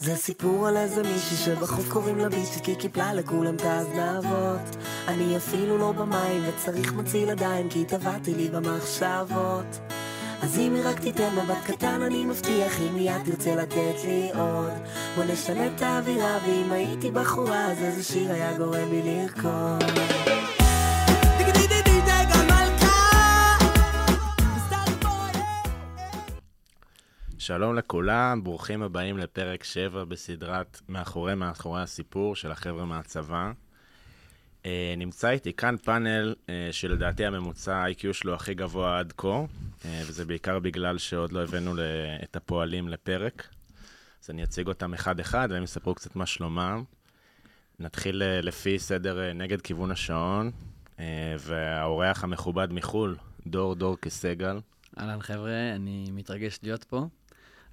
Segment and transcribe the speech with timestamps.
[0.00, 4.76] זה סיפור על איזה מישהי שבחוף קוראים לה ביצ'י כי קיפלה לכולם את האזנבות
[5.08, 9.78] אני אפילו לא במים וצריך מציל ידיים כי טבעתי לי במחשבות.
[10.42, 14.72] אז אם היא רק תיתן מבט קטן אני מבטיח אם מיד תרצה לתת לי עוד.
[15.16, 20.57] בוא נשנה את האווירה ואם הייתי בחורה אז איזה שיר היה גורם לי לרקוד
[27.48, 33.52] שלום לכולם, ברוכים הבאים לפרק 7 בסדרת מאחורי מאחורי הסיפור של החבר'ה מהצבא.
[34.62, 34.66] Uh,
[34.96, 40.24] נמצא איתי כאן פאנל uh, שלדעתי הממוצע ה-IQ שלו הכי גבוה עד כה, uh, וזה
[40.24, 41.74] בעיקר בגלל שעוד לא הבאנו
[42.24, 43.48] את הפועלים לפרק.
[44.24, 46.84] אז אני אציג אותם אחד-אחד והם יספרו קצת מה שלומם.
[47.78, 50.50] נתחיל לפי סדר נגד כיוון השעון,
[51.38, 54.60] והאורח המכובד מחו"ל, דור דור כסגל.
[54.98, 57.06] אהלן חבר'ה, אני מתרגש להיות פה.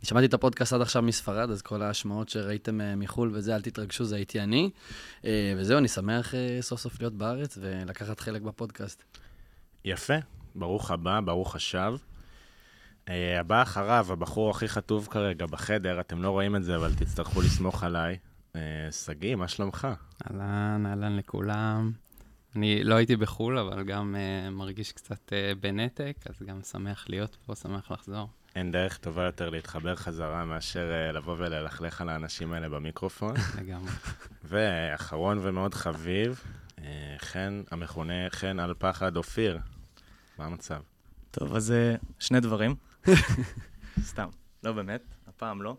[0.05, 4.05] שמעתי את הפודקאסט עד עכשיו מספרד, אז כל ההשמעות שראיתם אה, מחו"ל וזה, אל תתרגשו,
[4.05, 4.69] זה הייתי אני.
[5.25, 9.03] אה, וזהו, אני שמח אה, סוף סוף להיות בארץ ולקחת חלק בפודקאסט.
[9.85, 10.13] יפה,
[10.55, 11.93] ברוך הבא, ברוך השב.
[13.39, 17.83] הבא אחריו, הבחור הכי חטוב כרגע בחדר, אתם לא רואים את זה, אבל תצטרכו לסמוך
[17.83, 18.17] עליי.
[18.91, 19.87] שגיא, מה שלומך?
[20.27, 21.91] אהלן, אהלן לכולם.
[22.55, 27.37] אני לא הייתי בחו"ל, אבל גם uh, מרגיש קצת uh, בנתק, אז גם שמח להיות
[27.45, 28.27] פה, שמח לחזור.
[28.55, 33.33] אין דרך טובה יותר להתחבר חזרה מאשר uh, לבוא וללכלך על האנשים האלה במיקרופון.
[33.57, 33.91] לגמרי.
[34.43, 36.43] ואחרון ומאוד חביב,
[36.77, 36.81] uh,
[37.19, 39.59] חן, המכונה חן על פחד אופיר.
[40.37, 40.81] מה המצב?
[41.31, 42.75] טוב, אז uh, שני דברים.
[44.09, 44.29] סתם,
[44.63, 45.77] לא באמת, הפעם לא.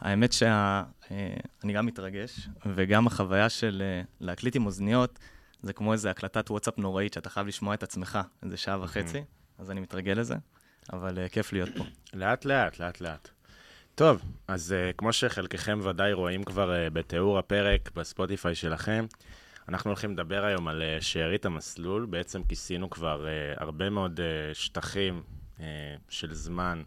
[0.00, 3.82] האמת שאני גם מתרגש, וגם החוויה של
[4.20, 5.18] להקליט עם אוזניות,
[5.62, 9.24] זה כמו איזה הקלטת וואטסאפ נוראית, שאתה חייב לשמוע את עצמך איזה שעה וחצי,
[9.58, 10.34] אז אני מתרגל לזה.
[10.92, 11.84] אבל uh, כיף להיות פה.
[12.14, 13.28] לאט לאט, לאט לאט.
[13.94, 19.06] טוב, אז uh, כמו שחלקכם ודאי רואים כבר uh, בתיאור הפרק בספוטיפיי שלכם,
[19.68, 22.06] אנחנו הולכים לדבר היום על uh, שארית המסלול.
[22.06, 25.22] בעצם כיסינו כבר uh, הרבה מאוד uh, שטחים
[25.56, 25.60] uh,
[26.08, 26.82] של זמן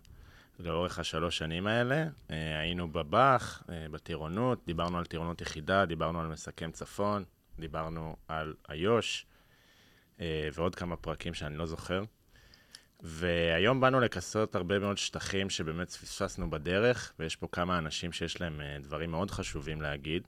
[0.60, 2.06] לאורך השלוש שנים האלה.
[2.06, 2.32] Uh,
[2.62, 7.24] היינו בבאח, uh, בטירונות, דיברנו על טירונות יחידה, דיברנו על מסכם צפון,
[7.60, 9.26] דיברנו על איו"ש,
[10.18, 10.22] uh,
[10.54, 12.04] ועוד כמה פרקים שאני לא זוכר.
[13.04, 18.62] והיום באנו לכסות הרבה מאוד שטחים שבאמת פספסנו בדרך, ויש פה כמה אנשים שיש להם
[18.62, 20.28] אה, דברים מאוד חשובים להגיד.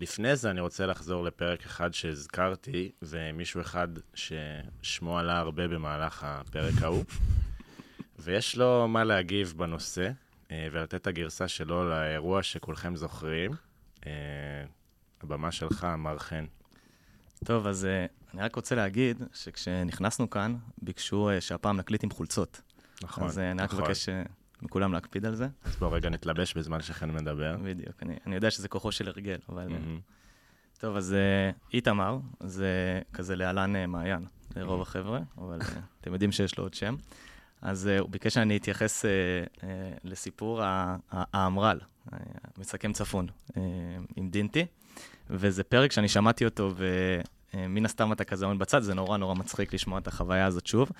[0.00, 6.82] לפני זה אני רוצה לחזור לפרק אחד שהזכרתי, ומישהו אחד ששמו עלה הרבה במהלך הפרק
[6.82, 7.04] ההוא,
[8.18, 10.10] ויש לו מה להגיב בנושא,
[10.50, 13.50] אה, ולתת את הגרסה שלו לאירוע שכולכם זוכרים.
[14.06, 14.12] אה,
[15.22, 16.44] הבמה שלך, מר חן.
[17.44, 17.88] טוב, אז
[18.34, 22.60] אני רק רוצה להגיד שכשנכנסנו כאן, ביקשו uh, שהפעם נקליט עם חולצות.
[23.02, 24.12] נכון, אז uh, אני רק מבקש uh,
[24.62, 25.48] מכולם להקפיד על זה.
[25.64, 27.56] אז בואו רגע נתלבש בזמן שחן מדבר.
[27.62, 29.68] בדיוק, אני, אני יודע שזה כוחו של הרגל, אבל...
[29.68, 30.80] Mm-hmm.
[30.80, 31.16] טוב, אז
[31.72, 35.58] איתמר, זה כזה להלן מעיין, לרוב החבר'ה, אבל
[36.00, 36.96] אתם יודעים שיש לו עוד שם.
[37.62, 39.04] אז הוא ביקש שאני אתייחס
[40.04, 40.60] לסיפור
[41.10, 41.78] האמר"ל,
[42.58, 43.26] מסכם צפון,
[44.16, 44.66] עם דינטי,
[45.30, 46.68] וזה פרק שאני שמעתי אותו.
[46.80, 47.20] אה,
[47.54, 50.90] מן הסתם אתה כזה עומד בצד, זה נורא נורא מצחיק לשמוע את החוויה הזאת שוב.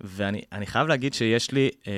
[0.00, 1.92] ואני חייב להגיד שיש לי אה,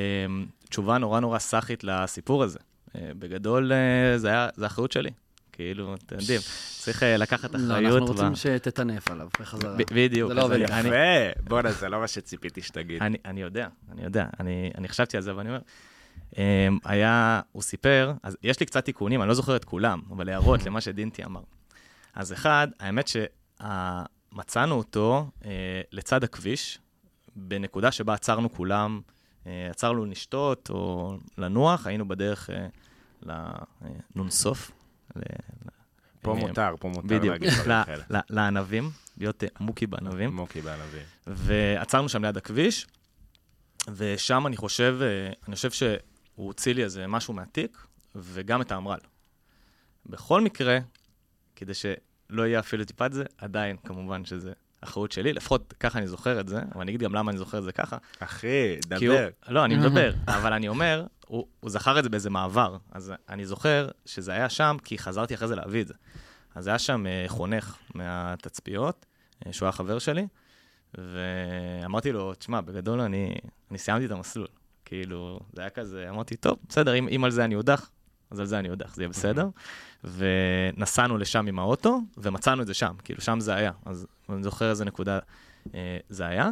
[0.68, 2.58] תשובה נורא נורא סאחית לסיפור הזה.
[2.96, 5.10] אה, בגדול, אה, זה היה, זה אחריות שלי.
[5.52, 6.40] כאילו, אתם יודעים,
[6.78, 7.82] צריך אה, לקחת אחריות.
[7.82, 9.76] לא, אנחנו רוצים שתטנף עליו בחזרה.
[9.76, 10.28] בדיוק.
[10.28, 10.58] זה לא עובד.
[10.60, 13.02] יפה, בואנה, זה לא מה שציפיתי שתגיד.
[13.24, 14.26] אני יודע, אני יודע,
[14.78, 15.60] אני חשבתי על זה ואני אומר,
[16.38, 20.28] אה, היה, הוא סיפר, אז יש לי קצת תיקונים, אני לא זוכר את כולם, אבל
[20.28, 21.42] הערות למה שדינטי אמר.
[22.14, 23.16] אז אחד, האמת ש...
[24.32, 26.78] מצאנו אותו אה, לצד הכביש,
[27.36, 29.00] בנקודה שבה עצרנו כולם,
[29.46, 32.66] אה, עצרנו לשתות או לנוח, היינו בדרך אה,
[34.14, 34.70] לנונסוף.
[36.22, 38.20] פה מותר, פה מותר להגיד דברים כאלה.
[38.30, 40.34] לענבים, להיות מוקי בענבים.
[40.36, 41.02] מוקי בענבים.
[41.26, 42.86] ועצרנו שם ליד הכביש,
[43.88, 44.98] ושם אני חושב,
[45.48, 45.96] אני חושב שהוא
[46.34, 48.98] הוציא לי איזה משהו מהתיק, וגם את האמר"ל.
[50.06, 50.78] בכל מקרה,
[51.56, 51.87] כדי ש...
[52.32, 56.49] לא יהיה אפילו טיפת זה, עדיין, כמובן שזה אחריות שלי, לפחות ככה אני זוכר את
[56.49, 57.96] זה, אבל אני אגיד גם למה אני זוכר את זה ככה.
[58.20, 59.29] אחי, דבר.
[59.46, 63.12] הוא, לא, אני מדבר, אבל אני אומר, הוא, הוא זכר את זה באיזה מעבר, אז
[63.29, 65.94] אני זוכר שזה היה שם, כי חזרתי אחרי זה להביא את זה.
[66.55, 69.06] אז היה שם uh, חונך מהתצפיות,
[69.44, 70.26] uh, שהוא היה חבר שלי,
[70.99, 73.35] ואמרתי לו, תשמע, בגדול אני,
[73.70, 74.46] אני סיימתי את המסלול.
[74.85, 77.90] כאילו, זה היה כזה, אמרתי, טוב, בסדר, אם, אם על זה אני אודח,
[78.32, 79.49] אז על זה אני יודע, זה יהיה בסדר.
[80.05, 83.73] ונסענו לשם עם האוטו, ומצאנו את זה שם, כאילו שם זה היה.
[83.87, 85.19] אז אני זוכר איזה נקודה
[85.75, 86.50] אה, זה היה.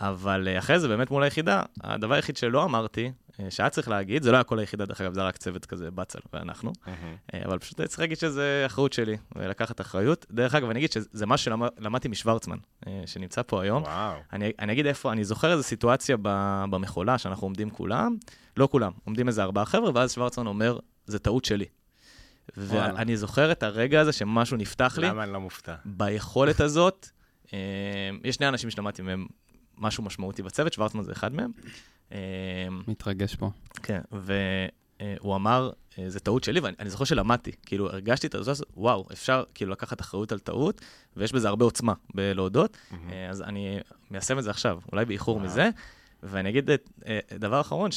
[0.00, 4.22] אבל אה, אחרי זה, באמת מול היחידה, הדבר היחיד שלא אמרתי, אה, שהיה צריך להגיד,
[4.22, 6.72] זה לא היה כל היחידה, דרך אגב, זה היה רק צוות כזה, בצל ואנחנו,
[7.34, 10.26] אה, אבל פשוט צריך להגיד שזה אחריות שלי, ולקחת אחריות.
[10.30, 12.56] דרך אגב, אני אגיד שזה מה שלמדתי משוורצמן,
[12.86, 13.82] אה, שנמצא פה היום.
[13.82, 14.16] וואו.
[14.32, 18.16] אני, אני אגיד איפה, אני זוכר איזו סיטואציה ב- במחולה, שאנחנו עומדים כולם,
[18.56, 20.78] לא כולם, עומדים איזה ארבעה חבר'ה, ואז שוורצמן אומר,
[21.10, 21.64] זה טעות שלי.
[22.56, 25.74] ואני זוכר את הרגע הזה שמשהו נפתח לי, למה אני לא מופתע?
[25.84, 27.08] ביכולת הזאת,
[27.52, 27.58] אה,
[28.24, 29.26] יש שני אנשים שלמדתי מהם
[29.78, 31.50] משהו משמעותי בצוות, שוורצמן זה אחד מהם.
[32.12, 32.18] אה,
[32.88, 33.50] מתרגש פה.
[33.82, 38.52] כן, והוא אמר, אה, זה טעות שלי, ואני אני זוכר שלמדתי, כאילו, הרגשתי את זה,
[38.76, 40.80] וואו, אפשר כאילו לקחת אחריות על טעות,
[41.16, 42.76] ויש בזה הרבה עוצמה בלהודות,
[43.30, 43.78] אז אני
[44.10, 45.40] מיישם את זה עכשיו, אולי באיחור.
[45.40, 45.70] מזה,
[46.22, 46.88] ואני אגיד את-
[47.38, 47.90] דבר אחרון,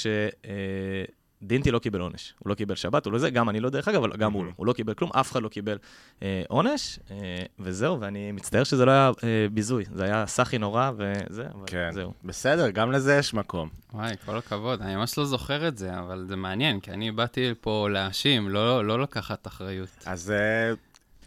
[1.44, 2.34] שדינטי לא קיבל עונש.
[2.40, 4.46] הוא לא קיבל שבת, הוא לא זה, גם אני לא דרך אגב, אבל גם הוא
[4.46, 4.52] לא.
[4.56, 5.78] הוא לא קיבל כלום, אף אחד לא קיבל
[6.24, 7.16] אה, עונש, אה,
[7.60, 11.90] וזהו, ואני מצטער שזה לא היה אה, ביזוי, זה היה סאחי נורא, וזה, אבל כן.
[11.94, 12.14] זהו.
[12.24, 13.70] בסדר, גם לזה יש מקום.
[13.94, 17.54] וואי, כל הכבוד, אני ממש לא זוכר את זה, אבל זה מעניין, כי אני באתי
[17.62, 19.90] פה להאשים, לא, לא לקחת אחריות.
[20.06, 20.74] אז אה,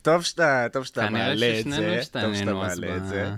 [0.03, 3.31] טוב שאתה, טוב שאתה מעלה את זה, טוב שאתה השתנינו אז מעלה את ב- זה.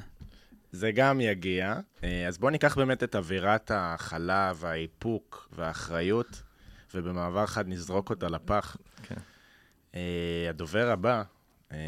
[0.73, 1.75] זה גם יגיע.
[2.05, 6.43] אה, אז בואו ניקח באמת את אווירת ההכלה והאיפוק והאחריות,
[6.95, 8.77] ובמעבר חד נזרוק אותה לפח.
[9.03, 9.15] כן.
[9.95, 11.23] אה, הדובר הבא
[11.73, 11.79] אה,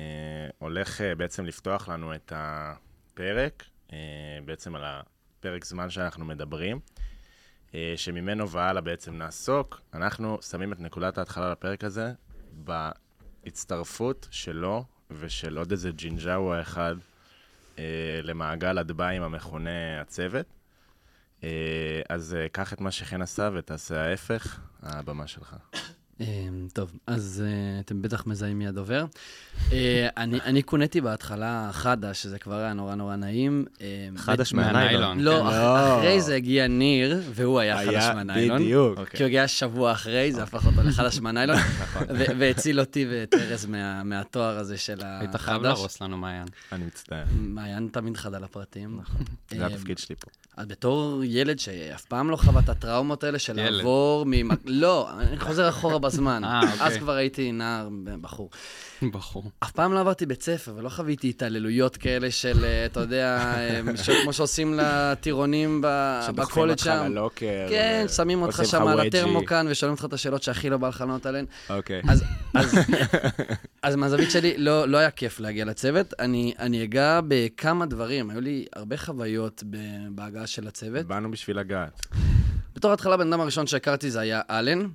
[0.58, 3.98] הולך אה, בעצם לפתוח לנו את הפרק, אה,
[4.44, 6.80] בעצם על הפרק זמן שאנחנו מדברים,
[7.74, 9.80] אה, שממנו והלאה בעצם נעסוק.
[9.94, 12.12] אנחנו שמים את נקודת ההתחלה לפרק הזה
[13.44, 16.96] בהצטרפות שלו ושל עוד איזה ג'ינג'אווה אחד
[17.78, 20.46] אה, למעגל הדביים המכונה הצוות.
[21.44, 25.56] אה, אז אה, קח את מה שחן עשה ותעשה ההפך, הבמה שלך.
[26.20, 26.26] אמ,
[26.72, 29.04] טוב, אז אה, אתם בטח מזהים מי הדובר.
[29.72, 33.64] אה, אני אני קונאתי בהתחלה חדה, שזה כבר היה נורא נורא נעים.
[33.80, 33.86] אמ,
[34.16, 35.20] חדש מהניילון.
[35.20, 35.98] לא, כן, אח- לא.
[35.98, 38.62] אחרי זה הגיע ניר, והוא היה חדש מהניילון.
[38.62, 39.08] בדיוק.
[39.08, 42.06] כי הוא הגיע שבוע אחרי, זה הפך אותו לחדש מהניילון, נכון.
[42.38, 45.20] והציל אותי ואת ארז מה- מהתואר הזה של החדש.
[45.20, 46.46] היית חייב להרוס לנו מעיין.
[46.72, 48.98] אני מצטער, מעיין תמיד חד על הפרטים.
[49.00, 49.20] נכון.
[49.50, 50.26] זה התפקיד שלי פה.
[50.56, 53.52] אז בתור ילד שאף פעם לא חווה את הטראומות האלה של.
[53.70, 54.48] לעבור ממ...
[54.66, 56.44] לא, אני חוזר אחורה בזמן.
[56.44, 56.86] אה, אוקיי.
[56.86, 57.88] אז כבר הייתי נער,
[58.20, 58.50] בחור.
[59.02, 59.50] בחור.
[59.60, 63.80] אף פעם לא עברתי בית ספר ולא חוויתי התעללויות כאלה של, אה, אתה יודע, אה,
[64.22, 67.06] כמו שעושים לטירונים ב- שדוחפים בקולג' אותך שם.
[67.10, 67.66] ללוקר.
[67.68, 69.08] כן, שמים אותך שם על ווג'י.
[69.08, 71.44] הטרמוקן ושואלים אותך את השאלות שהכי לא בא לך לענות עליהן.
[71.70, 72.02] אוקיי.
[73.82, 76.14] אז, מהזווית שלי, לא, לא היה כיף להגיע לצוות.
[76.18, 78.30] אני, אני אגע בכמה דברים.
[78.30, 79.64] היו לי הרבה חוויות
[80.10, 81.06] בהגעה של הצוות.
[81.06, 82.06] באנו בשביל לגעת.
[82.74, 84.86] בתור התחלה, בן אדם הראשון שהכרתי זה היה אלן.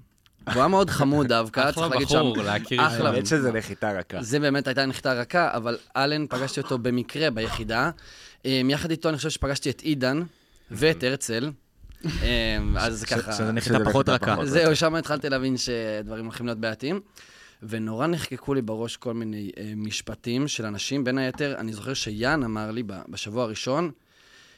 [0.48, 2.42] והוא היה מאוד חמוד דווקא, אחלה צריך להגיד בחור, שם.
[2.42, 3.10] להכיר אחלה.
[3.10, 4.24] האמת שזה נחיתה רכה.
[4.24, 7.92] זה באמת הייתה נחיתה רכה, אבל אלן, פגשתי אותו במקרה ביחידה.
[8.46, 10.24] אמ, יחד איתו אני חושב שפגשתי את עידן
[10.72, 11.52] ואת הרצל.
[12.06, 12.10] אמ,
[12.80, 13.34] אז ככה...
[13.34, 14.46] שזה נחיתה פחות רכה.
[14.46, 17.00] זהו, שם התחלתי להבין שדברים הולכים להיות בעייתיים.
[17.64, 21.04] ונורא נחקקו לי בראש כל מיני אה, משפטים של אנשים.
[21.04, 23.92] בין היתר, אני זוכר שיאן אמר לי בשבוע הראשון,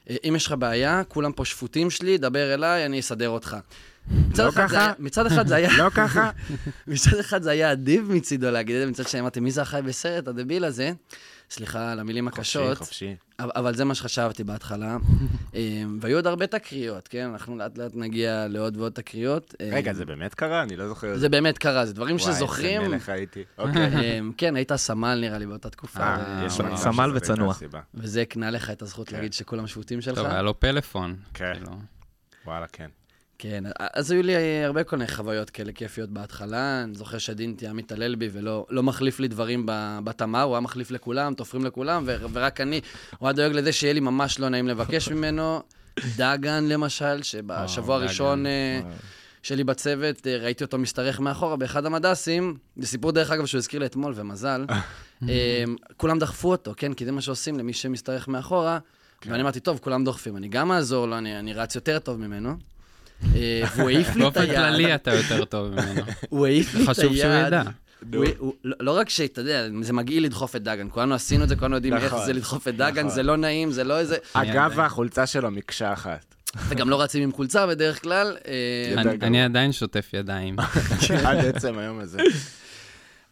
[0.10, 3.58] אה, אם יש לך בעיה, כולם פה שפוטים שלי, דבר אליי, אני אסדר אותך.
[4.12, 4.86] מצד לא אחד זה ככה?
[4.86, 5.78] היה- מצד אחד זה היה...
[5.78, 6.32] לא ככה?
[6.88, 9.82] מצד אחד זה היה אדיב מצידו להגיד את זה, מצד שני אמרתי, מי זה החי
[9.86, 10.92] בסרט, הדביל הזה?
[11.50, 13.16] סליחה על המילים חופשי, הקשות, חופשי.
[13.40, 14.98] אבל, אבל זה מה שחשבתי בהתחלה.
[15.54, 17.30] אמ, והיו עוד הרבה תקריות, כן?
[17.32, 19.56] אנחנו לאט לאט נגיע לעוד ועוד תקריות.
[19.72, 20.64] רגע, אמ, זה באמת קרה?
[20.64, 21.18] אני לא זוכר.
[21.18, 22.82] זה באמת קרה, זה דברים וואי, שזוכרים.
[22.82, 23.44] איזה מלך הייתי.
[23.58, 24.20] אוקיי.
[24.20, 27.54] אמ, כן, היית סמל נראה לי באותה תקופה, אה, מצב סמל וצנוע.
[27.94, 29.16] וזה הקנה לך את הזכות כן.
[29.16, 30.16] להגיד שכולם שפוטים שלך.
[30.16, 31.16] טוב, היה לו פלאפון.
[31.34, 31.54] כן.
[31.54, 31.72] כאילו.
[32.46, 32.90] וואלה, כן.
[33.40, 33.64] כן,
[33.94, 36.84] אז היו לי הרבה כל מיני חוויות כאלה כיפיות בהתחלה.
[36.84, 39.64] אני זוכר שדינטי היה מתעלל בי ולא לא מחליף לי דברים
[40.04, 42.82] בתמר, הוא היה מחליף לכולם, תופרים לכולם, ו- ורק אני,
[43.18, 45.62] הוא היה דואג לזה שיהיה לי ממש לא נעים לבקש ממנו.
[46.18, 48.46] דגן, למשל, שבשבוע או, הראשון.
[48.46, 48.82] אה,
[49.44, 52.58] שלי בצוות, אה, ראיתי אותו משתרך מאחורה באחד המדסים.
[52.78, 54.66] זה סיפור, דרך אגב, שהוא הזכיר לי אתמול, ומזל.
[55.30, 55.64] אה,
[55.98, 56.94] כולם דחפו אותו, כן?
[56.94, 58.80] כי זה מה שעושים למי שמשתרך מאחורה.
[59.26, 62.58] ואני אמרתי, טוב, כולם דוחפים, אני גם אעזור לו, אני, אני רץ יותר טוב ממנו.
[63.36, 64.56] אה, והוא העיף לי את באופן היד.
[64.56, 66.02] כללי אתה יותר טוב ממנו.
[66.30, 66.98] הוא העיף לי את היד.
[66.98, 67.64] חשוב שהוא ידע.
[68.12, 68.24] לא
[68.80, 71.94] לא רק שאתה יודע, זה מגעיל לדחוף את דגן, כולנו עשינו את זה, כולנו יודעים
[71.94, 73.10] איך נכון, זה לדחוף את דגן, נכון.
[73.10, 74.18] זה לא נעים, זה לא איזה...
[74.34, 76.36] אגב, והחולצה שלו מקשה אחת.
[76.70, 78.38] וגם לא רצים עם חולצה בדרך כלל.
[78.48, 79.02] אה.
[79.22, 80.56] אני עדיין שוטף ידיים.
[81.26, 82.18] עד עצם היום הזה.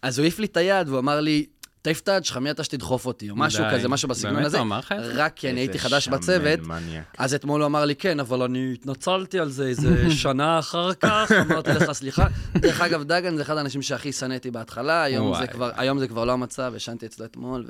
[0.01, 1.45] אז הוא העיף לי את היד, והוא אמר לי,
[1.85, 3.69] תעיף את היד שלך, מי אתה שתדחוף אותי, או משהו די.
[3.77, 4.57] כזה, משהו בסגנון באמת הזה.
[4.57, 4.91] הוא אמר לך?
[5.15, 6.59] רק כי אני הייתי חדש בצוות.
[6.59, 7.03] מניאק.
[7.17, 11.31] אז אתמול הוא אמר לי, כן, אבל אני התנצלתי על זה איזה שנה אחר כך,
[11.31, 12.27] אמרתי לך סליחה.
[12.57, 15.47] דרך אגב, דגן זה אחד האנשים שהכי שנאתי בהתחלה, היום זה.
[15.47, 17.65] כבר- היום זה כבר לא המצב, ישנתי אצלו אתמול,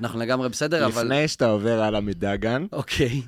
[0.00, 1.02] ואנחנו לגמרי בסדר, אבל...
[1.04, 3.22] לפני שאתה עובר הלאה מדגן, אוקיי.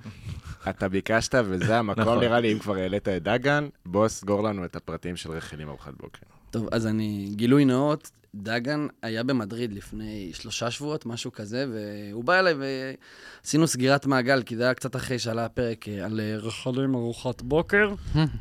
[0.70, 2.20] אתה ביקשת, וזה המקום, נכון.
[2.20, 5.92] נראה לי, אם כבר העלית את דגן, בוא סגור לנו את הפרטים של רחלים ארוחת
[6.00, 6.20] בוקר.
[6.50, 12.38] טוב, אז אני, גילוי נאות, דגן היה במדריד לפני שלושה שבועות, משהו כזה, והוא בא
[12.38, 16.94] אליי ועשינו סגירת מעגל, כי זה היה קצת אחרי שעלה הפרק אה, על אה, רחלים
[16.94, 17.94] ארוחת בוקר.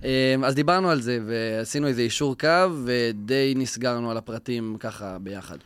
[0.04, 2.48] אה, אז דיברנו על זה, ועשינו איזה אישור קו,
[2.86, 5.58] ודי נסגרנו על הפרטים ככה ביחד.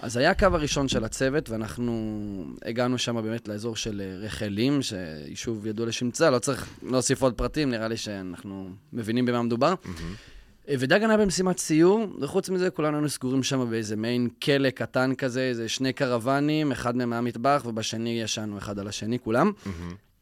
[0.00, 5.66] אז היה הקו הראשון של הצוות, ואנחנו הגענו שם באמת לאזור של אה, רחלים, שיישוב
[5.66, 9.74] ידוע לשמצה, לא צריך להוסיף עוד פרטים, נראה לי שאנחנו מבינים במה מדובר.
[9.86, 9.92] אה,
[10.70, 15.40] ודגן היה במשימת סיור, וחוץ מזה כולנו היינו סגורים שם באיזה מעין כלא קטן כזה,
[15.40, 19.52] איזה שני קרוונים, אחד מהם היה מטבח, ובשני ישנו אחד על השני כולם.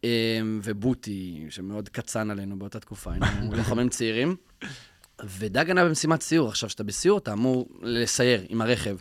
[0.04, 3.26] אה, ובוטי, שמאוד קצן עלינו באותה תקופה, היינו
[3.56, 4.36] לוחמים צעירים.
[5.38, 6.48] ודגן היה במשימת סיור.
[6.48, 8.96] עכשיו, כשאתה בסיור, אתה אמור לסייר עם הרכב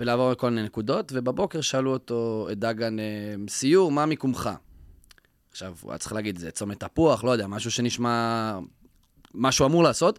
[0.00, 3.04] ולעבור על כל מיני נקודות, ובבוקר שאלו אותו, את דגן, אה,
[3.48, 4.50] סיור, מה מיקומך?
[5.50, 8.58] עכשיו, הוא היה צריך להגיד, זה צומת תפוח, לא יודע, משהו שנשמע...
[9.34, 10.18] מה שהוא אמור לעשות,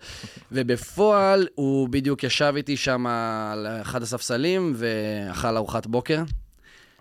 [0.52, 6.24] ובפועל הוא בדיוק ישב איתי שם על אחד הספסלים ואכל ארוחת בוקר,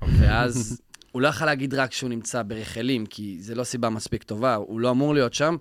[0.02, 0.80] ואז
[1.12, 4.80] הוא לא יכול להגיד רק שהוא נמצא ברחלים, כי זה לא סיבה מספיק טובה, הוא
[4.80, 5.56] לא אמור להיות שם,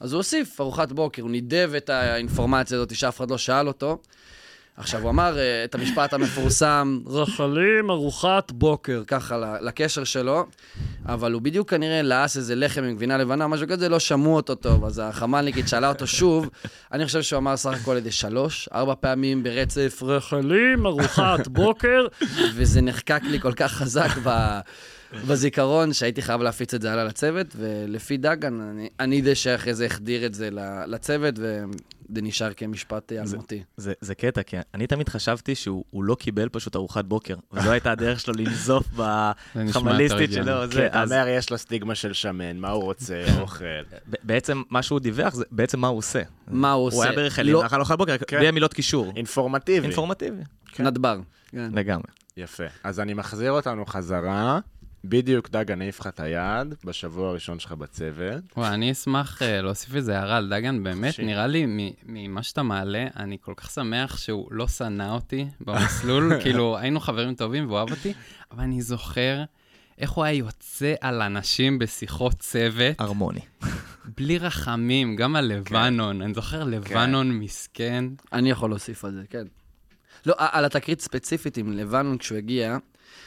[0.00, 3.98] אז הוא הוסיף ארוחת בוקר, הוא נידב את האינפורמציה הזאת שאף אחד לא שאל אותו.
[4.76, 10.46] עכשיו, הוא אמר אה, את המשפט המפורסם, רחלים, ארוחת בוקר, ככה לקשר שלו,
[11.06, 14.54] אבל הוא בדיוק כנראה לעס איזה לחם עם גבינה לבנה, משהו כזה, לא שמעו אותו
[14.54, 16.48] טוב, אז החמ"לניקית שאלה אותו שוב,
[16.92, 22.06] אני חושב שהוא אמר סך הכל איזה שלוש, ארבע פעמים ברצף, רחלים, ארוחת בוקר,
[22.54, 24.60] וזה נחקק לי כל כך חזק ב...
[25.28, 29.86] בזיכרון, שהייתי חייב להפיץ את זה הלאה לצוות, ולפי דגן, אני, אני זה שאחרי זה
[29.86, 30.48] החדיר את זה
[30.86, 31.62] לצוות, וזה
[32.22, 33.62] נשאר כמשפט אלמותי.
[33.76, 37.70] זה, זה קטע, כי אני תמיד חשבתי שהוא הוא לא קיבל פשוט ארוחת בוקר, וזו
[37.70, 39.02] הייתה הדרך שלו לנזוף זה
[39.54, 40.66] בחמליסטית שלו.
[40.66, 43.64] זה, כן, אתה אז אומר, יש לו סטיגמה של שמן, מה הוא רוצה, אוכל.
[44.10, 46.22] ב- בעצם מה שהוא דיווח זה בעצם מה הוא עושה.
[46.48, 46.96] מה הוא עושה?
[46.96, 48.38] הוא היה ברחלים, לא, אכל ארוחת בוקר, כן.
[48.38, 49.12] בלי המילות קישור.
[49.16, 49.86] אינפורמטיבי.
[49.86, 50.42] אינפורמטיבי,
[50.78, 51.18] נדבר.
[51.48, 51.70] כן.
[51.74, 52.06] לגמרי.
[52.36, 52.64] יפה.
[52.84, 54.58] אז אני מחזיר אותנו חזרה.
[55.04, 58.44] בדיוק, דגן העיף לך את היד בשבוע הראשון שלך בצוות.
[58.56, 61.20] וואי, אני אשמח אה, להוסיף איזה הערה על דגן, באמת.
[61.20, 66.32] נראה לי מ- ממה שאתה מעלה, אני כל כך שמח שהוא לא שנא אותי במסלול,
[66.42, 68.12] כאילו, היינו חברים טובים והוא אהב אותי,
[68.52, 69.42] אבל אני זוכר
[69.98, 73.40] איך הוא היה יוצא על אנשים בשיחות צוות, הרמוני.
[74.16, 78.04] בלי רחמים, גם על לבנון, אני זוכר לבנון מסכן.
[78.32, 79.44] אני יכול להוסיף על זה, כן.
[80.26, 82.78] לא, על התקרית ספציפית עם לבנון כשהוא הגיע,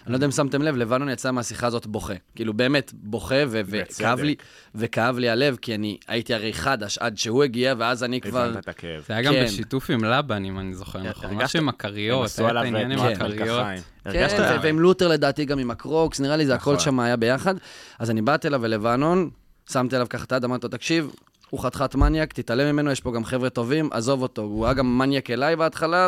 [0.05, 2.13] אני לא יודע אם שמתם לב, לבנון יצא מהשיחה הזאת בוכה.
[2.35, 4.35] כאילו, באמת, בוכה, ו- וכאב לי,
[4.75, 8.39] וכאב לי הלב, כי אני הייתי הרי חדש עד שהוא הגיע, ואז אני כבר...
[8.45, 9.03] הבנת את הכאב.
[9.07, 9.45] זה היה גם כן.
[9.45, 11.25] בשיתוף עם לבן, אם אני זוכר נכון.
[11.29, 13.65] הרגשת- משהו עם הכריות, עשו היה את עליו העניין עם הכריות.
[14.11, 16.83] כן, ו- ועם לותר לדעתי גם עם הקרוקס, נראה לי זה הכל נכון.
[16.85, 17.55] שם היה ביחד.
[17.99, 19.29] אז אני באתי אליו ללבנון,
[19.71, 21.11] שמתי עליו ככה את היד, אמרתי לו, תקשיב,
[21.49, 24.41] הוא חתיכת מניאק, תתעלם ממנו, יש פה גם חבר'ה טובים, עזוב אותו.
[24.41, 26.07] הוא היה גם מניאק אליי בהתחלה,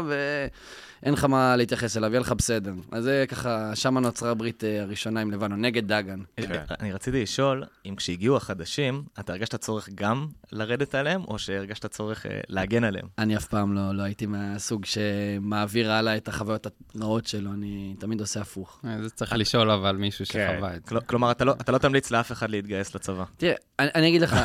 [1.03, 2.73] ואין לך מה להתייחס אליו, יהיה לך בסדר.
[2.91, 6.19] אז זה ככה, שם נוצרה הברית אה, הראשונה עם לבנון, נגד דגן.
[6.37, 6.61] כן.
[6.79, 12.25] אני רציתי לשאול, אם כשהגיעו החדשים, אתה הרגשת צורך גם לרדת עליהם, או שהרגשת צורך
[12.25, 13.05] אה, להגן עליהם?
[13.17, 16.67] אני אף פעם לא, לא הייתי מהסוג שמעביר הלאה את החוויות
[17.01, 18.81] הרעות שלו, אני תמיד עושה הפוך.
[18.85, 20.49] אה, זה צריך לשאול אבל מישהו כן.
[20.55, 20.89] שחווה את זה.
[20.89, 23.23] כל- כלומר, אתה לא- אתה לא תמליץ לאף אחד להתגייס לצבא.
[23.37, 24.35] תראה, אני, אני אגיד לך,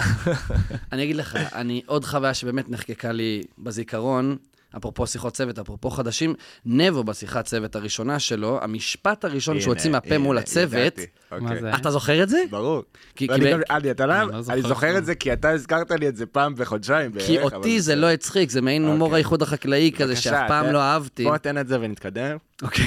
[0.92, 4.36] אני אגיד לך, אני, עוד חוויה שבאמת נחקקה לי בזיכרון,
[4.76, 6.34] אפרופו שיחות צוות, אפרופו חדשים,
[6.66, 11.06] נבו בשיחת צוות הראשונה שלו, המשפט הראשון שהוא הנה, הוציא מהפה הנה, מול הצוות, ידעתי.
[11.30, 11.60] מה אוקיי.
[11.60, 11.74] זה?
[11.74, 12.38] אתה זוכר את זה?
[12.50, 12.82] ברור.
[13.16, 14.98] כי, כי, ואני ב- גם- אני, אתה אני לא זוכר אני זוכר.
[14.98, 17.26] את זה כי אתה הזכרת לי את זה פעם בחודשיים בערך.
[17.26, 17.94] כי אותי זה.
[17.94, 19.16] לא הצחיק, זה מעין הומור אוקיי.
[19.16, 21.24] האיחוד החקלאי כזה, שאף פעם תן- לא אהבתי.
[21.24, 22.36] בוא תן את זה ונתקדם.
[22.62, 22.84] אוקיי.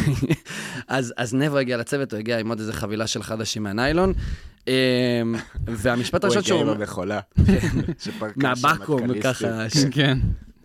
[0.87, 4.13] אז, אז נבו הגיע לצוות, הוא הגיע עם עוד איזה חבילה של חדשים מהניילון.
[4.67, 4.73] אמ,
[5.65, 6.75] והמשפט הוא הראשון הגיע שהוא...
[6.75, 7.19] עם המכולה.
[7.99, 9.49] שפרקה שם מהבקו"ם, מטכ"ליסטים.
[9.91, 10.17] ככה, כן.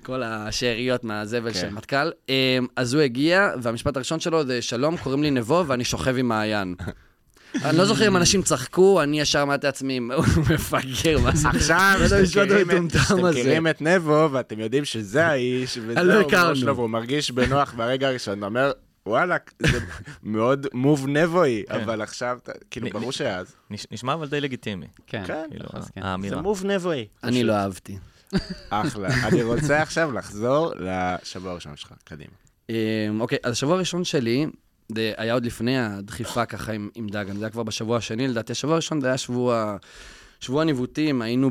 [0.08, 1.60] כל השאריות מהזבל כן.
[1.60, 2.10] של מטכ"ל.
[2.28, 2.34] אמ,
[2.76, 6.74] אז הוא הגיע, והמשפט הראשון שלו זה, שלום, קוראים לי נבו ואני שוכב עם מעיין.
[7.64, 10.24] אני לא זוכר אם אנשים צחקו, אני ישר אמרתי לעצמי, הוא
[10.54, 11.48] מפגר, מה זה?
[11.48, 11.98] עכשיו,
[13.30, 18.42] מכירים את- נבו, ואתם יודעים שזה האיש, לא וזהו, שלו, והוא מרגיש בנוח ברגע הראשון,
[18.44, 18.72] אומר,
[19.06, 19.78] וואלה, זה
[20.22, 22.38] מאוד מוב נבואי, אבל עכשיו,
[22.70, 23.54] כאילו, ברור שאז.
[23.70, 24.86] נש- נשמע אבל די לגיטימי.
[25.06, 25.80] כן, כן, כאילו, כן.
[26.28, 26.36] זה.
[26.36, 27.06] מוב נבואי.
[27.24, 27.98] אני לא אהבתי.
[28.70, 29.08] אחלה.
[29.28, 32.30] אני רוצה עכשיו לחזור לשבוע הראשון שלך, קדימה.
[32.68, 32.74] אמ,
[33.20, 34.46] אוקיי, אז השבוע הראשון שלי,
[34.94, 38.52] זה היה עוד לפני הדחיפה ככה עם, עם דגן, זה היה כבר בשבוע השני, לדעתי
[38.52, 39.76] השבוע הראשון זה היה שבוע,
[40.40, 41.50] שבוע ניווטים, היינו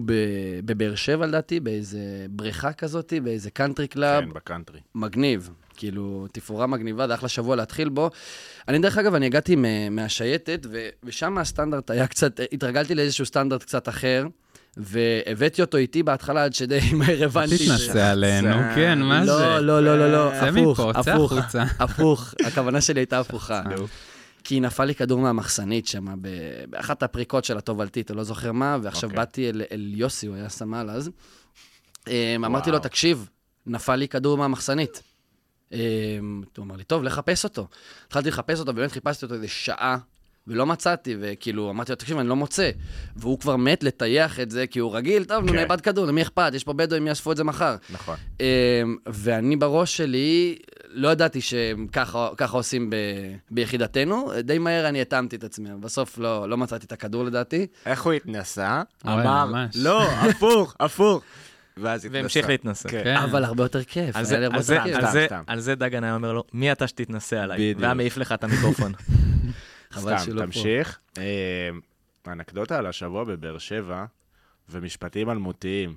[0.66, 4.80] בבאר שבע לדעתי, באיזה בריכה כזאת, באיזה קאנטרי קלאב, כן, בקאנטרי.
[4.96, 5.50] מגניב.
[5.78, 8.10] כאילו, תפאורה מגניבה, זה אחלה שבוע להתחיל בו.
[8.68, 9.56] אני, דרך אגב, אני הגעתי
[9.92, 10.66] מהשייטת,
[11.04, 14.28] ושם הסטנדרט היה קצת, התרגלתי לאיזשהו סטנדרט קצת אחר,
[14.78, 17.58] והבאתי אותו איתי בהתחלה עד שדי מהר הבנתי.
[17.58, 19.32] תתנשא עלינו, זה- כן, מה זה?
[19.32, 21.34] לא, לא, לא, לא, לא, צא הפוך, הפוך.
[21.80, 23.62] הפוך, הכוונה שלי הייתה הפוכה.
[24.44, 26.06] כי נפל לי כדור מהמחסנית שם,
[26.70, 29.18] באחת הפריקות של התובלתית, אני לא זוכר מה, ועכשיו אוקיי.
[29.26, 29.62] באתי אל,
[29.96, 31.10] יוסי, הוא היה סמל אז.
[32.08, 32.80] אמ, אמרתי לו.
[32.80, 33.30] תקשיב,
[33.66, 35.04] נפל לי כדור מהמחסנית.
[35.72, 35.78] אמ,
[36.58, 37.68] הוא אמר לי, טוב, לך חפש אותו.
[38.08, 39.98] התחלתי לחפש אותו, באמת חיפשתי אותו איזה שעה,
[40.48, 42.70] ולא מצאתי, וכאילו, אמרתי לו, תקשיב, אני לא מוצא.
[43.16, 45.56] והוא כבר מת לטייח את זה, כי הוא רגיל, טוב, נו, כן.
[45.60, 46.52] נאבד כדור, למי אכפת?
[46.54, 47.76] יש פה בדואים, יאספו את זה מחר.
[47.90, 48.16] נכון.
[48.40, 48.46] אמ,
[49.06, 50.56] ואני בראש שלי,
[50.90, 52.96] לא ידעתי שככה ככה עושים ב,
[53.52, 57.68] ביחידתנו, די מהר אני התאמתי את עצמי, בסוף לא, לא מצאתי את הכדור לדעתי.
[57.86, 58.82] איך הוא התנסה?
[59.08, 59.66] אמר.
[59.76, 61.22] לא, הפוך, הפוך.
[61.78, 62.20] ואז התנסה.
[62.22, 62.90] והמשיך להתנסה.
[62.90, 63.02] כן.
[63.04, 63.16] כן.
[63.18, 64.82] אבל הרבה יותר כיף, על זה- על זה-.
[64.82, 65.28] על זה-.
[65.48, 67.58] על זה דגן היה אומר לו, מי אתה שתתנסה עליי?
[67.58, 67.82] בדיוק.
[67.82, 68.92] והיה מעיף לך את המיקרופון.
[70.02, 70.46] חבל סתם.
[70.46, 71.00] תמשיך.
[71.18, 71.70] אה,
[72.28, 74.06] אנקדוטה על השבוע בבאר שבע,
[74.70, 75.96] ומשפטים אלמותיים.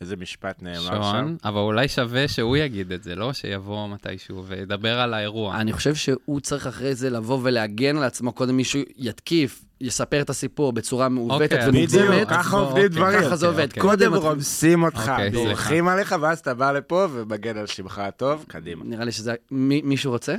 [0.00, 1.02] איזה משפט נאמר שם?
[1.02, 5.56] שון, אבל אולי שווה שהוא יגיד את זה, לא שיבוא מתישהו וידבר על האירוע.
[5.56, 10.30] אני חושב שהוא צריך אחרי זה לבוא ולהגן על עצמו, קודם מישהו יתקיף, יספר את
[10.30, 12.08] הסיפור בצורה מעוותת אוקיי, ומוגזמת.
[12.10, 13.20] בדיוק, ככה עובדים אוקיי, דברים.
[13.20, 13.66] ככה זה עובד.
[13.68, 13.82] אוקיי.
[13.82, 15.12] קודם רומסים אותך.
[15.32, 18.84] דורכים עליך, ואז אתה בא לפה ומגן על שמך הטוב, קדימה.
[18.84, 19.34] נראה לי שזה...
[19.50, 20.34] מי- מישהו רוצה?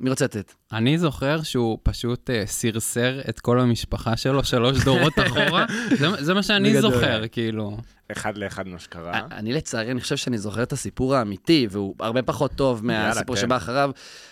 [0.00, 0.52] מי רוצה לתת?
[0.72, 5.66] אני זוכר שהוא פשוט אה, סרסר את כל המשפחה שלו שלוש דורות אחורה.
[5.98, 6.80] זה, זה מה שאני.
[6.80, 7.76] זוכר, כאילו.
[8.12, 9.20] אחד לאחד מה שקרה.
[9.32, 13.36] אני לצערי, אני חושב שאני זוכר את הסיפור האמיתי, והוא הרבה פחות טוב מהסיפור.
[13.36, 13.90] שבא אחריו.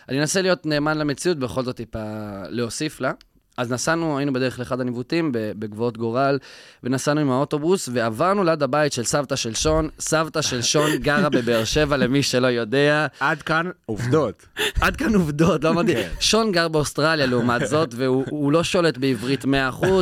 [0.08, 2.02] אני אנסה להיות נאמן למציאות, בכל זאת טיפה
[2.48, 3.12] להוסיף לה.
[3.56, 6.38] אז נסענו, היינו בדרך לאחד הניווטים בגבעות גורל,
[6.82, 9.88] ונסענו עם האוטובוס, ועברנו ליד הבית של סבתא של שון.
[10.00, 13.06] סבתא של שון גרה בבאר שבע, למי שלא יודע.
[13.20, 14.46] עד כאן עובדות.
[14.80, 15.94] עד כאן עובדות, לא אמרתי.
[15.94, 16.08] כן.
[16.20, 19.48] שון גר באוסטרליה לעומת זאת, והוא הוא לא שולט בעברית 100%,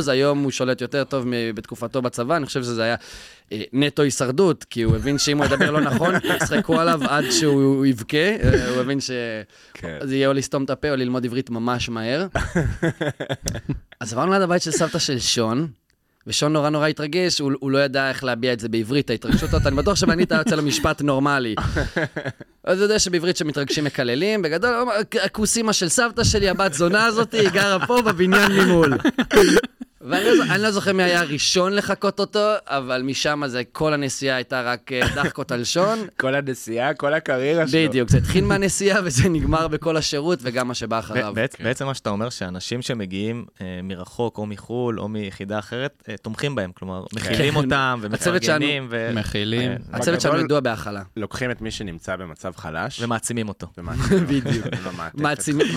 [0.07, 2.95] היום הוא שולט יותר טוב מבתקופתו בצבא, אני חושב שזה היה
[3.73, 8.17] נטו הישרדות, כי הוא הבין שאם הוא ידבר לא נכון, יצחקו עליו עד שהוא יבכה,
[8.17, 9.43] אה, הוא הבין שזה
[9.73, 9.97] כן.
[10.07, 12.27] יהיה או לסתום את הפה או ללמוד עברית ממש מהר.
[13.99, 15.67] אז עברנו ליד הבית של סבתא של שון.
[16.27, 19.67] ושון נורא נורא התרגש, הוא, הוא לא ידע איך להביע את זה בעברית, ההתרגשות הזאת,
[19.67, 21.55] אני בטוח שבנית יוצא לו משפט נורמלי.
[22.63, 24.73] אז הוא יודע שבעברית שמתרגשים מקללים, בגדול,
[25.23, 28.97] הכוסימה של סבתא שלי, הבת זונה הזאתי, היא גרה פה בבניין ממול.
[30.09, 34.61] ואני לא, לא זוכר מי היה הראשון לחקות אותו, אבל משם זה, כל הנסיעה הייתה
[34.61, 35.99] רק אה, דחקות על שון.
[36.19, 37.89] כל הנסיעה, כל הקריירה שלו.
[37.89, 41.33] בדיוק, זה התחיל מהנסיעה וזה נגמר בכל השירות וגם מה שבא אחריו.
[41.35, 46.15] בעצ- בעצם מה שאתה אומר, שאנשים שמגיעים אה, מרחוק, או מחו"ל, או מיחידה אחרת, אה,
[46.17, 46.71] תומכים בהם.
[46.71, 47.57] כלומר, מכילים כן.
[47.59, 49.71] אותם, ומפרגנים, מכילים.
[49.93, 51.01] הצוות שלנו ידוע בהכלה.
[51.17, 53.67] לוקחים את מי שנמצא במצב חלש, ומעצימים אותו.
[54.29, 54.65] בדיוק.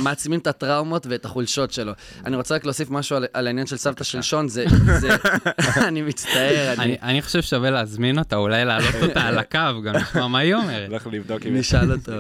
[0.03, 1.93] מעצימים- את הטראומות ואת החולשות שלו.
[2.27, 4.65] אני רוצה רק להוסיף משהו על- על העניין של סבתא של שון, זה...
[5.01, 5.09] זה-
[5.89, 7.23] אני מצטער, אני...
[7.23, 10.89] חושב שווה להזמין אותה, אולי להעלות אותה על הקו, גם לשמוע מה היא אומרת.
[10.91, 11.57] הולך לבדוק אם...
[11.57, 12.13] נשאל אותו.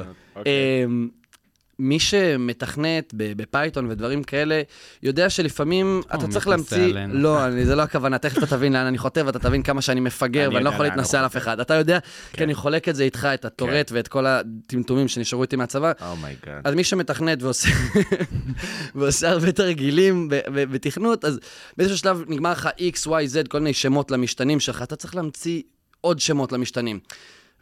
[1.79, 4.63] מי שמתכנת בפייתון ודברים כאלה,
[5.03, 6.85] יודע שלפעמים אתה הוא צריך להמציא...
[6.85, 7.15] עלינו.
[7.15, 10.01] לא, אני- זה לא הכוונה, תכף אתה תבין לאן אני חוטא ואתה תבין כמה שאני
[10.01, 11.61] מפגר, אני ואני לא יכול להתנסה על אף אחד.
[11.61, 11.99] אתה יודע,
[12.33, 15.93] כי אני חולק את זה איתך, את הטורט ואת כל הטמטומים שנשארו איתי מהצבא.
[16.11, 16.61] oh my god.
[16.65, 17.69] אז מי שמתכנת ועושה,
[18.95, 21.41] ועושה הרבה תרגילים בתכנות, אז
[21.77, 25.63] באיזשהו שלב נגמר לך X, Y, Z, כל מיני שמות למשתנים שלך, אתה צריך להמציא
[26.01, 27.01] עוד שמות למשתנים.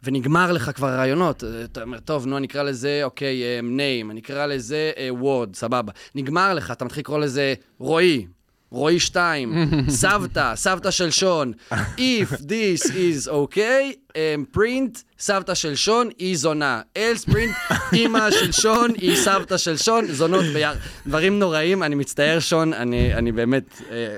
[0.03, 1.43] ונגמר לך כבר הרעיונות.
[1.63, 5.55] אתה אומר, טוב, נו, אני אקרא לזה, אוקיי, אה, name, אני אקרא לזה אה, word,
[5.55, 5.91] סבבה.
[6.15, 8.25] נגמר לך, אתה מתחיל לקרוא לזה רועי.
[8.73, 9.53] רועי 2,
[9.89, 11.53] סבתא, סבתא של שון,
[11.97, 16.81] If this is okay, um, print, סבתא של שון היא זונה.
[16.97, 20.75] else print, אימא של שון היא סבתא של שון, זונות ביחד.
[21.07, 23.81] דברים נוראים, אני מצטער, שון, אני, אני באמת...
[23.91, 24.17] אה,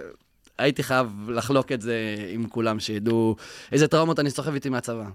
[0.57, 1.95] הייתי חייב לחלוק את זה
[2.29, 3.35] עם כולם, שידעו
[3.71, 5.05] איזה טראומות אני סוחב איתי מהצבא.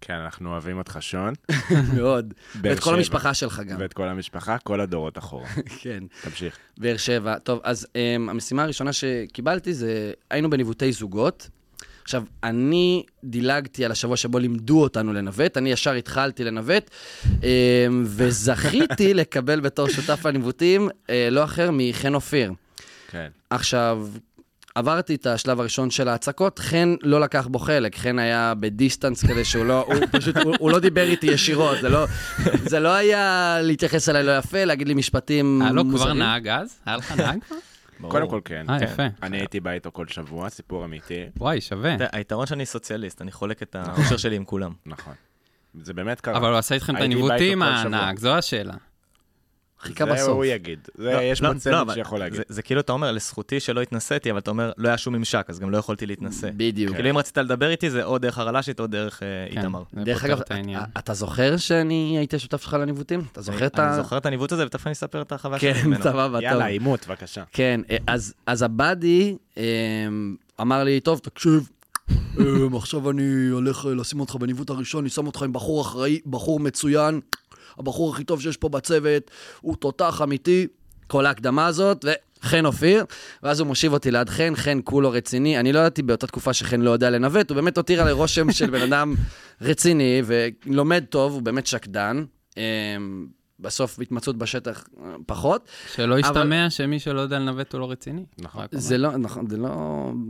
[0.00, 1.34] כן, אנחנו אוהבים אותך, שון,
[1.96, 2.34] מאוד.
[2.62, 2.94] ואת כל.
[2.94, 3.76] המשפחה שלך גם.
[3.80, 5.48] ואת כל המשפחה, כל הדורות אחורה.
[5.82, 6.04] כן.
[6.22, 6.58] תמשיך.
[6.78, 7.38] באר שבע.
[7.38, 11.48] טוב, אז um, המשימה הראשונה שקיבלתי זה, היינו בניווטי זוגות.
[12.02, 16.90] עכשיו, אני דילגתי על השבוע שבו לימדו אותנו לנווט, אני ישר התחלתי לנווט,
[17.24, 17.44] um,
[18.04, 22.52] וזכיתי לקבל בתור שותף לניווטים uh, לא אחר מחן אופיר.
[23.10, 23.28] כן.
[23.50, 24.08] עכשיו,
[24.80, 29.44] עברתי את השלב הראשון של ההצקות, חן לא לקח בו חלק, חן היה בדיסטנס כזה
[29.44, 32.06] שהוא לא, הוא פשוט, הוא, הוא לא דיבר איתי ישירות, זה לא,
[32.64, 36.18] זה לא היה להתייחס אליי לא יפה, להגיד לי משפטים היה לו כבר מוזרים.
[36.18, 36.80] נהג אז?
[36.86, 37.38] היה לך נהג
[37.98, 38.08] כבר?
[38.10, 38.66] קודם כל כן.
[38.70, 38.84] אה, כן.
[38.84, 39.02] יפה.
[39.22, 41.24] אני הייתי בא איתו כל שבוע, סיפור אמיתי.
[41.36, 41.96] וואי, שווה.
[42.12, 44.72] היתרון שאני סוציאליסט, אני חולק את האושר שלי עם כולם.
[44.86, 45.14] נכון.
[45.82, 46.36] זה באמת קרה.
[46.36, 47.62] אבל הוא עשה איתכם את הניווטים.
[47.62, 48.74] הנהג, זו השאלה.
[49.80, 50.28] חיכה זה בסוף.
[50.28, 50.78] הוא יגיד.
[50.98, 52.36] זה, לא, יש לא, פה לא, שיכול להגיד.
[52.36, 55.46] זה- זה כאילו אתה אומר, לזכותי שלא התנסיתי, אבל אתה אומר, לא היה שום ממשק,
[55.48, 56.48] אז גם לא יכולתי להתנסה.
[56.56, 56.94] בדיוק.
[56.94, 59.82] כאילו אם רצית לדבר איתי, זה או דרך הרל"שית או דרך אה, כן, איתמר.
[59.92, 60.40] זה דרך אגב.
[60.40, 60.54] אתה-
[60.98, 63.22] אתה זוכר שאני הייתי השותף שלך לניווטים?
[63.32, 63.86] אתה זוכר את ה...
[63.88, 66.02] אני זוכר את הניווט הזה, ותכף אני אספר את החוויה שלי כן, ממנו.
[66.02, 66.42] סבבה, טוב.
[66.42, 67.42] יאללה, עימות, בבקשה.
[67.52, 69.62] כן, אה, אז, אז הבאדי אה,
[70.60, 71.68] אמר לי, טוב, תקשיב,
[72.76, 77.20] עכשיו אני הולך לשים אותך בניווט הראשון, אני שם אותך עם בחור אחראי, בחור מצוין,
[77.78, 79.30] הבחור הכי טוב שיש פה בצוות,
[79.60, 80.66] הוא תותח אמיתי,
[81.06, 82.04] כל ההקדמה הזאת,
[82.42, 83.04] וחן אופיר,
[83.42, 86.80] ואז הוא מושיב אותי ליד חן, חן כולו רציני, אני לא ידעתי באותה תקופה שחן
[86.80, 89.14] לא יודע לנווט, הוא באמת הותיר עלי רושם של בן אדם
[89.60, 92.24] רציני ולומד טוב, הוא באמת שקדן.
[93.60, 95.68] אה, בסוף התמצאות בשטח אה, פחות.
[95.94, 98.24] שלא אבל- ישתמע שמי שלא יודע לנווט הוא לא רציני.
[98.38, 98.66] נכון.
[98.70, 99.70] זה לא, נכון, זה לא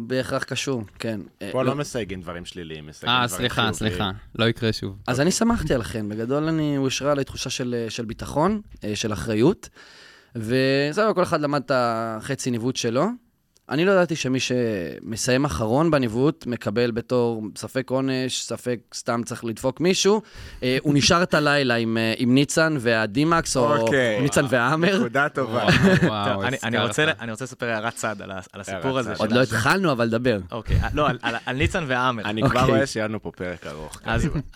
[0.07, 1.21] בהכרח קשור, כן.
[1.53, 3.75] פה אה, לא מסייגים דברים שליליים, מסייגים אה, דברים סליחה, חיוביים.
[3.75, 4.97] סליחה, לא יקרה שוב.
[5.07, 8.97] אז אני שמחתי על חן, בגדול אני, הוא השרה לי תחושה של, של ביטחון, אה,
[8.97, 9.69] של אחריות,
[10.37, 13.05] וזהו, כל אחד למד את החצי ניווט שלו.
[13.71, 19.81] אני לא ידעתי שמי שמסיים אחרון בניווט מקבל בתור ספק עונש, ספק סתם צריך לדפוק
[19.81, 20.23] מישהו.
[20.63, 24.21] אה, הוא נשאר את הלילה עם, אה, עם ניצן והדימקס, או אוקיי.
[24.21, 24.99] ניצן והאמר.
[24.99, 25.67] נקודה טובה.
[26.03, 26.79] וואו, טוב, אני-.
[26.79, 28.17] רוצה- אני רוצה לספר הערת צד
[28.53, 29.15] על הסיפור הזה.
[29.19, 30.39] עוד לא התחלנו, אבל דבר.
[30.53, 32.23] אוקיי, אה, לא, על- על- על ניצן והאמר.
[32.25, 32.75] אני כבר אוקיי.
[32.75, 34.01] רואה שיהיה לנו פה פרק ארוך.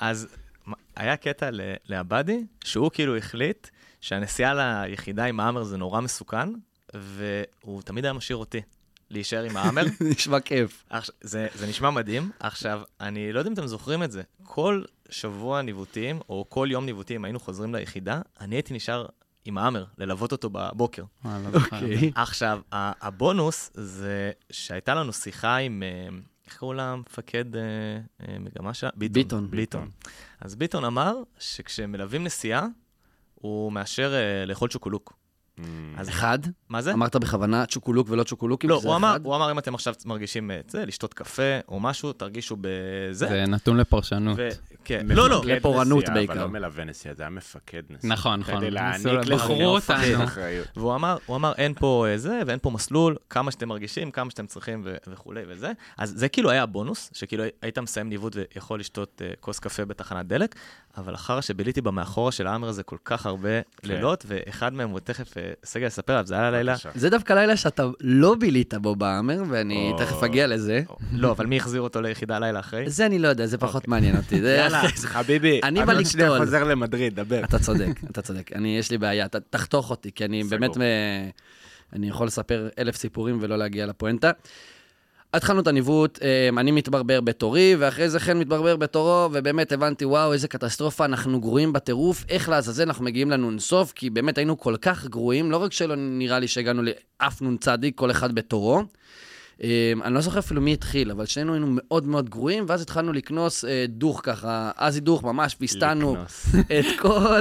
[0.00, 0.26] אז,
[0.96, 3.68] היה קטע ל- לעבדי, שהוא כאילו החליט
[4.00, 4.54] שהנסיעה
[4.86, 6.48] ליחידה עם האמר זה נורא מסוכן,
[6.94, 8.60] והוא תמיד היה משאיר אותי
[9.14, 9.84] להישאר עם האמר.
[10.10, 10.84] נשמע כיף.
[11.20, 12.30] זה, זה נשמע מדהים.
[12.40, 14.22] עכשיו, אני לא יודע אם אתם זוכרים את זה.
[14.42, 19.06] כל שבוע ניווטים, או כל יום ניווטים, היינו חוזרים ליחידה, אני הייתי נשאר
[19.44, 21.04] עם האמר, ללוות אותו בבוקר.
[21.24, 21.58] וואי, לא.
[21.58, 22.12] אוקיי.
[22.14, 27.62] עכשיו, הבונוס זה שהייתה לנו שיחה עם, אה, איך קראו לה מפקד אה,
[28.20, 28.90] אה, מגמה שלה?
[28.96, 29.50] ביטון.
[29.50, 29.90] ביטון.
[30.40, 32.66] אז ביטון אמר שכשמלווים נסיעה,
[33.34, 35.12] הוא מאשר אה, לאכול צ'וקולוק.
[35.58, 35.62] Mm,
[35.96, 36.38] אז אחד,
[36.68, 36.92] מה זה?
[36.92, 38.70] אמרת בכוונה צ'וקולוק ולא צ'וקולוקים?
[38.70, 39.24] לא, זה הוא אמר, אחד?
[39.24, 43.26] הוא אמר, אם אתם עכשיו מרגישים את זה, לשתות קפה או משהו, תרגישו בזה.
[43.26, 44.36] זה נתון לפרשנות.
[44.38, 44.48] ו-
[44.84, 46.32] כן, לא, לא, לפורענות בעיקר.
[46.32, 48.12] אבל לא מלווה נסיעה, זה היה מפקד נסיעה.
[48.12, 48.56] נכון, נכון.
[48.56, 49.30] כדי ניסו- להעניק
[49.64, 50.24] אותנו.
[50.24, 50.66] אחריות.
[50.76, 54.30] והוא אמר, הוא אמר, אין פה אה, זה, ואין פה מסלול, כמה שאתם מרגישים, כמה
[54.30, 55.72] שאתם צריכים ו- וכולי וזה.
[55.98, 60.26] אז זה כאילו היה הבונוס, שכאילו היית מסיים ניווט ויכול לשתות אה, כוס קפה בתחנת
[60.26, 60.54] דלק,
[60.96, 63.48] אבל אחר שביליתי במאחורה של האמר הזה כל כך הרבה
[63.82, 66.74] לילות, ואחד מהם, הוא תכף אה, סגל יספר עליו, זה היה לילה...
[66.94, 69.98] זה דווקא לילה שאתה לא בילית בו בהאמר, ואני או.
[69.98, 70.82] תכף אגיע לזה.
[71.12, 72.90] לא, אבל מי החזיר אותו ליחידה לילה אחרי?
[72.90, 73.90] זה אני לא יודע, זה פחות אוקיי.
[73.90, 74.36] מעניין אותי.
[74.36, 74.82] יאללה,
[75.14, 76.44] חביבי, אני אני בא עוד שנייה לקטול.
[76.44, 77.44] חוזר למדריד, דבר.
[77.44, 78.50] אתה צודק, אתה צודק.
[78.54, 80.44] אני, יש לי בעיה, ת- תחתוך אותי, כי אני.
[80.44, 81.28] באמת, אה,
[81.92, 84.30] אני יכול לספר אלף סיפורים ולא להגיע לפואנטה.
[85.34, 90.32] התחלנו את הניווט, אה, אני מתברבר בתורי, ואחרי זה חן מתברבר בתורו, ובאמת הבנתי, וואו,
[90.32, 95.06] איזה קטסטרופה, אנחנו גרועים בטירוף, איך לעזאזל אנחנו מגיעים לנ"ס, כי באמת היינו כל כך
[95.06, 98.82] גרועים, לא רק שלא נראה לי שהגענו לאף נ"צ, כל אחד בתורו.
[99.62, 103.12] אה, אני לא זוכר אפילו מי התחיל, אבל שנינו היינו מאוד מאוד גרועים, ואז התחלנו
[103.12, 106.46] לקנוס אה, דוך ככה, אזי דוך ממש, והסתנו לקנוס.
[106.78, 107.40] את כל,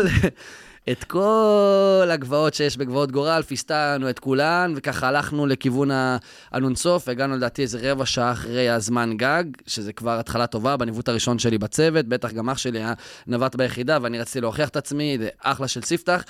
[0.91, 6.17] את כל הגבעות שיש בגבעות גורל, פיסטנו את כולן, וככה הלכנו לכיוון ה-
[6.51, 11.39] הנונסוף, הגענו לדעתי איזה רבע שעה אחרי הזמן גג, שזה כבר התחלה טובה בניווט הראשון
[11.39, 12.93] שלי בצוות, בטח גם אח שלי היה
[13.27, 16.23] נווט ביחידה, ואני רציתי להוכיח את עצמי, זה אחלה של ספתח.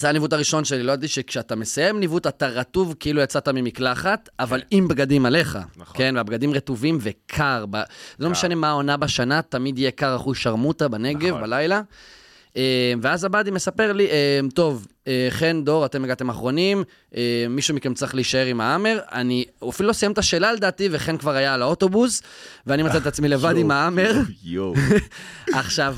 [0.00, 4.62] זה הניווט הראשון שלי, לא ידעתי שכשאתה מסיים ניווט אתה רטוב כאילו יצאת ממקלחת, אבל
[4.70, 5.58] עם בגדים עליך.
[5.76, 5.96] נכון.
[5.98, 7.64] כן, והבגדים רטובים וקר.
[7.70, 7.76] ב...
[8.18, 11.42] זה לא משנה מה העונה בשנה, תמיד יהיה קר אחוז שרמוטה בנגב, נכון.
[11.42, 11.80] בלילה.
[12.56, 16.84] אה, ואז הבאדי מספר לי, אה, טוב, אה, חן, דור, אתם הגעתם אחרונים,
[17.50, 18.98] מישהו מכם צריך להישאר עם ההאמר.
[19.12, 22.22] אני אפילו לא סיים את השאלה לדעתי, וחן כבר היה על האוטובוס,
[22.66, 24.12] ואני מצאתי את עצמי לבד עם ההאמר.
[24.42, 24.74] יואו.
[25.52, 25.96] עכשיו.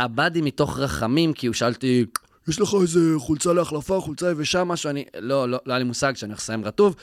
[0.00, 2.04] הבאדי מתוך רחמים, כי הוא שאל אותי,
[2.48, 4.90] יש לך איזה חולצה להחלפה, חולצה יבשה, משהו?
[4.90, 6.96] אני, לא, לא, לא היה לי מושג שאני הולך לסיים רטוב.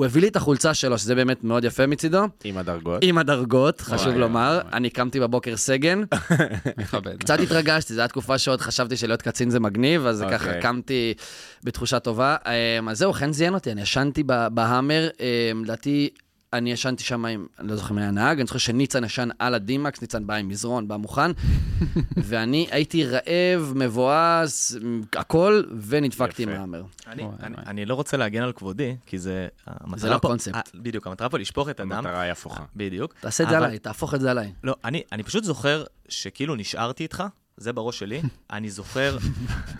[0.00, 2.98] הוא הביא לי את החולצה שלו, שזה באמת מאוד יפה מצידו, עם הדרגות.
[3.02, 4.60] עם הדרגות, חשוב לומר.
[4.72, 6.02] אני קמתי בבוקר סגן.
[7.18, 10.38] קצת התרגשתי, זו הייתה תקופה שעוד חשבתי שלהיות קצין זה מגניב, אז אוקיי.
[10.38, 11.14] ככה קמתי
[11.64, 12.36] בתחושה טובה.
[12.46, 16.10] אמ, אז זהו, חן זיין אותי, אני ישנתי בהאמר, אמ, לדעתי,
[16.52, 20.00] אני ישנתי שם עם, אני לא זוכר מי הנהג, אני זוכר שניצן ישן על הדימקס,
[20.00, 21.30] ניצן בא עם מזרון, בא מוכן,
[22.28, 24.76] ואני הייתי רעב, מבואס,
[25.16, 26.58] הכל, ונדפקתי עם יפה.
[26.58, 26.82] ההאמר.
[27.66, 29.48] אני, לא רוצה להגן על כבודי, כי זה...
[29.66, 30.34] המטרה לא פה-.
[30.54, 31.92] אה, בדיוק, המטרה פה לשפוך את הדם.
[31.92, 32.64] המטרה היא הפוכה.
[32.76, 33.14] בדיוק.
[33.20, 34.52] תעשה את זה עליי, תהפוך את זה עליי.
[34.64, 37.24] לא, אני, אני פשוט זוכר שכאילו נשארתי איתך,
[37.56, 38.22] זה בראש שלי.
[38.52, 39.18] אני זוכר...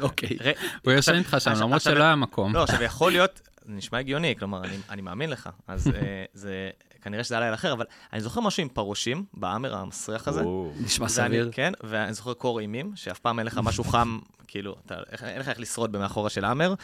[0.01, 0.37] אוקיי.
[0.85, 2.55] הוא ישן איתך שם, למרות שלא היה מקום.
[2.55, 5.49] לא, עכשיו יכול להיות, זה נשמע הגיוני, כלומר, אני, אני מאמין לך.
[5.67, 6.71] אז אה, זה,
[7.03, 10.43] כנראה שזה היה לילה אחר, אבל אני זוכר משהו עם פרושים, בהאמר המסריח הזה.
[10.81, 11.51] נשמע סביר.
[11.53, 15.49] כן, ואני זוכר קור אימים, שאף פעם אין לך משהו חם, כאילו, אתה, אין לך
[15.49, 16.75] איך לשרוד במאחורה של האמר.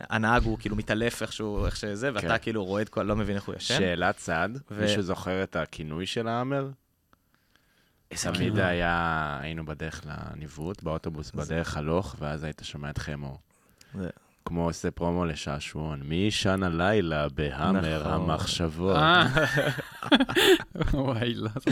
[0.00, 2.38] הנהג הוא כאילו מתעלף איכשהו, איך שזה, ואתה כן.
[2.42, 3.78] כאילו רועד, לא מבין איך הוא ישן.
[3.78, 6.68] שאלת צד, ו- מישהו זוכר את הכינוי של האמר?
[8.08, 13.38] תמיד היה, היינו בדרך לניווט, באוטובוס בדרך הלוך, ואז היית שומע את חמו.
[14.46, 18.12] זה- כמו עושה פרומו לשעשועון, מי ישן הלילה בהאמר נכון.
[18.12, 18.96] המחשבות?
[18.96, 19.26] אה.
[20.94, 21.70] וואי, לא זוכר.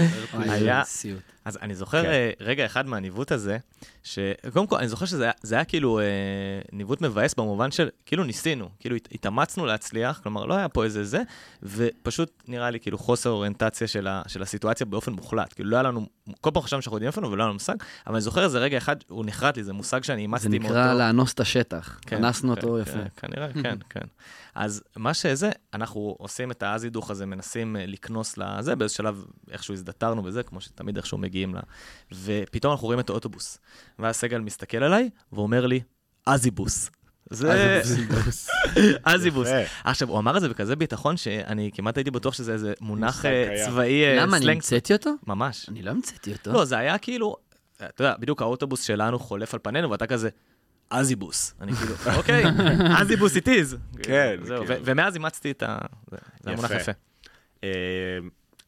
[0.50, 1.20] היה- זה סיוט.
[1.44, 2.08] אז אני זוכר כן.
[2.08, 3.58] אה, רגע אחד מהניווט הזה,
[4.02, 6.04] שקודם כל, אני זוכר שזה היה, זה היה כאילו אה,
[6.72, 11.04] ניווט מבאס במובן של, כאילו ניסינו, כאילו הת- התאמצנו להצליח, כלומר, לא היה פה איזה
[11.04, 11.22] זה,
[11.62, 15.52] ופשוט נראה לי כאילו חוסר אוריינטציה של, ה, של הסיטואציה באופן מוחלט.
[15.52, 16.06] כאילו לא היה לנו,
[16.40, 17.74] כל פעם חשבנו שאנחנו יודעים איפה, ולא היה לנו מושג,
[18.06, 20.68] אבל אני זוכר איזה רגע אחד, הוא נחרט לי, זה מושג שאני אימצתי זה מאותו...
[20.74, 21.98] נקרא לאנוס את השטח.
[22.06, 23.08] כן, אנסנו כן, אותו כן, יפה.
[23.16, 24.06] כנראה, כן, כן.
[24.54, 29.74] אז מה שזה, אנחנו עושים את האזידוך הזה, מנסים אה, לקנוס לזה, באיזה שלב איכשהו
[29.74, 31.58] הזדתרנו בזה, כמו שתמיד איכשהו מגיעים ל...
[32.12, 33.58] ופתאום אנחנו רואים את האוטובוס.
[33.98, 35.80] ואז סגל מסתכל עליי, ואומר לי,
[36.26, 36.90] אזיבוס.
[37.30, 37.80] זה...
[39.04, 39.48] אזיבוס.
[39.48, 39.70] יפה.
[39.84, 43.64] עכשיו, הוא אמר את זה בכזה ביטחון, שאני כמעט הייתי בטוח שזה איזה מונח אה.
[43.66, 44.52] צבאי, אה, למה, אני.
[44.52, 45.10] המצאתי אותו?
[45.26, 45.68] ממש.
[45.68, 46.52] אני לא המצאתי אותו.
[46.52, 47.36] לא, זה היה כאילו,
[47.76, 50.28] אתה יודע, בדיוק האוטובוס שלנו חולף על פנינו, ואתה כזה,
[50.90, 51.54] אזיבוס.
[51.60, 52.44] אני כאילו, אוקיי,
[53.00, 53.76] אזיבוס it is.
[54.02, 54.80] כן, זהו, כאילו.
[54.84, 55.78] ומאז אימצתי את ה...
[56.10, 56.92] זה זה היה מונח יפה.
[57.64, 57.68] אה,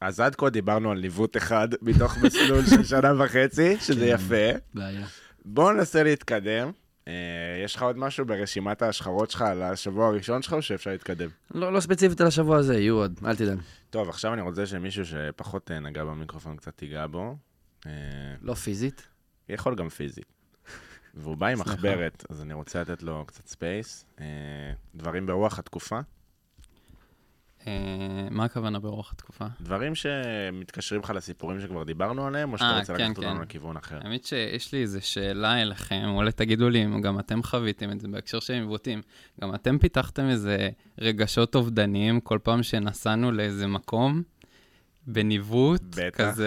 [0.01, 4.13] אז עד כה דיברנו על ניווט אחד מתוך מסלול של שנה וחצי, שזה כן.
[4.13, 4.59] יפה.
[4.73, 5.05] בעיה.
[5.45, 6.71] בואו ננסה להתקדם.
[7.07, 7.13] אה,
[7.65, 11.29] יש לך עוד משהו ברשימת ההשחרות שלך על השבוע הראשון שלך, או שאפשר להתקדם?
[11.53, 13.59] לא לא ספציפית על השבוע הזה, יהיו עוד, אל תדאג.
[13.89, 17.35] טוב, עכשיו אני רוצה שמישהו שפחות אה, נגע במיקרופון קצת תיגע בו.
[18.41, 19.07] לא פיזית.
[19.49, 20.36] יכול גם פיזית.
[21.17, 21.59] והוא בא עם.
[21.59, 24.05] מחברת, אז אני רוצה לתת לו קצת space.
[24.19, 24.25] אה,
[24.95, 25.99] דברים ברוח התקופה,
[27.67, 29.45] אה, מה הכוונה ברוח התקופה?
[29.61, 33.41] דברים שמתקשרים לך לסיפורים שכבר דיברנו עליהם, או שאתה אה, רוצה כן, לקחת אותנו כן.
[33.41, 33.99] לכיוון אחר?
[34.03, 38.07] האמת שיש לי איזו שאלה אליכם, אולי תגידו לי אם גם אתם חוויתם את זה
[38.07, 39.01] בהקשר של ניווטים.
[39.41, 44.23] גם אתם פיתחתם איזה רגשות אובדניים כל פעם שנסענו לאיזה מקום,
[45.07, 46.37] בניווט, בטח.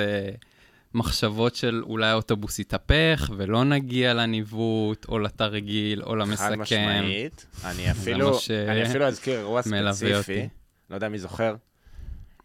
[0.95, 6.45] מחשבות של אולי האוטובוס יתהפך ולא נגיע לניווט, או לתרגיל, או למסכם.
[6.49, 7.47] חד משמעית.
[7.65, 10.49] אני אפילו, ש- אני אפילו אזכיר אירוע ספציפי, אותי.
[10.91, 11.55] לא יודע מי זוכר,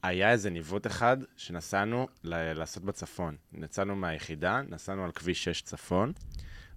[0.04, 3.36] היה איזה ניווט אחד שנסענו ל- לעשות בצפון.
[3.64, 6.12] יצאנו מהיחידה, נסענו על כביש 6 צפון,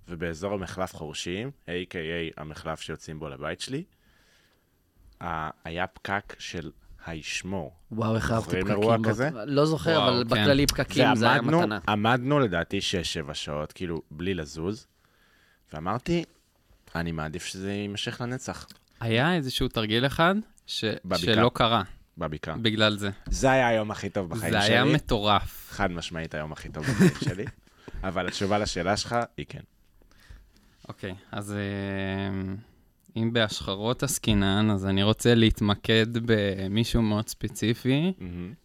[0.09, 3.85] ובאזור המחלף חורשים, a.k.a המחלף שיוצאים בו לבית שלי,
[5.65, 6.71] היה פקק של
[7.07, 7.73] הישמור.
[7.93, 8.81] וואו, איך אהבתי זוכרים פקקים.
[8.81, 9.31] אירוע באותו- כזה?
[9.47, 10.29] לא זוכר, וואו, אבל כן.
[10.29, 11.79] בכללי פקקים זה היה מתנה.
[11.89, 12.79] עמדנו לדעתי
[13.31, 14.87] 6-7 שעות, כאילו, בלי לזוז,
[15.73, 16.25] ואמרתי,
[16.95, 18.67] אני מעדיף שזה יימשך לנצח,
[19.01, 20.35] היה איזשהו תרגיל אחד
[20.67, 20.85] ש...
[21.17, 21.83] שלא קרה
[22.19, 22.57] בבקעה.
[22.57, 23.11] בגלל זה.
[23.27, 24.73] זה היה היום הכי טוב בחיים זה שלי.
[24.73, 25.69] היה מטורף.
[25.71, 27.45] חד משמעית היום הכי טוב בחיים שלי.
[28.05, 29.61] אבל התשובה לשאלה שלך היא כן.
[30.89, 32.55] אוקיי, אז אה,
[33.23, 38.13] אם בהשחרות עסקינן, אז אני רוצה להתמקד במישהו מאוד ספציפי.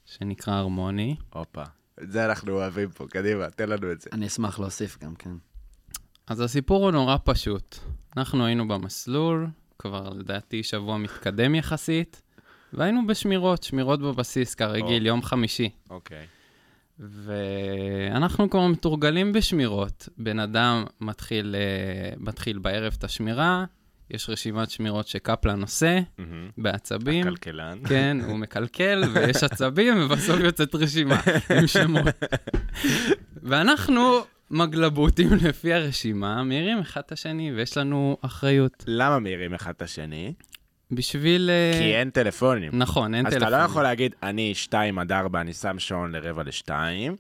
[0.06, 1.16] שנקרא הרמוני.
[1.34, 1.64] הופה.
[2.04, 4.10] את זה אנחנו אוהבים פה, קדימה, תן לנו את זה.
[4.14, 5.32] אני אשמח להוסיף גם, כן.
[6.28, 7.78] אז הסיפור הוא נורא פשוט.
[8.18, 9.48] אנחנו היינו במסלול,
[9.80, 12.22] כבר לדעתי שבוע מתקדם יחסית,
[12.74, 15.08] והיינו בשמירות, שמירות בבסיס, כרגיל, או.
[15.08, 15.70] יום חמישי.
[15.90, 16.26] אוקיי.
[17.00, 20.10] ואנחנו כבר מתורגלים בשמירות.
[20.18, 23.66] בן אדם מתחיל, אה, מתחיל בערב את השמירה,
[24.14, 26.50] יש רשימת שמירות שקפלן עושה, מהמם.
[26.58, 27.28] בעצבים.
[27.28, 27.80] הכלכלן.
[27.88, 31.22] כן, הוא מקלקל, ויש עצבים, ובסוף יוצאת רשימה
[31.60, 32.16] עם שמות.
[33.44, 34.20] ואנחנו
[34.52, 38.84] מגלבותים לפי הרשימה, מעירים אחד את השני, ויש לנו אחריות.
[38.88, 40.34] למה מעירים אחד את השני?
[40.92, 41.50] בשביל...
[41.50, 42.72] אה, כי אין טלפונים.
[42.74, 43.48] נכון, אין אז טלפון.
[43.48, 47.16] אתה לא יכול להגיד, אני 2 עד 4, אני שם שעון לרבע לשתיים.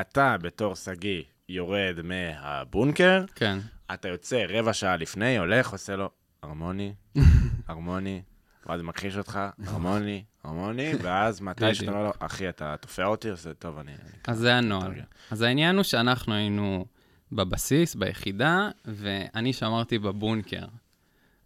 [0.00, 3.58] אתה, בתור שגיא, יורד מהבונקר, כן.
[3.94, 6.10] אתה יוצא רבע שעה לפני, הולך, עושה לו,
[6.44, 6.94] הרמוני,
[7.68, 8.22] הרמוני,
[8.66, 11.90] ואז מכחיש אותך, הרמוני, הרמוני, ואז מתי שאתה.
[11.90, 13.92] אומר לו, אחי, אתה תופע אותי, עושה, טוב, אני...
[14.28, 14.90] אז זה הנוהל.
[14.90, 16.86] מתרגל." אז העניין הוא שאנחנו היינו
[17.32, 20.66] בבסיס, ביחידה, ואני שמרתי בבונקר,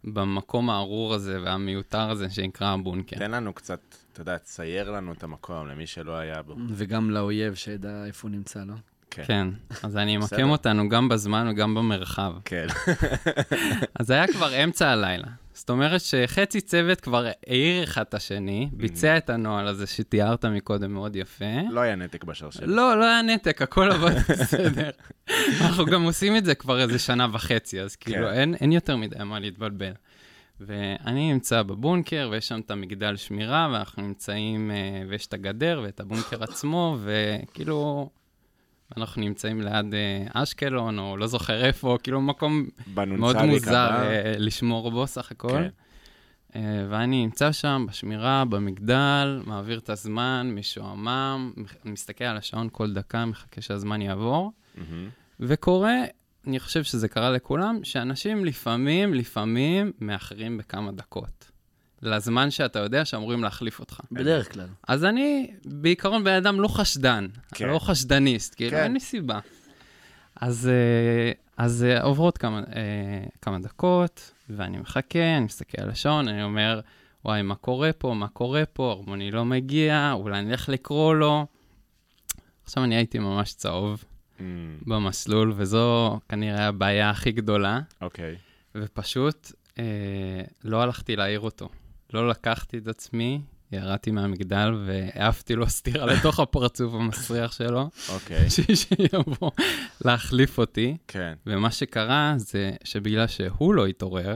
[0.03, 3.17] במקום הארור הזה והמיותר הזה שנקרא הבונקר.
[3.17, 6.55] תן לנו קצת, אתה יודע, צייר לנו את המקום למי שלא היה בו.
[6.69, 8.73] וגם לאויב שידע איפה הוא נמצא, לא?
[9.11, 9.23] כן.
[9.23, 9.47] כן,
[9.83, 10.17] אז אני.
[10.17, 12.33] אמקם אותנו גם בזמן וגם במרחב.
[12.45, 12.67] כן.
[13.99, 15.27] אז זה היה כבר אמצע הלילה.
[15.53, 20.93] זאת אומרת שחצי צוות כבר העיר אחד את השני, ביצע את הנוהל הזה שתיארת מקודם
[20.93, 21.45] מאוד יפה.
[21.69, 22.63] לא היה נתק בשרשרת.
[22.67, 24.89] לא, לא היה נתק, הכל עבד בסדר.
[25.61, 28.33] אנחנו גם עושים את זה כבר איזה שנה וחצי, אז כאילו כן.
[28.33, 29.91] אין, אין יותר מדי מה להתבלבל.
[30.59, 35.99] ואני נמצא בבונקר, ויש שם את המגדל שמירה, ואנחנו נמצאים, אה, ויש את הגדר ואת
[35.99, 38.09] הבונקר עצמו, וכאילו,
[38.97, 44.03] אנחנו נמצאים ליד אה, אשקלון, או לא זוכר איפה, כאילו מקום בנ"צ מאוד מוזר יקרה.
[44.03, 45.49] אה, לשמור בו סך הכל.
[45.49, 45.69] כן.
[46.55, 51.53] אה, ואני נמצא שם בשמירה, במגדל, מעביר את הזמן, משועמם,
[51.85, 54.51] מסתכל על השעון כל דקה, מחכה שהזמן יעבור.
[54.75, 55.09] מהמם.
[55.39, 55.95] וקורה,
[56.47, 61.48] אני חושב שזה קרה לכולם, שאנשים לפעמים, לפעמים מאחרים בכמה דקות.
[62.01, 63.99] לזמן שאתה יודע שאמורים להחליף אותך.
[64.11, 64.67] בדרך כלל.
[64.87, 67.69] אז אני בעיקרון בן אדם לא חשדן, כן.
[67.69, 68.83] לא חשדניסט, כאילו, כן.
[68.83, 69.39] אין לי סיבה.
[70.35, 76.27] אז, אה, אז אה, עוברות כמה, אה, כמה דקות, ואני מחכה, אני מסתכל על השעון,
[76.27, 76.81] אני אומר,
[77.25, 81.45] וואי, מה קורה פה, מה קורה פה, הרמוני לא מגיע, אולי אני אלך לקרוא לו.
[82.63, 84.03] עכשיו אני הייתי ממש צהוב
[84.39, 88.35] אמ, במסלול, וזו כנראה הבעיה הכי גדולה, אוקיי.
[88.75, 89.83] ופשוט אה,
[90.63, 91.69] לא הלכתי להעיר אותו.
[92.13, 93.41] לא לקחתי את עצמי,
[93.71, 98.45] ירדתי מהמגדל והעפתי לו סטירה לתוך הפרצוף המסריח שלו, אוקיי.
[98.45, 99.51] בשביל שיבוא
[100.05, 100.97] להחליף אותי.
[101.07, 101.33] כן.
[101.45, 104.35] ומה שקרה זה שבגלל שהוא לא התעורר,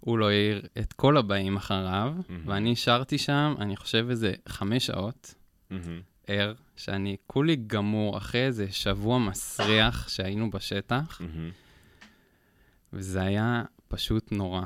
[0.00, 2.42] הוא לא העיר את כל הבאים אחריו, מהמם.
[2.48, 5.34] ואני השארתי שם, אני חושב איזה חמש שעות
[5.70, 6.00] מהמם.
[6.26, 11.50] ער, שאני כולי גמור אחרי איזה שבוע מסריח שהיינו בשטח, מהמם.
[12.92, 14.62] וזה היה פשוט נורא.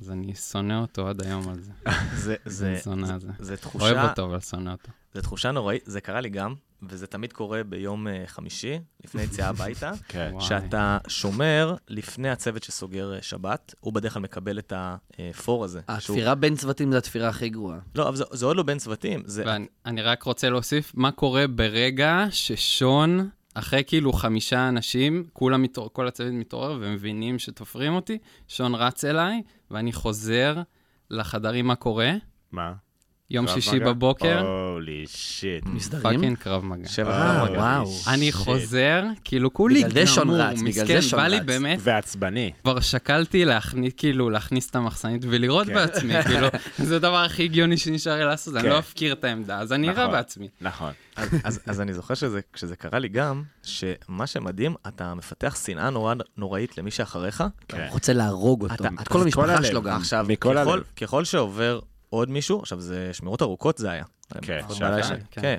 [0.00, 1.72] אז אני שונא אותו עד היום על זה.
[2.14, 3.16] זה, זה, זה.
[3.38, 4.88] זה אוהב תחושה, אותו, אבל שונא אותו.
[5.14, 6.54] זה תחושה נוראית, זה קרה לי גם,
[6.88, 10.32] וזה תמיד קורה ביום אה, חמישי, לפני יציאה הביתה, כן.
[10.40, 15.80] שאתה שומר לפני הצוות שסוגר אה, שבת, הוא בדרך כלל מקבל את הפור הזה.
[15.98, 17.78] שהוא- התפירה בין צוותים זה התפירה הכי גרועה.
[17.94, 19.42] לא, אבל זה, זה עוד לא בין צוותים, זה...
[19.46, 25.90] ואני אני רק רוצה להוסיף, מה קורה ברגע ששון, אחרי כאילו חמישה אנשים, כולם מתעור,
[25.92, 29.42] כל הצוות מתעורר ומבינים שתופרים אותי, שון רץ אליי,
[29.74, 30.62] ואני חוזר
[31.10, 32.12] לחדרים מה קורה,
[32.52, 32.72] מה?
[33.30, 33.84] יום שישי מגע?
[33.86, 34.38] בבוקר,
[34.74, 35.64] holy shit.
[35.66, 36.02] מסדרים?
[36.20, 36.88] fucking קרב מגע.
[36.88, 37.58] שבע אה, קרב מגע.
[37.60, 37.90] וואו.
[38.08, 38.32] אני.
[38.32, 41.42] חוזר, כאילו כולי בגלל זה שון גמור, רץ, בגלל מסכן, זה שון בא לי רץ.
[41.46, 42.50] באמת, ועצבני.
[42.62, 45.74] כבר שקלתי להכניס, כאילו, להכניס את המחסנית ולירות כן.
[45.74, 46.46] בעצמי, כאילו,
[46.78, 48.68] זה הדבר הכי הגיוני שנשאר לי לעשות, אני כן.
[48.68, 50.12] לא אפקיר את העמדה, אז אני אראה נכון.
[50.12, 50.48] בעצמי.
[50.60, 50.92] נכון.
[51.66, 56.78] אז, אני זוכר שזה, כשזה קרה לי גם, שמה שמדהים, אתה מפתח שנאה נורא, נוראית
[56.78, 57.44] למי שאחריך.
[57.68, 57.78] כן.
[57.80, 58.74] הוא רוצה להרוג אותו.
[58.74, 59.64] אתה- את אתה- כל המשפחה.
[59.64, 59.96] שלו גם.
[59.96, 60.82] עכשיו, מכל ככל, הלב.
[60.96, 61.80] ככל שעובר
[62.14, 64.04] עוד מישהו, עכשיו, זה שמירות ארוכות זה היה.
[64.42, 65.40] כן, שעתיים, כן.
[65.40, 65.56] כן.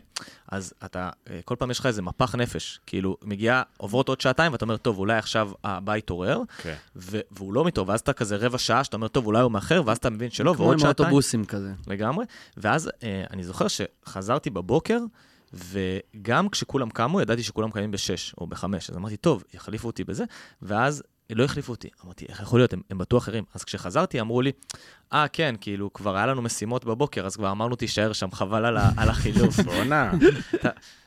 [0.47, 2.79] אז אתה, אה, כל פעם יש לך איזה מפח נפש.
[2.85, 6.75] כאילו, מגיעה, עוברות עוד שעתיים, ואתה אומר, טוב, אולי עכשיו הבא יתעורר, כן.
[6.95, 9.97] והוא לא מתעורר, ואז אתה כזה רבע שעה, שאתה אומר, טוב, אולי הוא מאחר, ואז
[9.97, 11.05] אתה מבין שלא, כמו ועוד עם שעתיים.
[11.05, 11.73] האוטובוסים כזה.
[11.87, 12.25] לגמרי.
[12.57, 14.99] ואז אה, אני זוכר שחזרתי בבוקר,
[15.53, 18.89] וגם כשכולם קמו, ידעתי שכולם קמים בשש או בחמש.
[18.89, 20.23] אז אמרתי, טוב, יחליפו אותי בזה,
[20.61, 21.89] ואז לא החליפו אותי.
[22.05, 22.73] אמרתי, איך יכול להיות?
[22.73, 23.43] הם, הם בטוח ערים.
[23.53, 24.51] אז כשחזרתי, אמרו לי,
[25.13, 28.77] אה, כן, כאילו, כבר היה לנו משימות בבוקר, אז כבר אמרנו, תישאר שם, חבל על,
[28.97, 29.59] על החילוף.
[29.65, 30.11] בואנה,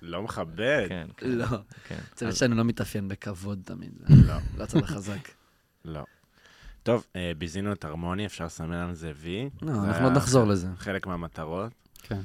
[0.03, 0.85] לא מכבד.
[0.89, 1.47] כן, כן, לא.
[1.89, 1.99] כן.
[2.13, 3.93] הצוות אז- שלנו לא מתאפיין בכבוד תמיד.
[4.27, 4.35] לא.
[4.57, 5.29] לא הצד החזק.
[5.85, 6.03] לא.
[6.83, 9.51] טוב, אה, ביזינו את הרמוני, אפשר לסמן על זה וי.
[9.63, 10.67] לא, אנחנו עוד נחזור לזה.
[10.79, 11.73] חלק מהמטרות.
[12.03, 12.21] כן.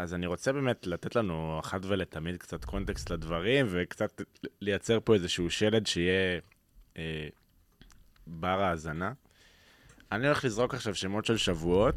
[0.00, 4.22] אז אני רוצה באמת לתת לנו אחת ולתמיד קצת קונטקסט לדברים, וקצת
[4.60, 6.40] לייצר פה איזשהו שלד שיהיה
[6.96, 7.28] אה,
[8.26, 9.12] בר האזנה.
[10.12, 11.94] אני הולך לזרוק עכשיו שמות של שבועות,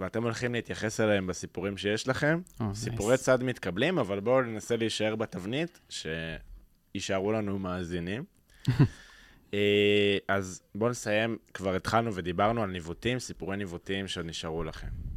[0.00, 2.40] ואתם הולכים להתייחס אליהם בסיפורים שיש לכם.
[2.60, 3.22] או, סיפורי nice.
[3.22, 8.24] צד מתקבלים, אבל בואו ננסה להישאר בתבנית, שיישארו לנו מאזינים.
[9.54, 15.07] אה, אז בואו נסיים, כבר התחלנו ודיברנו על ניווטים, סיפורי ניווטים שנשארו לכם.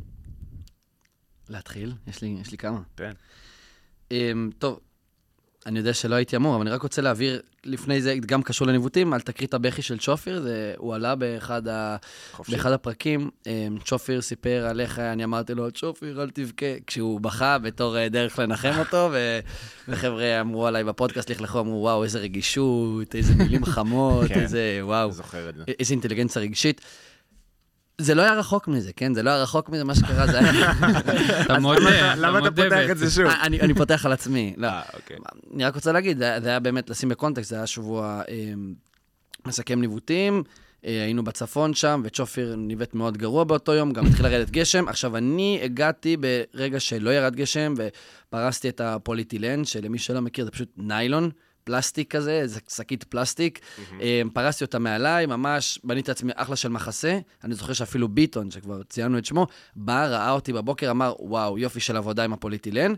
[1.49, 1.93] להתחיל?
[2.07, 2.81] יש לי, יש לי כמה.
[2.95, 3.11] תן.
[4.09, 4.13] Um,
[4.59, 4.79] טוב,
[5.65, 9.13] אני יודע שלא הייתי אמור, אבל אני רק רוצה להבהיר, לפני זה, גם קשור לניווטים,
[9.13, 11.97] על תקרית הבכי של צ'ופיר, זה, הוא עלה באחד, ה,
[12.31, 12.51] חופשי.
[12.51, 13.47] באחד הפרקים, um,
[13.85, 18.39] צ'ופיר סיפר על איך אני אמרתי לו, צ'ופיר, אל תבכה, כשהוא בכה בתור uh, דרך
[18.39, 19.39] לנחם אותו, ו,
[19.87, 24.39] וחבר'ה אמרו עליי בפודקאסט, לכלכו, אמרו, וואו, איזה רגישות, איזה מילים חמות, כן.
[24.39, 25.09] איזה, וואו.
[25.79, 26.81] איזה אינטליגנציה רגשית.
[27.97, 29.13] זה לא היה רחוק מזה, כן?
[29.13, 30.71] זה לא היה רחוק מזה, מה שקרה זה היה...
[31.41, 33.11] אתה מודה, למה אתה פותח את זה.
[33.11, 33.25] שוב?
[33.41, 34.67] אני אני פותח על עצמי, לא.
[34.67, 35.17] אה, אוקיי.
[35.53, 38.53] אני רק רוצה להגיד, זה היה- באמת, לשים בקונטקסט, זה היה שבוע אה,
[39.47, 40.43] מסכם ניווטים,
[40.85, 44.87] אה, היינו בצפון שם, וצ'ופיר ניווט מאוד גרוע באותו יום, גם התחיל לרדת גשם.
[44.87, 50.69] עכשיו, אני הגעתי ברגע שלא ירד גשם, ופרסתי את הפוליטילן, שלמי שלא מכיר, זה פשוט
[50.77, 51.29] ניילון.
[51.63, 53.59] פלסטיק כזה, זה שקית פלסטיק.
[54.01, 57.19] אה, פרסתי אותה מעליי, ממש בניתי לעצמי אחלה של מחסה.
[57.43, 61.79] אני זוכר שאפילו ביטון, שכבר ציינו את שמו, בא, ראה אותי בבוקר, אמר, וואו, יופי
[61.79, 62.93] של עבודה עם הפוליטילן.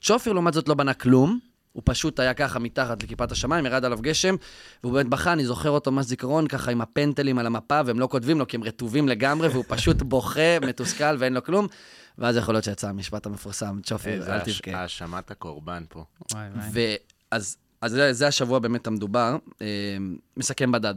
[0.00, 1.38] צ'ופיר, לעומת זאת, לא בנה כלום.
[1.72, 4.34] הוא פשוט היה ככה מתחת לכיפת השמיים, ירד עליו גשם,
[4.82, 8.08] והוא באמת בכה, אני זוכר אותו ממש זיכרון, ככה עם הפנטלים על המפה, והם לא
[8.10, 11.66] כותבים לו כי הם רטובים לגמרי, והוא פשוט בוכה, מתוסכל ואין לו כלום.
[12.18, 14.70] ואז יכול להיות שיצא המשפט המפורסם, צ'ופר, איזה אל תבכה.
[14.70, 16.04] האשמת הקורבן פה.
[16.32, 16.96] וואי וואי.
[17.32, 19.66] ואז אז זה, זה השבוע באמת המדובר, אה,
[20.36, 20.94] מסכם בדד.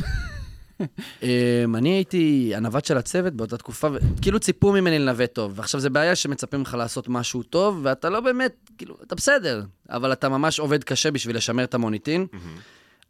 [1.22, 5.52] אה, אני הייתי הנווט של הצוות באותה תקופה, וכאילו ציפו ממני לנווט טוב.
[5.56, 10.12] ועכשיו זה בעיה שמצפים לך לעשות משהו טוב, ואתה לא באמת, כאילו, אתה בסדר, אבל
[10.12, 12.26] אתה ממש עובד קשה בשביל לשמר את המוניטין.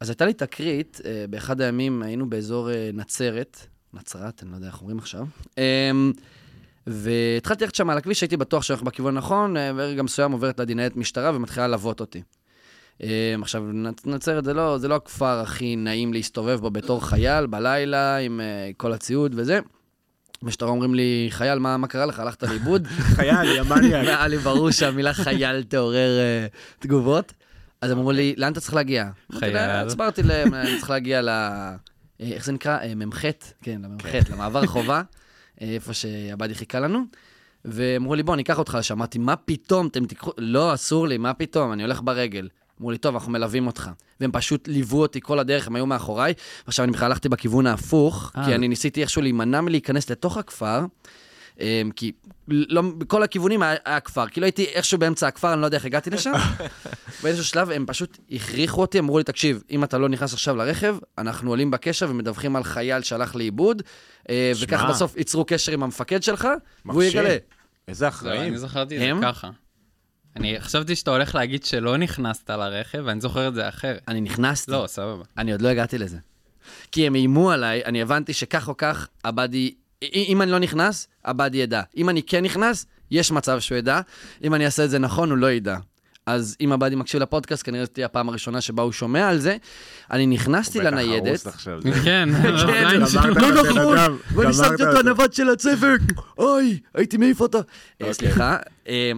[0.01, 4.67] אז הייתה לי תקרית, אה, באחד הימים היינו באזור אה, נצרת, נצרת, אני לא יודע
[4.67, 5.27] איך אומרים עכשיו.
[5.59, 5.91] אה,
[6.87, 10.61] והתחלתי ללכת שם על הכביש, הייתי בטוח שאני הולך בכיוון הנכון, אה, ברגע מסוים עוברת
[10.61, 12.23] לידי ניידת משטרה ומתחילה ללוות אותי.
[13.03, 17.47] אה, עכשיו, נצ- נצרת זה לא, זה לא הכפר הכי נעים להסתובב בו בתור חייל,
[17.47, 19.59] בלילה, עם אה, כל הציוד וזה.
[20.43, 22.19] המשטרה אומרים לי, חייל, מה, מה קרה לך?
[22.19, 22.87] הלכת לאיבוד?
[23.17, 24.07] חייל, יא מניאק.
[24.09, 26.47] היה לי ברור שהמילה חייל תעורר אה,
[26.79, 27.33] תגובות.
[27.81, 29.11] אז הם אמרו לי, לאן אתה צריך להגיע?
[29.33, 29.57] חייל.
[29.57, 31.29] הסברתי להם, אני צריך להגיע ל...
[31.29, 31.75] אה,
[32.21, 32.79] איך זה נקרא?
[32.79, 33.23] אה, מ"ח?
[33.63, 35.03] כן, למ"ח, למעבר חובה,
[35.63, 37.05] אה, איפה שעבדי חיכה לנו.
[37.65, 38.95] ואמרו לי, בוא, אני אקח אותך לשם.
[38.95, 40.31] אמרתי, מה פתאום, אתם תיקחו...
[40.39, 42.49] לא, אסור לי, מה פתאום, אני הולך ברגל.
[42.85, 43.91] אמרו לי, טוב, אנחנו מלווים אותך.
[44.21, 46.35] והם פשוט ליוו אותי כל הדרך, הם היו מאחוריי.
[46.67, 48.45] ועכשיו אני בכלל הלכתי בכיוון ההפוך, אה.
[48.45, 50.81] כי אני ניסיתי איכשהו להימנע מלהיכנס לתוך הכפר.
[51.61, 52.13] אמ, כי
[52.49, 55.85] לא, בכל הכיוונים היה, היה כפר, כאילו הייתי איכשהו באמצע הכפר, אני לא יודע איך
[55.85, 56.33] הגעתי לשם.
[57.23, 60.97] באיזשהו שלב הם פשוט הכריחו אותי, אמרו לי, תקשיב, אם אתה לא נכנס עכשיו לרכב,
[61.19, 63.83] אנחנו עולים בקשר ומדווחים על חייל שהלך לאיבוד,
[64.31, 64.53] אה.
[64.63, 66.49] וככה בסוף ייצרו קשר עם המפקד שלך,
[66.87, 67.03] והוא.
[67.03, 67.37] יגלה.
[67.89, 68.43] איזה אחראים.
[68.43, 69.27] אני זכרתי את זה?
[69.27, 69.51] ככה.
[70.37, 74.01] אני חשבתי שאתה הולך להגיד שלא נכנסת לרכב, ואני זוכר את זה אחרת.
[74.09, 75.23] אני נכנסתי, לא, סבבה.
[75.39, 76.17] אני עוד לא הגעתי לזה.
[76.93, 79.75] כי הם איימו עליי, אני הבנתי שכך או כך, עבדי,
[80.05, 81.83] א- אם אני לא נכנס, עבדי ידע.
[81.97, 84.01] אם אני כן נכנס, יש מצב שהוא ידע.
[84.45, 85.77] אם אני אעשה את זה נכון, הוא לא ידע.
[86.27, 89.57] אז אם עבדי מקשיב לפודקאסט, כנראה זאת תהיה הפעם הראשונה שבה הוא שומע על זה.
[90.11, 91.27] אני נכנסתי הוא בטח לניידת.
[91.27, 91.81] הרוס עכשיו.
[91.83, 93.01] זה- כן, כן, לא
[93.61, 93.99] את נכון,
[94.35, 94.99] ואני שמתי אותו אותו.
[94.99, 96.01] הנווט של הצוות,
[96.39, 97.59] אוי, הייתי מעיף אותו.
[97.59, 97.63] אה,
[98.01, 98.15] אוקיי.
[98.15, 98.57] סליחה,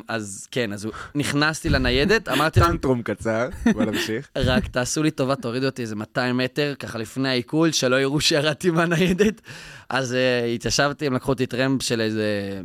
[0.09, 4.29] אז כן, אז נכנסתי לניידת, אמרתי להם, טנטרום קצר, בוא נמשיך.
[4.37, 8.71] רק תעשו לי טובה, תורידו אותי איזה 200 מטר, ככה לפני העיכול, שלא יראו שירדתי
[8.71, 9.41] מהניידת.
[9.89, 12.61] אז uh, התיישבתי, הם לקחו אותי טרמפ של איזה,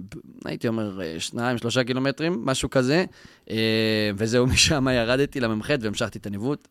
[0.45, 3.05] הייתי אומר, אה, שניים, שלושה קילומטרים, משהו כזה.
[3.45, 3.51] Uh,
[4.17, 6.67] וזהו, משם ירדתי למ"ח והמשכתי את הניווט.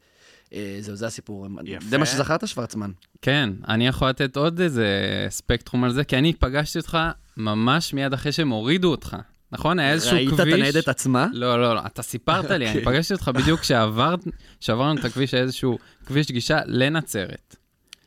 [0.81, 1.47] זהו, זה הסיפור.
[1.65, 1.87] יפה.
[1.89, 2.91] זה מה שזכרת, שוורצמן.
[3.23, 4.87] כן, אני יכול לתת עוד איזה
[5.29, 6.99] ספקטרום על זה, כי אני פגשתי אותך
[7.37, 9.17] ממש מיד אחרי שהם הורידו אותך.
[9.53, 9.79] נכון?
[9.79, 10.29] היה איזשהו כביש...
[10.29, 11.27] ראית את הניידת עצמה?
[11.33, 12.85] לא, לא, לא, אתה סיפרת לי, אני אוקיי.
[12.85, 17.57] פגשתי אותך בדיוק כשעברנו את הכביש, היה איזשהו כביש גישה לנצרת.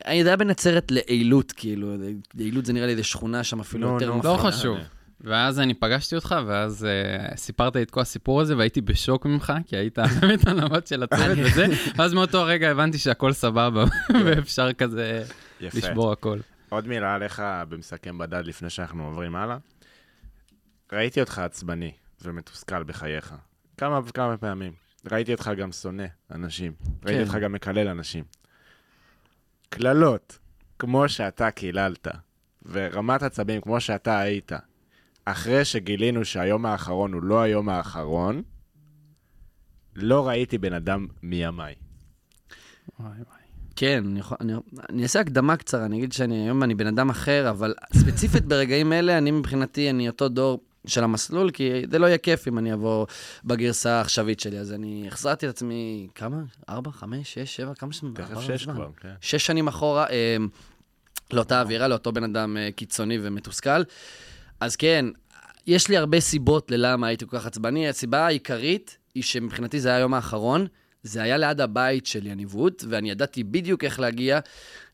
[0.06, 1.96] אני יודע בנצרת לעילות, כאילו,
[2.36, 4.14] לעילות זה נראה לי איזה שכונה שם אפילו נו, יותר.
[4.14, 4.34] מפחידה.
[4.34, 4.78] לא חשוב.
[5.22, 6.88] ואז אני פגשתי אותך, ואז
[7.32, 11.04] uh, סיפרת לי את כל הסיפור הזה, והייתי בשוק ממך, כי היית באמת הנווט של
[11.04, 11.66] הצוות וזה,
[11.98, 13.86] ואז מאותו הרגע הבנתי שהכל סבבה,
[14.26, 15.24] ואפשר כזה
[15.62, 15.78] יפה.
[15.78, 16.40] לשבור הכל.
[16.70, 19.58] עוד מילה עליך במסכם בדד לפני שאנחנו עוברים הלאה.
[20.94, 21.92] ראיתי אותך עצבני
[22.22, 23.36] ומתוסכל בחייך.
[23.78, 24.74] כמה וכמה פעמים.
[25.12, 26.74] ראיתי אותך גם שונא אנשים.
[27.06, 27.28] ראיתי כן.
[27.28, 28.24] אותך גם מקלל אנשים.
[29.70, 30.40] קללות,
[30.80, 32.08] כמו שאתה קיללת,
[32.66, 34.52] ורמת עצבים כמו שאתה היית,
[35.26, 38.42] אחרי שגילינו שהיום האחרון הוא לא היום האחרון,
[39.96, 41.76] לא ראיתי בן אדם מימיי.
[43.00, 43.40] וואי וואי.
[43.76, 44.54] כן, אני, יכול, אני,
[44.90, 48.94] אני אעשה הקדמה קצרה, אני אגיד שאני היום אני בן אדם אחר, אבל ספציפית ברגעים
[48.94, 52.74] אלה, אני מבחינתי, אני אותו דור של המסלול, כי זה לא יהיה כיף אם אני
[52.74, 53.06] אבוא
[53.44, 56.38] בגרסה העכשווית שלי, אז אני החזרתי את עצמי, כמה?
[56.70, 58.14] ארבע, חמש, שש, שבע, כמה שנים?
[58.14, 58.66] תכף שש.
[58.66, 59.14] כבר, כן.
[59.22, 60.38] שש שנים אחורה, אה,
[61.34, 63.84] לאותה אווירה, לאותו בן אדם אה, קיצוני ומתוסכל.
[64.60, 65.06] אז כן,
[65.68, 67.90] יש לי הרבה סיבות ללמה הייתי כל כך עצבני.
[67.90, 70.68] הסיבה העיקרית היא שמבחינתי זה היה היום האחרון,
[71.04, 74.40] זה היה ליד הבית שלי, הניווט, ואני ידעתי בדיוק איך להגיע.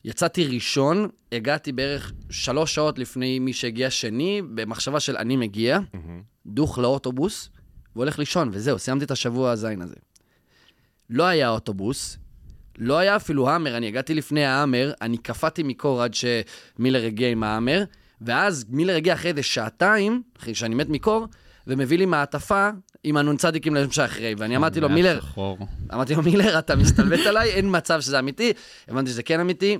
[0.04, 6.22] יצאתי ראשון, הגעתי בערך שלוש שעות לפני מי שהגיע שני, במחשבה של אני מגיע, מהמם.
[6.46, 7.50] דוך לאוטובוס,
[7.96, 9.94] והולך לישון, וזהו, סיימתי את השבוע הזין הזה.
[11.10, 12.18] לא היה אוטובוס,
[12.78, 17.42] לא היה אפילו האמר, אני הגעתי לפני ההאמר, אני קפאתי מקור עד שמילר הגיע עם
[17.42, 17.84] ההאמר,
[18.20, 21.26] ואז מילר הגיע אחרי איזה שעתיים, אחרי שאני מת מקור,
[21.66, 22.68] ומביא לי מעטפה
[23.04, 25.58] עם הנ"צים ליום שאחרי, ואני אמרתי לו, מילר, שחור.
[25.94, 28.52] אמרתי לו, מילר, אתה מסתלבט עליי, אין מצב שזה אמיתי.
[28.88, 29.78] הבנתי שזה כן אמיתי,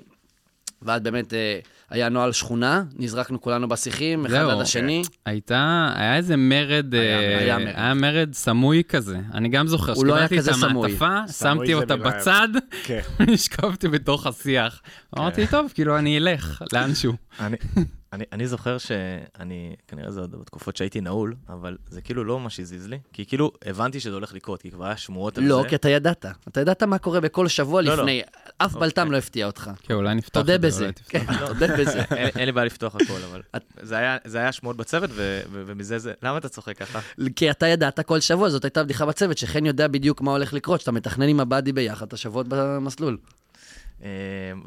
[0.82, 1.58] ואז באמת אה,
[1.90, 5.02] היה נוהל שכונה, נזרקנו כולנו בשיחים, אחד עד השני.
[5.26, 7.18] הייתה, היה איזה מרד, היה-
[7.52, 7.74] אה, מרד.
[7.76, 9.18] היה מרד סמוי כזה.
[9.34, 10.88] אני גם זוכר הוא לא היה שקיבלתי את כזה סמוי.
[10.88, 12.48] המעטפה, סמוי שמתי זה אותה בצד,
[12.84, 13.00] כן.
[13.32, 14.82] נשכבתי בתוך השיח.
[15.18, 17.12] אמרתי, טוב, כאילו, אני אלך לאנשהו.
[18.12, 22.60] אני, אני, זוכר שאני, כנראה זה עוד בתקופות שהייתי נעול, אבל זה כאילו לא ממש
[22.60, 25.68] הזיז לי, כי כאילו הבנתי שזה הולך לקרות, כי כבר היה שמועות על לא, זה.
[25.68, 26.26] כי אתה ידעת.
[26.48, 28.02] אתה ידעת מה קורה בכל שבוע לא, לא.
[28.02, 28.22] לפני.
[28.58, 28.80] אף אוקיי.
[28.80, 29.70] בלטם לא הפתיע אותך.
[29.82, 30.82] כן, אולי נפתח תודה את זה, בזה.
[30.84, 31.08] אולי תפתח.
[31.08, 32.02] כן, תודה בזה.
[32.16, 33.42] אין, אין לי בעיה לפתוח הכל, אבל
[33.82, 36.12] זה היה, זה היה שמועות בצוות, ו, ו, ומזה זה...
[36.22, 37.00] למה אתה צוחק ככה?
[37.36, 40.80] כי אתה ידעת כל שבוע, זאת הייתה בדיחה בצוות, שחן יודע בדיוק מה הולך לקרות,
[40.80, 43.18] שאתה מתכנן עם הבאדי ביחד את השבועות במסלול.
[44.04, 44.08] אה,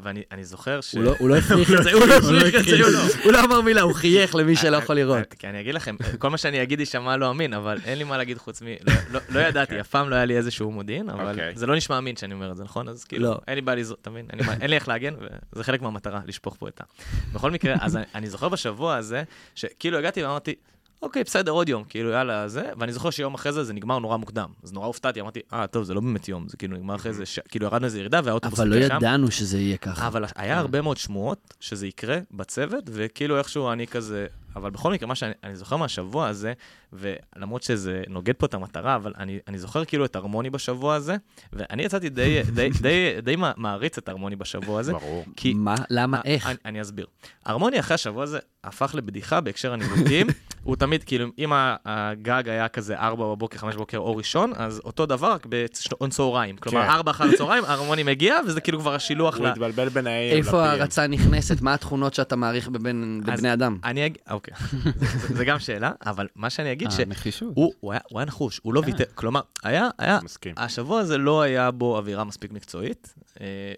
[0.02, 0.94] ואני אני זוכר ש...
[0.94, 3.32] הוא לא- הוא לא הפריך את זה, הוא לא הפריך את זה, הוא לא- הוא
[3.32, 5.34] לא אמר מילה, הוא חייך למי שלא יכול לראות.
[5.38, 8.16] כי אני אגיד לכם, כל מה שאני אגיד יישמע לא אמין, אבל אין לי מה
[8.16, 8.66] להגיד חוץ מ...
[8.66, 11.52] לא- לא- לא ידעתי, אף פעם לא היה לי איזשהו מודיעין, אבל אוקיי.
[11.56, 12.88] זה לא נשמע אמין שאני אומר את זה, נכון?
[12.88, 13.38] אז כאילו, לא.
[13.48, 14.26] אין לי בעיה לזרוק, אתה מבין?
[14.60, 15.14] אין לי איך להגן,
[15.52, 16.84] וזה חלק מהמטרה, לשפוך פה את ה...
[17.32, 19.22] בכל מקרה, אז אני זוכר בשבוע הזה,
[19.54, 20.54] שכאילו הגעתי ואמרתי,
[21.02, 24.16] אוקיי, בסדר, עוד יום, כאילו, יאללה, זה, ואני זוכר שיום אחרי זה זה נגמר נורא
[24.16, 24.48] מוקדם.
[24.62, 27.26] אז נורא הופתעתי, אמרתי, אה, טוב, זה לא באמת יום, זה כאילו נגמר אחרי זה,
[27.26, 28.96] ש- כאילו ירדנו איזה ירידה והאוטובוס אבל לא הגיע שם.
[28.96, 30.06] ידענו שזה יהיה ככה.
[30.06, 34.26] אבל היה הרבה מאוד שמועות שזה יקרה בצוות, וכאילו איכשהו אני כזה...
[34.56, 36.52] אבל בכל מקרה, מה שאני אני זוכר מהשבוע הזה,
[36.92, 41.16] ולמרות שזה נוגד פה את המטרה, אבל אני, אני זוכר כאילו את הרמוני בשבוע הזה,
[41.52, 44.92] ואני יצאתי די, די, די, די מע- מעריץ את הרמוני בשבוע הזה.
[44.92, 45.24] ברור.
[45.36, 45.54] כי...
[45.54, 45.74] מה?
[45.90, 46.20] למה?
[46.24, 46.46] איך?
[46.46, 47.06] אני, אני אסביר.
[47.46, 50.26] הרמוני אחרי השבוע הזה הפך לבדיחה בהקשר הניווטים.
[50.64, 51.52] הוא תמיד, כאילו, אם
[51.84, 56.56] הגג היה כזה 4 בבוקר, 5 בבוקר או ראשון, אז אותו דבר, רק בשעון צהריים.
[56.56, 56.88] כלומר, כן.
[56.90, 59.50] 4 אחר הצהריים, הרמוני מגיע, וזה כאילו כבר השילוח הוא ל...
[59.50, 61.60] התבלבל בין ה-AM איפה ההרצה נכנסת?
[61.60, 63.78] מה התכונות שאתה מעריך בבני אדם?
[63.84, 67.72] אני אגיד, אוקיי, זה- זה גם שאלה, אבל מה שאני אגיד, אה, שהוא.
[67.80, 68.86] הוא היה הוא היה נחוש, הוא לא כן.
[68.86, 70.54] ויתר, כלומר, היה, היה, מסכים.
[70.56, 73.22] השבוע הזה לא היה בו אווירה מספיק מקצועית, אה,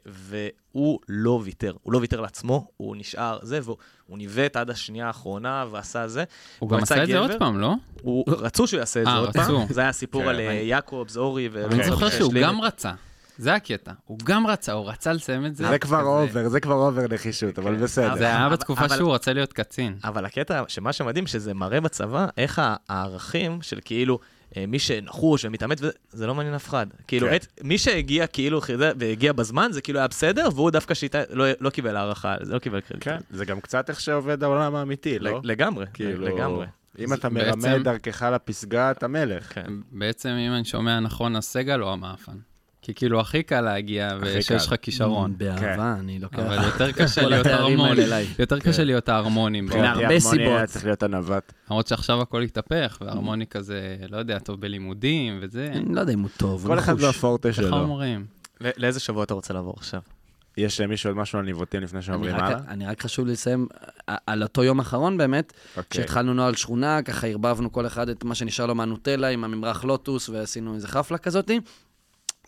[0.06, 3.76] והוא לא ויתר, הוא לא ויתר לעצמו, הוא נשאר זה, והוא
[4.06, 6.24] הוא ניווט עד השנייה האחרונה ועשה זה.
[6.58, 7.18] הוא גם עשה את זה.
[7.18, 7.74] עוד פעם, לא?
[8.02, 9.40] הוא, רצו שהוא יעשה את זה אה, עוד רצו.
[9.40, 10.28] פעם, זה היה סיפור כן.
[10.28, 11.66] על אה, יעקובס, אורי ו...
[11.66, 12.92] אני זוכר שהוא גם רצה.
[13.38, 13.92] זה הקטע.
[14.04, 15.68] הוא גם רצה, הוא רצה לסיים את זה.
[15.68, 17.82] זה כבר אובר, זה כבר over נחישות, אבל כן.
[17.82, 18.16] בסדר.
[18.16, 19.96] זה היה בתקופה שהוא רצה להיות קצין.
[20.04, 24.35] אבל הקטע, שמה שמדהים, שזה מראה בצבא, איך הערכים של כאילו, אה,
[24.68, 25.78] מי שנחוש ומתאמץ,
[26.10, 26.86] זה לא מעניין אף אחד.
[27.08, 27.34] כאילו, כן.
[27.36, 31.44] את, מי שהגיע כאילו, חידה- והגיע בזמן, זה כאילו היה בסדר, והוא דווקא שיטה, לא,
[31.60, 33.04] לא קיבל הערכה, זה לא קיבל קרדיט.
[33.04, 35.40] כן, זה גם קצת איך שעובד העולם האמיתי, לא?
[35.44, 36.66] לגמרי, כאילו, לגמרי.
[36.98, 39.54] אם אתה בעצם- מרמה את דרכך לפסגה, אתה מלך.
[39.54, 39.66] כן.
[39.92, 42.32] בעצם, אם אני שומע נכון, הסגל או המאפן.
[42.86, 44.50] כי כאילו, הכי קל להגיע, ושיש.
[44.50, 45.34] לך כישרון.
[45.36, 46.38] באהבה, אני לוקח.
[46.38, 48.26] אבל יותר קשה להיות אליי.
[48.38, 49.64] יותר קשה להיות ההרמונים.
[49.64, 50.38] מבחינתי הרבה הרמוני סיבות.
[50.38, 51.52] היה צריך להיות הנווט.
[51.70, 55.70] למרות שעכשיו הכל התהפך, וההרמוני כזה, לא יודע, טוב בלימודים וזה.
[55.74, 56.94] אני לא יודע אם הוא טוב, כל אחד.
[57.02, 57.76] והפורטה איך שלו.
[57.78, 58.26] אומרים?
[58.60, 60.00] לא- לאיזה שבוע אתה רוצה לעבור עכשיו?
[60.56, 62.58] יש למישהו עוד משהו על ניווטים לפני שעוברים הלאה?
[62.68, 63.66] אני רק חשוב לי לסיים
[64.08, 66.00] אה, על אותו יום האחרון באמת, אוקיי.
[66.00, 70.28] שהתחלנו נוהל שכונה, ככה ערבבנו כל אחד את מה שנשאר לו מהנוטלה עם הממרח לוטוס,
[70.28, 71.60] ועשינו איזה חפלה כזאתי.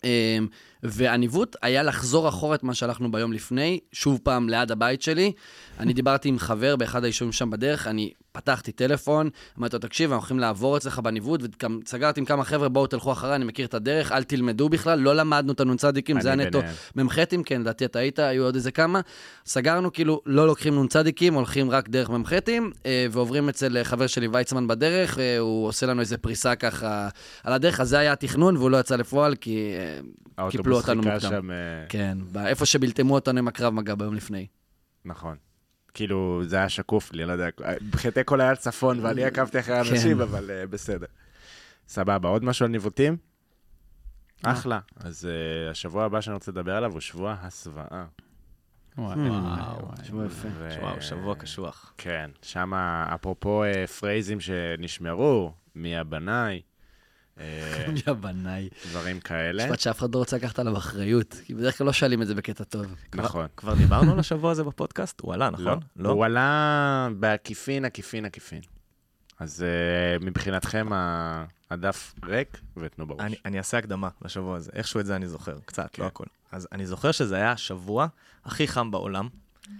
[0.03, 0.47] אמ,
[0.83, 5.31] והניווט היה לחזור אחורה את מה שהלכנו ביום לפני, שוב פעם ליד הבית שלי.
[5.79, 10.21] אני דיברתי עם חבר באחד היישובים שם בדרך, אני פתחתי טלפון, אמרתי לו, תקשיב, אנחנו
[10.21, 13.73] הולכים לעבור אצלך בניווט, וגם סגרתי עם כמה חבר'ה, בואו תלכו אחריי, אני מכיר את
[13.73, 16.59] הדרך, אל תלמדו בכלל, לא למדנו את הנ"צים, זה היה נטו.
[16.95, 19.01] מ"חים, כן, לדעתי אתה היית, היו עוד איזה כמה.
[19.45, 24.67] סגרנו, כאילו, לא לוקחים נ"צים, הולכים רק דרך מ"חים, אה, ועוברים אצל חבר שלי ויצמן
[24.67, 27.09] בדרך, אה, הוא עושה לנו איזה פריסה ככה
[27.43, 29.99] על הדרך, אז זה היה התכנון, והוא לא יצא לפועל, כי אה,
[30.49, 31.29] קיפלו האוטובוס אותנו חיכה מוקדם.
[31.29, 31.55] שם, אה,
[31.89, 34.47] כן, איפה שבלתמו אותנו עם הקרב מגע ביום לפני.
[35.05, 35.48] נכון.
[35.93, 37.47] כאילו, זה היה שקוף לי, לא יודע,
[37.81, 40.21] מבחינתי הכל היה צפון, ואני עקבתי אחרי האנשים, כן.
[40.21, 41.07] אבל אה, בסדר.
[41.87, 43.17] סבבה, עוד משהו על ניווטים?
[44.45, 44.51] אה.
[44.51, 44.79] אחלה.
[44.95, 48.05] אז אה, השבוע הבא שאני רוצה לדבר עליו הוא שבוע הסוואה.
[48.97, 49.01] Hmm.
[49.01, 49.15] וואי,
[50.03, 50.47] שבוע יפה.
[50.57, 51.93] ו- וואו, שבוע קשוח.
[51.97, 53.63] כן, שם אפרופו
[53.99, 56.61] פרייזים שנשמרו, מי הבנאי,
[57.39, 58.69] אה, יא בנאי.
[58.89, 59.65] דברים כאלה.
[59.65, 62.35] משפט שאף אחד לא רוצה לקחת עליו אחריות, כי בדרך כלל לא שואלים את זה
[62.35, 62.95] בקטע טוב.
[63.15, 63.47] נכון.
[63.57, 65.21] כבר דיברנו על השבוע הזה בפודקאסט?
[65.21, 65.79] הוא עלה, נכון?
[65.95, 66.09] לא.
[66.09, 68.61] הוא עלה בעקיפין, עקיפין, עקיפין.
[69.39, 70.87] אז אה, מבחינתכם
[71.71, 73.21] הדף ריק, ותנו בראש.
[73.21, 76.03] אני, אני אעשה הקדמה לשבוע הזה, איכשהו את זה אני זוכר, קצת, כן.
[76.03, 76.23] לא הכל.
[76.51, 78.07] אז אני זוכר שזה היה השבוע
[78.45, 79.27] הכי חם בעולם.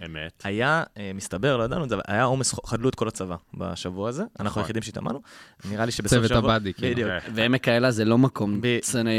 [0.06, 0.42] אמת.
[0.44, 4.08] היה, אה, מסתבר, לא ידענו את זה, אבל היה עומס, חדלו את כל הצבא בשבוע
[4.08, 4.22] הזה.
[4.22, 4.62] אנחנו נכון.
[4.62, 5.20] היחידים שהתאמנו.
[5.70, 6.38] נראה לי שבסוף צוות שבוע...
[6.38, 6.92] הבאדי, כאילו.
[6.92, 7.10] בדיוק.
[7.10, 7.30] אוקיי.
[7.34, 8.60] ועמק האלה זה לא מקום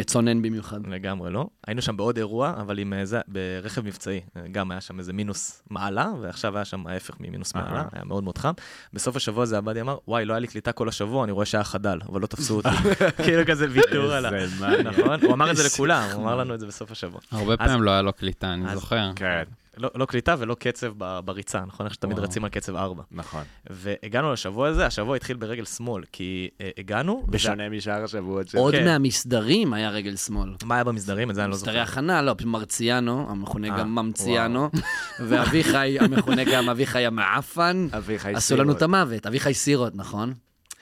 [0.06, 0.88] צונן- במיוחד.
[0.88, 1.48] לגמרי לא.
[1.68, 4.22] היינו שם בעוד אירוע, אבל עם אה, זה, ברכב מבצעי.
[4.52, 7.56] גם היה שם איזה מינוס מעלה, ועכשיו היה שם ההפך ממינוס.
[7.56, 8.54] מעלה, היה מאוד מאוד חם.
[8.94, 11.64] בסוף השבוע הזה עבדי אמר, וואי, לא היה לי קליטה כל השבוע, אני רואה שהיה
[11.64, 12.70] חדל, אבל לא תפסו אותי.
[13.24, 14.36] כאילו כזה ויתור על ה...
[14.36, 14.86] איזה מניאק.
[14.86, 15.20] נכון?
[15.26, 17.22] הוא אמר את זה לכולם, הוא אמר לנו את זה בסוף השבוע.
[17.32, 19.12] הרבה פעמים לא היה לו קליטה, אני זוכר.
[19.16, 19.44] כן.
[19.78, 21.86] לא, לא קליטה ולא קצב ב- בריצה, נכון?
[21.86, 22.28] איך שתמיד וואו.
[22.28, 23.04] רצים על קצב 4.
[23.12, 23.44] נכון.
[23.70, 27.24] והגענו לשבוע הזה, השבוע התחיל ברגל שמאל, כי אה, הגענו...
[27.28, 28.58] בשונה משאר השבועות של...
[28.58, 28.86] עוד כן.
[28.86, 30.56] מהמסדרים היה רגל שמאל.
[30.64, 31.30] מה היה במסדרים?
[31.30, 31.92] את זה אני לא מסדרי זוכר.
[31.92, 34.70] הכנה, לא, מרציאנו, המכונה אה, גם ממציאנו,
[35.28, 38.78] ואביחי, המכונה גם אביחי המעפן, אביחי עשו לנו סירות.
[38.78, 40.34] את המוות, אביחי סירות, נכון?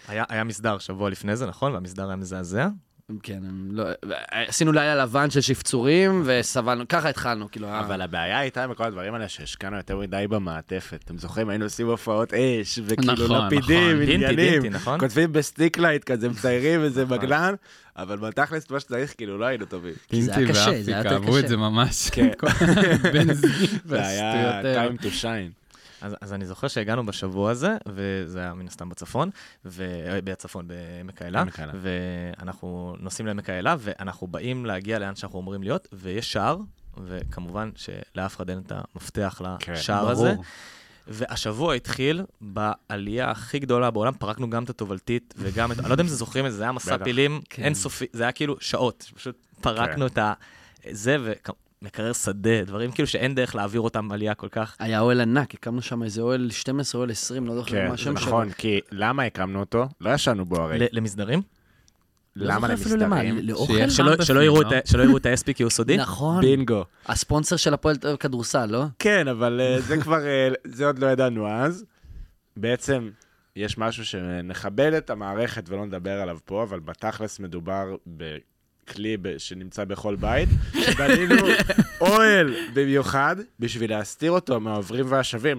[0.07, 1.73] היה, היה מסדר שבוע לפני זה, נכון?
[1.73, 2.67] והמסדר היה מזעזע.
[3.23, 3.83] כן, הם לא,
[4.31, 9.13] עשינו לילה לבן של שפצורים, וסבלנו, ככה התחלנו, כאילו, ה- אבל הבעיה הייתה בכל הדברים
[9.13, 10.99] האלה שהשקענו יותר מדי במעטפת.
[11.05, 11.49] אתם זוכרים?
[11.49, 14.05] היינו עושים הופעות אש, וכאילו נכון, לפידים, נכון.
[14.05, 14.51] דינטי, עניינים.
[14.61, 14.99] דינטי, נכון?
[14.99, 17.53] כותבים ב stick light כזה, מציירים איזה מגלן,
[17.97, 19.93] אבל בתכלס, מה שצריך, כאילו, לא היינו טובים.
[20.09, 21.39] כי זה היה קשה, זה היה יותר אהבו קשה.
[21.39, 22.09] את זה ממש.
[22.09, 22.29] כן.
[23.13, 23.51] בנזין
[23.85, 25.58] זה היה time to shine.
[26.01, 29.29] אז, אז אני זוכר שהגענו בשבוע הזה, וזה היה מן הסתם בצפון,
[29.65, 29.83] ו...
[30.07, 31.43] אה, בצפון, בעמק האלה.
[31.81, 36.57] ואנחנו נוסעים לעמק האלה, ואנחנו באים להגיע לאן שאנחנו אמורים להיות, ויש שער,
[37.03, 40.11] וכמובן שלאף אחד אין את המפתח כן, לשער ברור.
[40.11, 40.35] הזה.
[41.07, 46.03] והשבוע התחיל בעלייה הכי גדולה בעולם, פרקנו גם את התובלתית וגם את, אני לא יודע
[46.03, 46.97] אם אתם זוכרים את זה, זה היה מסע.
[47.03, 47.63] פילים כן.
[47.63, 50.33] אינסופי, זה היה כאילו שעות, פשוט פרקנו את ה...
[50.91, 51.33] זה,
[51.81, 54.75] ומקרר שדה, דברים כאילו שאין דרך להעביר אותם עלייה כל כך.
[54.79, 58.17] היה אוהל ענק, הקמנו שם איזה אוהל 12, אוהל 20, לא זוכר כן, מה השם
[58.17, 58.27] שלו.
[58.27, 59.87] נכון, כי למה הקמנו אותו?
[60.01, 60.87] לא ישנו בו הרי.
[60.91, 61.41] למסדרים?
[62.35, 63.37] לא למה למסדרים?
[63.41, 63.73] לאוכל?
[63.73, 63.89] שיהיה
[64.21, 64.41] שלא
[65.03, 65.97] יראו את ה-SP כי הוא סודי?
[65.97, 66.85] נכון, בינגו.
[67.05, 68.83] הספונסר של הפועל כדורסל, לא?
[68.99, 71.85] כן, אבל אה, זה כבר, אה, זה עוד לא ידענו אז.
[72.57, 73.09] בעצם,
[73.55, 77.95] יש משהו שנכבד את המערכת ולא נדבר עליו פה, אבל בתכלס מדובר
[78.89, 80.49] בכלי ב- שנמצא בכל בית,
[80.81, 81.35] שבנינו
[82.01, 85.57] אוהל במיוחד בשביל להסתיר אותו מהעוברים והשבים,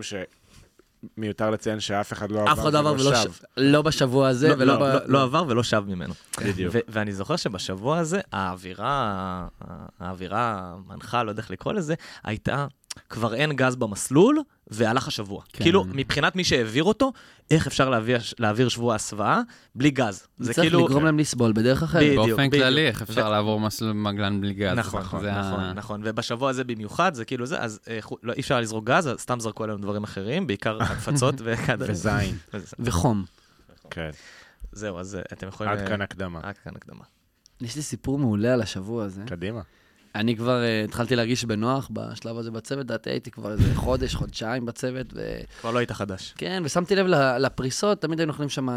[1.17, 3.33] שמיותר לציין שאף אחד לא עבר אף אחד לא עבר ולא שב.
[3.33, 4.83] ש- לא בשבוע הזה, לא- ולא לא- ב...
[4.83, 6.15] לא- לא עבר ולא שב ממנו.
[6.45, 6.75] בדיוק.
[6.75, 9.47] ו- ואני זוכר שבשבוע הזה, האווירה,
[10.01, 12.67] האווירה המנחה, לא יודע איך לקרוא לזה, הייתה,
[13.09, 15.43] כבר אין גז במסלול, והלך השבוע.
[15.53, 15.65] כן.
[15.65, 17.13] כאילו, מבחינת מי שהעביר אותו,
[17.51, 19.41] איך אפשר להעביר, להעביר שבוע הסוואה
[19.75, 20.27] בלי גז?
[20.39, 20.87] זה צריך כאילו...
[20.87, 22.03] לגרום להם לסבול בדרך אחרת.
[22.03, 22.65] בדיוק, באופן בדיוק.
[22.65, 24.79] כללי, איך אפשר ו- לעבור מסלול מגלן בלי גז.
[24.79, 28.17] נכון, נכון, זה ה- נכון, נכון, ובשבוע הזה במיוחד, זה כאילו זה, אז אה, חו-
[28.23, 31.85] לא, אי אפשר לזרוק גז, אז סתם זרקו עלינו דברים אחרים, בעיקר הפצות וכדומה.
[31.93, 32.37] וזין.
[32.79, 33.25] וחום.
[33.91, 34.11] כן,
[34.73, 35.73] זהו, אז אה, אתם יכולים...
[35.73, 36.41] עד אה, כאן הקדמה.
[36.43, 37.05] עד כאן הקדמה.
[37.61, 39.23] יש לי סיפור מעולה על השבוע הזה.
[39.27, 39.61] קדימה.
[40.15, 44.67] אני כבר uh, התחלתי להרגיש בנוח בשלב הזה בצוות, לדעתי הייתי כבר איזה חודש, חודשיים
[44.67, 45.41] בצוות, ו...
[45.61, 46.35] כבר לא היית חדש.
[46.37, 47.07] כן, ושמתי לב
[47.39, 48.69] לפריסות, תמיד היינו אוכלים שם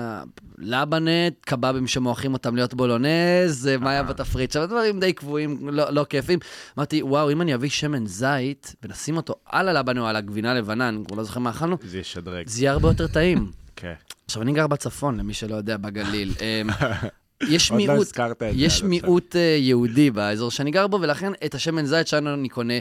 [0.58, 5.90] לבנט, קבבים שמועכים אותם להיות בולונז, אה, מה היה בתפריט שם, דברים די קבועים, לא,
[5.90, 6.40] לא כיפים.
[6.78, 10.90] אמרתי, וואו, אם אני אביא שמן זית ונשים אותו על הלבן או על הגבינה הלבנה,
[10.90, 12.48] אני כבר לא זוכר מה אכלנו, זה ישדרג.
[12.48, 13.52] זה יהיה הרבה יותר טעים.
[13.76, 13.94] כן.
[14.26, 16.32] עכשיו, אני גר בצפון, למי שלא יודע, בגליל.
[17.50, 18.08] יש לא מיעוט.
[18.54, 18.84] יש.
[18.84, 22.74] מיעוט אה, יהודי באזור שאני גר בו, ולכן את השמן זית שלנו אני קונה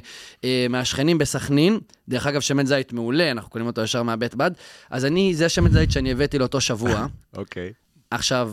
[0.44, 1.78] אה, מהשכנים בסכנין.
[2.08, 4.50] דרך אגב, שמן זית מעולה, אנחנו קונים אותו ישר מהבית בד.
[4.90, 7.06] אז אני, זה השמן זית שאני הבאתי לאותו שבוע.
[7.36, 7.72] אוקיי.
[8.10, 8.52] עכשיו,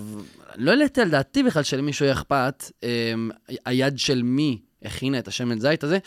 [0.55, 3.29] לא העליתי על דעתי בכלל שלמישהו יהיה אכפת, אמ,
[3.65, 5.97] היד של מי הכינה את השמן זית הזה.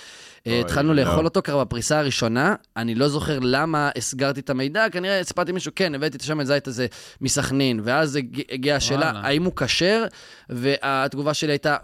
[0.46, 1.02] אה, אוי, התחלנו לא.
[1.02, 5.72] לאכול אותו כבר בפריסה הראשונה, אני לא זוכר למה הסגרתי את המידע, כנראה סיפרתי מישהו,
[5.76, 6.86] כן, הבאתי את השמן זית הזה
[7.20, 9.20] מסכנין, ואז הג- הגיעה השאלה, וואלה.
[9.28, 10.04] האם הוא כשר,
[10.48, 11.76] והתגובה שלי הייתה,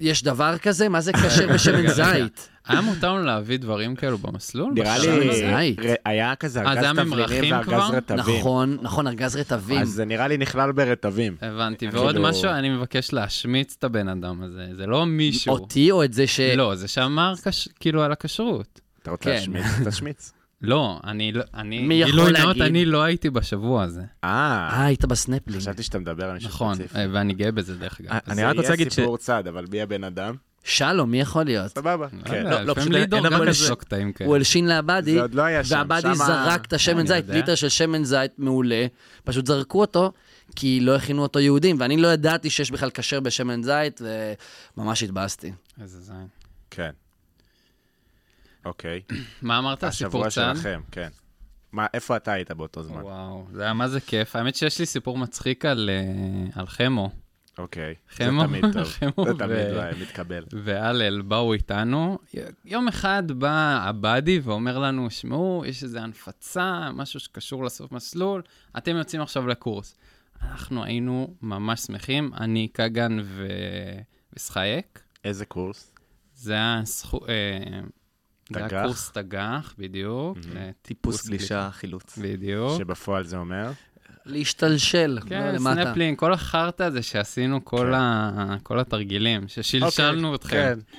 [0.00, 0.88] יש דבר כזה?
[0.88, 1.88] מה זה כשר בשמן.
[1.88, 2.48] זית?
[2.66, 4.72] היה מותר לנו להביא דברים כאלו במסלול?
[4.74, 7.90] נראה לי, היה כזה זה ארגז תבלינים וארגז?
[7.92, 8.18] רטבים.
[8.18, 9.80] נכון, נכון, ארגז רטבים.
[9.80, 11.36] אז זה נראה לי נכלל ברטבים.
[11.42, 11.88] הבנתי.
[11.88, 14.66] כאילו- ועוד משהו, אני מבקש להשמיץ את הבן אדם הזה.
[14.76, 15.52] זה לא מישהו.
[15.52, 16.40] אותי או את זה ש...
[16.40, 17.34] לא, זה שאמר
[17.80, 18.80] כאילו על הכשרות.
[19.02, 19.30] אתה רוצה כן.
[19.34, 19.64] להשמיץ?
[19.88, 20.32] תשמיץ.
[20.62, 22.62] לא, אני לא, אני, מי יכול גילוי נאות, להגיד?
[22.62, 24.00] אני לא הייתי בשבוע הזה.
[24.24, 24.28] אה,
[24.72, 25.60] אה, היית בסנפלינג.
[25.62, 26.98] חשבתי שאתה מדבר על מישהו נכון, ספציפי.
[26.98, 28.10] אה, ואני גאה בזה דרך אגב.
[28.10, 30.34] אה, אז אני זה רק רוצה יהיה להגיד ש- סיפור צד, אבל מי הבן אדם?
[30.64, 31.66] שלום, מי יכול להיות?
[31.74, 32.06] סבבה.
[32.12, 32.44] לא כן.
[32.44, 33.70] לא, לא, לפעמים פשוט לידור אין גם דבר יש כזה.
[33.70, 34.28] לו קטעים כאלה.
[34.28, 35.74] הוא הלשין לעבדי, זה עוד לא היה שם.
[35.76, 37.34] והבדי שמה- זרק את השמן אני זית, יודע.
[37.34, 38.86] ליטר של שמן זית מעולה,
[39.24, 40.12] פשוט זרקו אותו,
[40.56, 44.00] כי לא הכינו אותו יהודים, ואני לא ידעתי שיש בכלל כשר בשמן זית,
[44.76, 45.52] וממש התבאסתי.
[45.80, 46.26] איזה זין.
[46.70, 46.90] כן.
[48.66, 49.02] אוקיי.
[49.42, 49.84] מה אמרת?
[49.90, 50.54] סיפור השבוע צד?
[50.56, 51.08] שלכם, כן.
[51.72, 53.02] מה, איפה אתה היית באותו זמן?
[53.02, 54.36] וואו, זה היה מה זה כיף.
[54.36, 57.10] האמת שיש לי סיפור מצחיק על, אה, על חמו.
[57.58, 57.94] אוקיי.
[58.18, 58.84] זה חמו, תמיד טוב.
[58.84, 60.44] חמו זה ו- תמיד לא, מתקבל.
[60.52, 62.18] והלל באו איתנו.
[62.64, 68.42] יום אחד בא הבאדי ואומר לנו, שמעו, יש איזו הנפצה, משהו שקשור לסוף מסלול,
[68.78, 69.96] אתם יוצאים עכשיו לקורס.
[70.42, 73.46] אנחנו היינו ממש שמחים, אני, קגן ו...
[74.32, 75.00] וסחייק.
[75.24, 75.92] איזה קורס?
[76.34, 77.20] זה היה סכו...
[78.52, 78.82] זה היה תגח?
[78.84, 80.38] קורס תגח, בדיוק.
[80.56, 82.18] אה, טיפוס גלישה, חילוץ.
[82.18, 82.78] בדיוק.
[82.78, 83.70] שבפועל זה אומר?
[84.26, 85.84] להשתלשל, לא כן, למטה.
[85.84, 87.94] סנפלינג, כל החרטא הזה שעשינו, כל, כן.
[87.94, 88.56] ה...
[88.62, 90.80] כל התרגילים, ששלשלנו אוקיי, אתכם.
[90.80, 90.96] כן.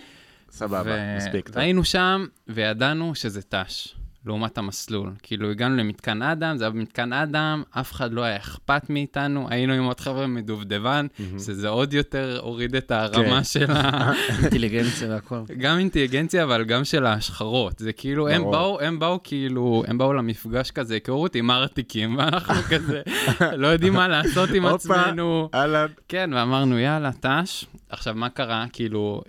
[0.52, 1.58] סבבה, מספיק טוב.
[1.58, 3.96] והיינו שם, וידענו שזה ת"ש,
[4.28, 5.12] לעומת המסלול.
[5.24, 9.74] כאילו, הגענו למתקן אדם, זה היה במתקן אדם, אף אחד לא היה אכפת מאיתנו, היינו
[9.74, 11.08] עם עוד חבר'ה מדובדבן,
[11.40, 13.44] שזה עוד יותר הוריד את הרמה כן.
[13.44, 14.12] של ה...
[14.42, 15.40] אינטליגנציה והכל.
[15.58, 17.80] גם אינטליגנציה, אבל גם של ההשחרות.
[17.80, 18.44] זה כאילו, הם.
[18.44, 23.02] באו, הם באו כאילו, הם באו למפגש כזה, היכרות עם ארטיקים, ואנחנו כזה
[23.62, 24.96] לא יודעים מה לעשות עם הופה.
[24.96, 25.50] עצמנו.
[25.54, 25.88] אהלן.
[26.08, 27.66] כן, ואמרנו, יאללה, ת"ש.
[27.90, 28.66] עכשיו, מה קרה?
[28.74, 29.22] כאילו,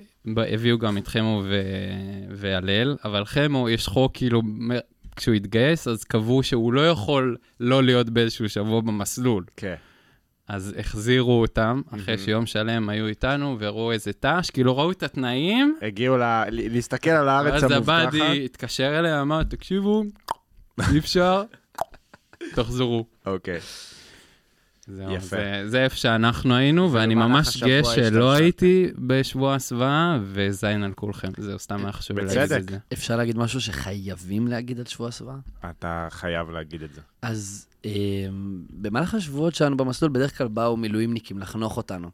[0.52, 1.62] הביאו גם את חמו ו...
[2.30, 4.42] והלל, אבל חמו, יש חוק, כאילו,
[5.16, 9.44] כשהוא התגייס, אז קבעו שהוא לא יכול לא להיות באיזשהו שבוע במסלול.
[9.56, 9.74] כן.
[10.48, 12.18] אז החזירו אותם, אחרי.
[12.18, 16.16] שיום שלם היו איתנו, וראו איזה ת"ש, כאילו, ראו את התנאים, הגיעו
[16.50, 18.14] להסתכל על הארץ ואז המובטחת.
[18.14, 20.04] הבאדי התקשר אליהם, אמר, תקשיבו,
[20.92, 21.42] אי אפשר,
[22.54, 23.06] תחזרו.
[23.26, 23.60] אוקיי.
[24.88, 25.36] זהו, יפה.
[25.36, 27.84] זה, זה איפה שאנחנו היינו, ואני ממש גאה.
[27.84, 31.28] שלא הייתי בשבוע הסוואה, וזין על כולכם.
[31.36, 32.60] זהו, סתם היה חשוב להגיד בצדק.
[32.60, 32.78] את זה.
[32.92, 35.36] אפשר להגיד משהו שחייבים להגיד על שבוע הסוואה?
[35.70, 37.00] אתה חייב להגיד את זה.
[37.22, 37.90] אז אה,
[38.70, 42.08] במהלך השבועות שלנו במסלול, בדרך כלל באו מילואימניקים לחנוך אותנו.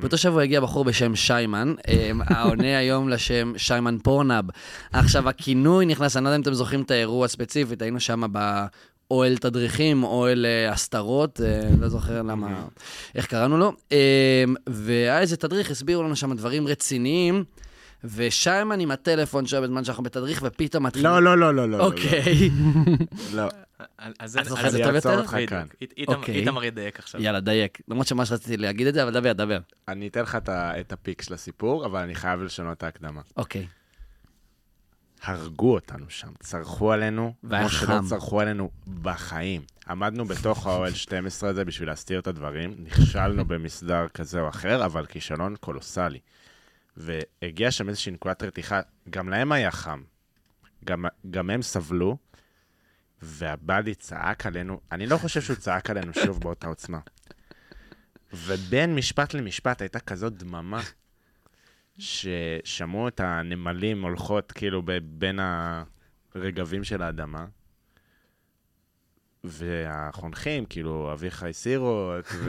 [0.00, 4.44] באותו שבוע הגיע בחור בשם שיימן, אה, העונה היום לשם שיימן פורנאב.
[4.92, 8.32] עכשיו, הכינוי נכנס, אני לא יודע אם אתם זוכרים את האירוע הספציפית, היינו שם
[9.10, 12.64] באוהל תדריכים, אוהל אה, הסתרות, אה, לא זוכר למה,
[13.14, 13.72] איך קראנו לו.
[13.92, 17.44] אה, והיה איזה תדריך, הסבירו לנו שם דברים רציניים.
[18.04, 21.02] ושיימן עם הטלפון שלו בזמן שאנחנו בתדריך, ופתאום מתחיל...
[21.04, 21.86] לא, לא, לא, לא, לא.
[21.86, 22.50] אוקיי.
[23.34, 23.48] לא.
[24.18, 25.22] אז אתה זה- זוכר אז טוב אעצור יותר?
[25.22, 25.36] אותך.
[25.48, 25.66] כאן.
[25.98, 26.34] איתמר- אוקיי.
[26.34, 27.22] איתמר ידייק עכשיו.
[27.22, 27.78] יאללה, דייק.
[27.88, 29.58] למרות שממש רציתי להגיד את זה, אבל דבר, דבר.
[29.88, 33.20] אני אתן לך את הפיק של הסיפור, אבל אני חייב לשנות את ההקדמה.
[33.36, 33.66] אוקיי.
[35.26, 38.00] הרגו אותנו שם, צרחו עלינו, כמו שלא.
[38.08, 38.70] צרחו עלינו
[39.02, 39.62] בחיים.
[39.88, 45.06] עמדנו בתוך האוהל 12 הזה בשביל להסתיר את הדברים, נכשלנו במסדר כזה או אחר, אבל
[45.06, 46.18] כישלון קולוסלי.
[46.96, 50.02] והגיע שם איזושהי נקודת רתיחה, גם להם היה חם.
[50.84, 52.16] גם, גם הם סבלו,
[53.22, 56.98] והבאדי צעק עלינו, אני לא חושב שהוא צעק עלינו שוב באותה עוצמה.
[58.32, 60.80] ובין משפט למשפט הייתה כזאת דממה,
[61.98, 65.38] ששמעו את הנמלים הולכות כאילו בין
[66.34, 67.46] הרגבים של האדמה,
[69.44, 72.24] והחונכים, כאילו, אביחי סירוט,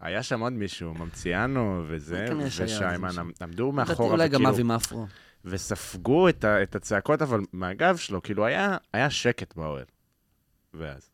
[0.00, 3.08] והיה שם עוד מישהו, ממציאנו וזה, ושיימן
[3.42, 5.06] עמדו מאחורה, אולי גם וכאילו, אבי מאפרו.
[5.44, 9.84] וספגו את, ה- את הצעקות, אבל מהגב שלו, כאילו, היה, היה שקט באוהל.
[10.74, 11.10] ואז.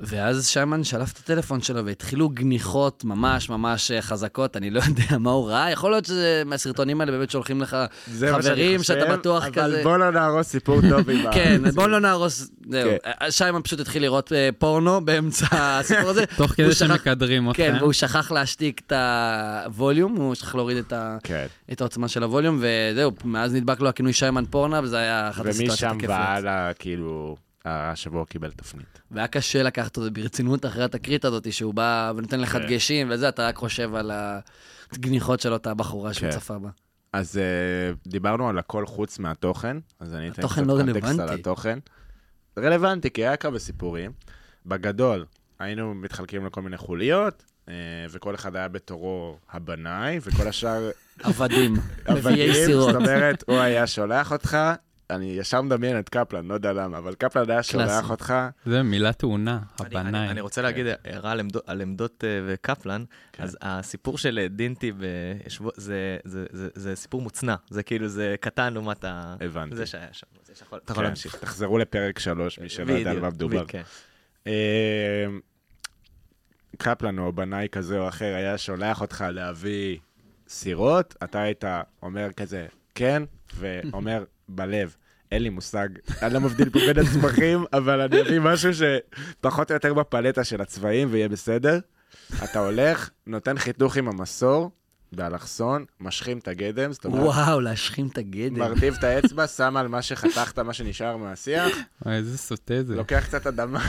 [0.00, 5.30] ואז שיימן שלף את הטלפון שלו והתחילו גניחות ממש ממש חזקות, אני לא יודע מה
[5.30, 7.76] הוא ראה, יכול להיות שזה מהסרטונים האלה באמת שולחים לך
[8.32, 9.80] חברים שאתה בטוח אבל כזה...
[9.82, 11.32] בוא לא נהרוס סיפור טוב עם ה...
[11.32, 12.90] כן, בואו לא נהרוס, זהו.
[13.04, 13.30] כן.
[13.30, 16.24] שיימן פשוט התחיל לראות אה, פורנו באמצע הסיפור הזה.
[16.36, 17.82] תוך כדי שמקדרים כן, אתכם.
[17.82, 18.92] והוא שכח להשתיק את
[19.64, 21.46] הווליום, הוא שכח להוריד את ה- כן.
[21.72, 25.70] את העוצמה של הווליום, וזהו, מאז נדבק לו הכינוי שיימן פורנה, וזה היה אחת הסיטואציות
[25.92, 26.10] ומשם הכיפיות.
[26.18, 27.36] והלאה, כאילו,
[27.66, 29.00] השבוע קיבל תפנית.
[29.10, 32.58] והיה קשה לקחת אותו ברצינות אחרי התקרית הזאת, שהוא בא ונותן לך כן.
[32.58, 34.12] דגשים וזה, אתה רק חושב על
[34.92, 36.36] הגניחות של אותה בחורה שהוא כן.
[36.38, 36.68] צפה בה.
[37.12, 41.28] אז uh, דיברנו על הכל חוץ מהתוכן, אז אני אתן קצת לא קונטקסט על.
[41.28, 41.78] התוכן.
[42.58, 44.12] רלוונטי, כי היה כמה סיפורים.
[44.66, 45.24] בגדול,
[45.58, 47.70] היינו מתחלקים לכל מיני חוליות, uh,
[48.10, 50.90] וכל אחד היה בתורו הבנאי, וכל השאר
[51.22, 52.92] עבדים, עבדים, סירות.
[52.92, 54.58] זאת אומרת, הוא היה שולח אותך,
[55.10, 58.10] אני ישר מדמיין את קפלן, לא יודע למה, אבל קפלן היה שולח.
[58.10, 58.34] אותך,
[58.66, 60.28] זה מילה תאונה, אני- הבנאי.
[60.28, 63.42] אני רוצה להגיד הערה על עמדות- על עמדות אה, וקפלן, כן.
[63.42, 64.92] אז הסיפור של אה, דינטי
[65.46, 69.36] בשבוע- זה- זה- זה- זה סיפור מוצנע, זה כאילו, זה קטן לעומת ה...
[69.40, 69.76] הבנתי.
[69.76, 71.36] זה שהיה שם, זה שיכול- אתה יכול כן, להמשיך.
[71.36, 73.64] תחזרו לפרק 3, מי שלא יודע על מה מדובר.
[73.68, 73.82] כן.
[74.46, 75.26] אה,
[76.78, 79.98] קפלן או בנאי כזה או אחר היה שולח אותך להביא
[80.48, 81.64] סירות, אתה היית
[82.02, 83.22] אומר כזה, כן,
[83.56, 84.96] ואומר בלב,
[85.32, 85.88] אין לי מושג,
[86.22, 90.60] אני לא מבדיל פה בין הצמחים, אבל אני אביא משהו שפחות או יותר בפלטה של
[90.60, 91.78] הצבעים ויהיה בסדר.
[92.44, 94.70] אתה הולך, נותן חיתוך עם המסור
[95.12, 98.58] באלכסון, משכים את הגדם, זאת אומרת, וואו, להשכים את הגדם.
[98.58, 101.72] מרטיב את האצבע, שם על מה שחתכת, מה שנשאר מהשיח,
[102.06, 102.96] אוי, איזה סוטה זה.
[102.96, 103.80] לוקח קצת אדמה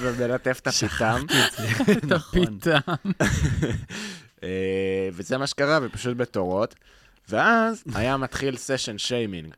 [0.00, 1.24] ומלטף את הפיתם.
[2.02, 2.46] נכון.
[2.46, 2.78] פיתה.
[4.42, 6.74] אה, וזה מה שקרה, ופשוט בתורות.
[7.28, 9.54] ואז היה מתחיל סשן שיימינג.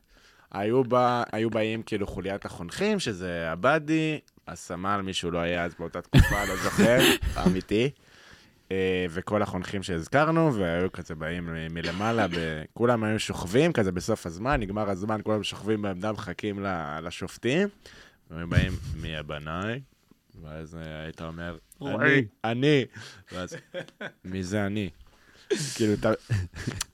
[0.51, 6.01] היו, בא, היו באים כאילו חוליית החונכים, שזה הבאדי, הסמל, מישהו לא היה אז באותה
[6.01, 6.99] תקופה, לא זוכר,
[7.47, 7.89] אמיתי.
[8.71, 12.63] אה, וכל החונכים שהזכרנו, והיו כזה באים מ- מלמעלה, ב...
[12.73, 16.65] כולם היו שוכבים כזה בסוף הזמן, נגמר הזמן, כולם שוכבים בעמדה, מחכים
[17.03, 17.67] לשופטים.
[18.31, 19.79] והיו באים, מי הבנאי?
[20.43, 22.25] ואז אה, היית אומר, אני.
[22.43, 22.85] אני.
[23.31, 23.55] ואז,
[24.25, 24.89] מי זה אני?
[25.75, 26.11] כאילו, אתה...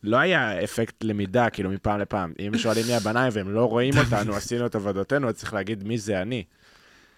[0.04, 2.34] לא היה אפקט למידה, כאילו, מפעם לפעם.
[2.40, 5.98] אם שואלים מי הבניים והם לא רואים אותנו, עשינו את עבודתנו, אז צריך להגיד מי
[5.98, 6.44] זה אני.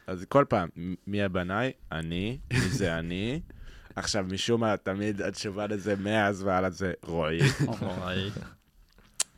[0.08, 0.70] אז כל פעם,
[1.08, 1.72] מי הבנאי?
[1.92, 3.42] אני, מי זה אני.
[3.96, 7.40] עכשיו, משום מה, תמיד התשובה לזה מאז והלאה זה רועי.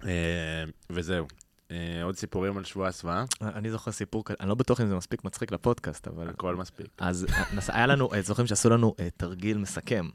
[0.06, 1.28] אה, וזהו.
[1.72, 3.24] אה, עוד סיפורים על שבוע הסוואה?
[3.42, 6.30] אני זוכר סיפור אני לא בטוח אם זה מספיק מצחיק לפודקאסט, אבל...
[6.30, 6.88] הכל מספיק.
[6.98, 10.10] אז אה, נס- היה לנו, אה, זוכרים שעשו לנו אה, תרגיל מסכם,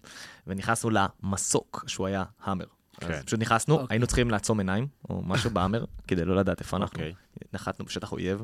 [0.47, 2.65] ונכנסנו למסוק, שהוא היה האמר.
[3.01, 3.13] כן.
[3.13, 3.87] אז פשוט נכנסנו, אוקיי.
[3.91, 6.99] היינו צריכים לעצום עיניים, או משהו בהאמר, כדי לא לדעת איפה אנחנו.
[6.99, 7.13] אוקיי.
[7.53, 8.43] נחתנו בשטח אויב,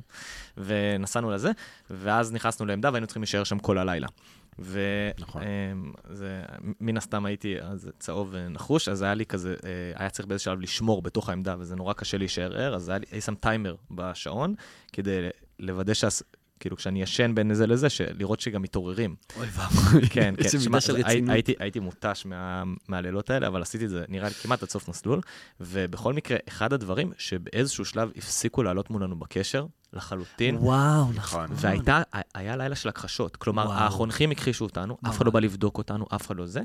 [0.56, 1.50] ונסענו לזה,
[1.90, 4.06] ואז נכנסנו לעמדה והיינו צריכים להישאר שם כל הלילה.
[5.18, 5.42] נכון.
[6.10, 6.42] וזה,
[6.80, 10.60] מן הסתם הייתי אז צהוב ונחוש, אז היה לי כזה, אה, היה צריך באיזה שלב
[10.60, 14.54] לשמור בתוך העמדה, וזה נורא קשה להישאר ער, אז היה לי, שם טיימר בשעון,
[14.92, 15.28] כדי
[15.58, 16.08] לוודא שה...
[16.60, 17.86] כאילו, כשאני ישן בין זה לזה,
[18.18, 19.16] לראות שגם מתעוררים.
[19.36, 20.08] אוי ואבוי.
[20.08, 20.44] כן, כן.
[20.44, 21.30] איזה מידה של רצינות.
[21.30, 24.88] הייתי, הייתי מותש מה, מהלילות האלה, אבל עשיתי את זה, נראה לי, כמעט עד סוף
[24.88, 25.20] מסלול.
[25.60, 29.66] ובכל מקרה, אחד הדברים שבאיזשהו שלב הפסיקו לעלות מולנו בקשר,
[29.96, 31.44] לחלוטין, וואו, נכון.
[31.44, 31.56] נכון.
[31.60, 32.02] והייתה,
[32.34, 33.36] היה לילה של הכחשות.
[33.36, 33.78] כלומר, וואו.
[33.78, 36.60] החונכים הכחישו אותנו, אף אחד לא בא לבדוק אותנו, אף אחד לא זה,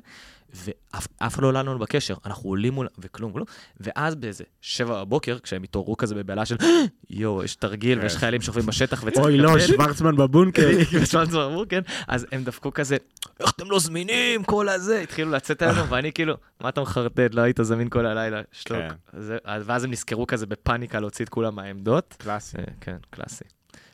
[0.54, 2.16] ואף אף אחד לא עלה לנו בקשר.
[2.26, 2.88] אנחנו עולים מול...
[3.00, 3.46] וכלום, כלום.
[3.80, 6.56] ואז באיזה שבע בבוקר, כשהם התעוררו כזה בבהלה של,
[7.10, 8.20] יואו, יש תרגיל ויש כן.
[8.20, 10.70] חיילים שוכבים בשטח וצריך אוי, לא, לקבל." שוורצמן בבונקר.
[11.12, 12.98] שוורצמן כן, אז הם דפקו כזה,
[13.40, 17.42] איך אתם לא זמינים, כל הזה, התחילו לצאת עלינו, ואני כאילו, מה אתה מחרטט, לא
[17.42, 18.78] היית זמין כל הלילה, שתוק.
[18.78, 19.20] כן.
[19.44, 22.16] ואז הם נזכרו כזה בפאניקה להוציא את כולם מהעמדות.
[22.18, 22.58] קלאסי.
[22.58, 23.44] אה, כן, קלאסי.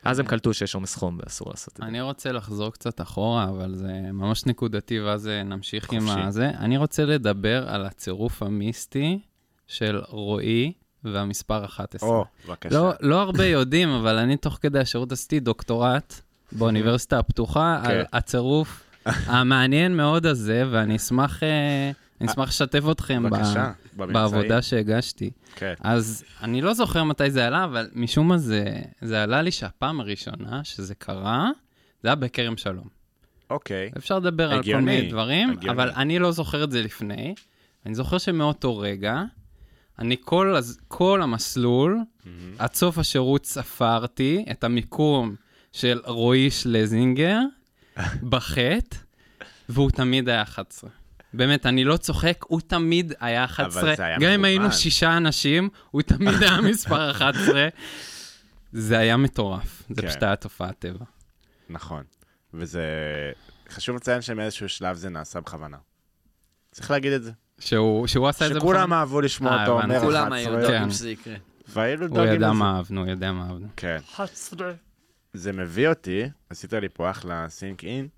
[0.04, 1.82] אז הם קלטו שיש עומס חום ואסור לעשות את זה.
[1.82, 6.08] אני רוצה לחזור קצת אחורה, אבל זה ממש נקודתי, ואז אה, נמשיך עם.
[6.08, 6.50] הזה.
[6.58, 9.18] אני רוצה לדבר על הצירוף המיסטי
[9.66, 10.72] של רועי
[11.04, 12.08] והמספר 11.
[12.08, 12.74] או, בבקשה.
[12.74, 16.14] לא, לא הרבה יודעים, אבל אני תוך כדי השירות עשיתי דוקטורט
[16.52, 17.90] באוניברסיטה הפתוחה כן.
[17.90, 21.90] על הצירוף המעניין מאוד הזה, ואני אשמח, אה,
[22.20, 23.72] אני אשמח לשתף אתכם בבקשה.
[23.96, 25.30] בעבודה שהגשתי.
[25.54, 25.74] כן.
[25.80, 28.64] אז אני לא זוכר מתי זה עלה, אבל משום מה זה,
[29.00, 31.50] זה עלה לי שהפעם הראשונה שזה קרה,
[32.02, 32.88] זה היה בכרם שלום.
[33.50, 33.90] אוקיי.
[33.96, 35.70] אפשר לדבר על כל הגיוני, מיני דברים, הגיוני.
[35.70, 37.34] אבל אני לא זוכר את זה לפני.
[37.86, 39.22] אני זוכר שמאותו רגע,
[39.98, 40.56] אני כל,
[40.88, 41.98] כל המסלול,
[42.58, 45.34] עד סוף השירות ספרתי את המיקום
[45.72, 47.38] של רועי שלזינגר
[48.22, 48.96] בחטא,
[49.68, 50.90] והוא תמיד היה 11.
[51.38, 53.94] באמת, אני לא צוחק, הוא תמיד היה 11.
[53.96, 54.44] זה היה גם אם.
[54.44, 57.68] היינו שישה אנשים, הוא תמיד היה מספר 11.
[58.72, 60.08] זה היה מטורף, זה כן.
[60.08, 61.04] פשוט היה תופעת טבע.
[61.70, 62.02] נכון.
[62.54, 62.82] וזה...
[63.70, 65.76] חשוב לציין שמאיזשהו שלב זה נעשה בכוונה.
[66.70, 67.32] צריך להגיד את זה.
[67.58, 69.96] שהוא, שהוא עשה את זה שכולם אהבו לשמוע אה, אותו אומר הבנתי.
[69.96, 70.10] 11.
[70.10, 70.60] כולם היו כן.
[70.60, 71.34] דואגים שזה יקרה.
[71.68, 72.54] והיינו הוא דואגים ידע לזה.
[72.54, 73.68] מה אהבנו, הוא ידע מה אהבנו.
[73.76, 73.98] כן.
[75.32, 78.08] זה מביא אותי, עשית לי פה אחלה סינק אין,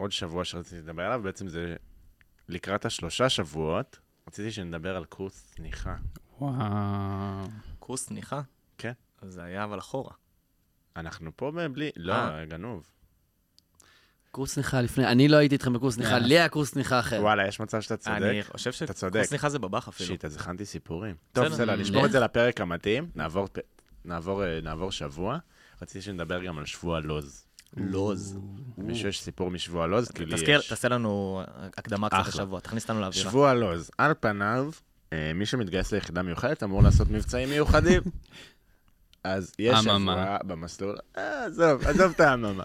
[0.00, 1.76] לעוד שבוע שרציתי לדבר עליו, בעצם זה
[2.48, 5.96] לקראת השלושה שבועות, רציתי שנדבר על קורס צניחה.
[6.40, 7.46] וואו.
[7.78, 8.40] קורס צניחה?
[8.78, 8.92] כן.
[9.22, 10.10] אז זה היה אבל אחורה.
[10.96, 11.90] אנחנו פה בלי...
[11.96, 12.44] לא, אה.
[12.44, 12.90] גנוב.
[14.30, 16.18] קורס צניחה לפני, אני לא הייתי איתכם בקורס צניחה, אה.
[16.18, 17.20] לי היה קורס צניחה אחר.
[17.22, 18.16] וואלה, יש מצב שאתה צודק.
[18.22, 18.72] אני חושב.
[18.72, 20.06] שקורס צניחה זה בבח אפילו.
[20.06, 21.16] שיט, אז הכנתי סיפורים.
[21.32, 21.76] טוב, בסדר.
[21.76, 22.06] נשמור.
[22.06, 23.58] את זה לפרק המתאים, נעבור פ-
[24.04, 25.38] נעבור, אה, נעבור שבוע.
[25.82, 27.46] רציתי שנדבר גם על שבוע לוז.
[27.76, 28.38] לוז.
[28.78, 30.08] מישהו יש סיפור משבוע לוז?
[30.10, 30.68] כי לי תזכיר, יש.
[30.68, 31.42] תעשה לנו
[31.78, 32.28] הקדמה קצת אחלה.
[32.28, 33.30] לשבוע, תכניס אותנו לאווירה.
[33.30, 33.90] שבוע לוז.
[33.98, 34.70] על פניו,
[35.12, 38.02] אה, מי שמתגייס ליחידה מיוחדת אמור לעשות מבצעים מיוחדים.
[39.24, 39.78] אז יש.
[39.78, 42.62] שבוע במסלול, אה, עזוב, עזוב את האממה.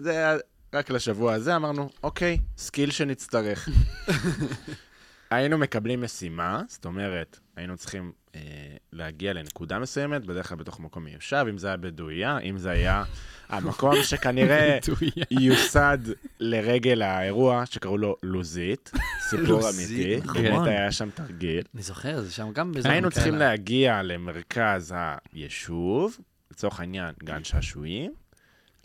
[0.00, 0.36] זה היה
[0.74, 3.68] רק לשבוע הזה, אמרנו, אוקיי, skill שנצטרך.
[5.34, 8.40] היינו מקבלים משימה, זאת אומרת, היינו צריכים אה,
[8.92, 13.04] להגיע לנקודה מסוימת, בדרך כלל בתוך מקום מיושב, אם זה היה בדוייה, אם זה היה
[13.48, 14.78] המקום שכנראה
[15.30, 15.98] יוסד
[16.40, 18.90] לרגל האירוע שקראו לו לוזית,
[19.30, 20.42] סיפור אמיתי, נכון.
[20.42, 21.62] באמת היה שם תרגיל.
[21.74, 22.92] אני זוכר, זה שם גם באזור...
[22.92, 23.22] היינו המקרה.
[23.22, 24.94] צריכים להגיע למרכז
[25.32, 26.18] היישוב,
[26.50, 28.12] לצורך העניין גן שעשועים,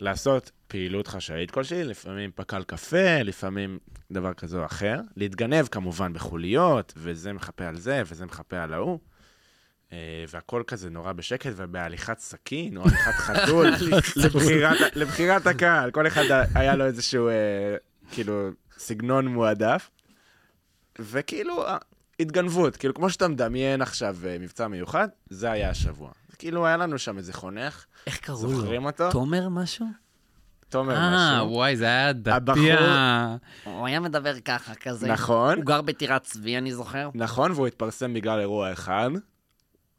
[0.00, 3.78] לעשות פעילות חשאית כלשהי, לפעמים פקל קפה, לפעמים
[4.10, 8.98] דבר כזה או אחר, להתגנב כמובן בחוליות, וזה מחפה על זה, וזה מחפה על ההוא.
[9.92, 13.68] אה, והכל כזה נורא בשקט ובהליכת סכין או הליכת חתול
[14.24, 15.90] לבחירת, לבחירת הקהל.
[15.90, 16.24] כל אחד
[16.54, 17.76] היה לו איזשהו, אה,
[18.10, 19.90] כאילו, סגנון מועדף.
[20.98, 21.66] וכאילו,
[22.20, 26.10] התגנבות, כאילו, כמו שאתה מדמיין עכשיו אה, מבצע מיוחד, זה היה השבוע.
[26.38, 28.50] כאילו, היה לנו שם איזה חונך, איך קראו לו?
[28.60, 29.10] זוכרים אותו?
[29.10, 29.86] תומר משהו?
[30.68, 31.52] תומר אה, משהו.
[31.52, 33.36] וואי, זה היה דתי הבחור- ה...
[33.64, 35.08] הוא היה מדבר ככה, כזה.
[35.08, 37.10] נכון, הוא גר בטירת צבי, אני זוכר.
[37.14, 39.10] נכון, והוא התפרסם בגלל אירוע אחד,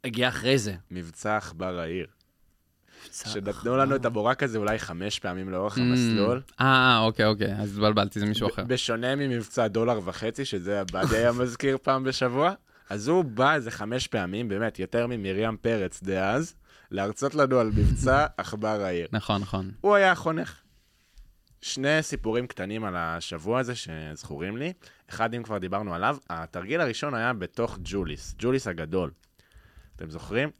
[0.04, 0.74] הגיע אחרי זה.
[0.90, 2.06] מבצע עכבר העיר.
[3.12, 6.42] שנתנו לנו את הבורק הזה אולי חמש פעמים לאורך המסלול.
[6.60, 8.64] אה, אה, אוקיי, אוקיי, אז התבלבלתי, זה מישהו אחר.
[8.64, 12.52] בשונה ממבצע דולר וחצי, שזה הבאדי היה מזכיר פעם בשבוע,
[12.90, 16.54] אז הוא בא איזה חמש פעמים, באמת, יותר ממרים פרץ דאז,
[16.90, 19.08] להרצות לנו על מבצע עכבר העיר.
[19.12, 19.70] נכון, נכון.
[19.80, 20.60] הוא היה החונך.
[21.62, 24.72] שני סיפורים קטנים על השבוע הזה שזכורים לי.
[25.10, 29.10] אחד, אם כבר דיברנו עליו, התרגיל הראשון היה בתוך ג'וליס, ג'וליס הגדול.
[29.96, 30.50] אתם זוכרים?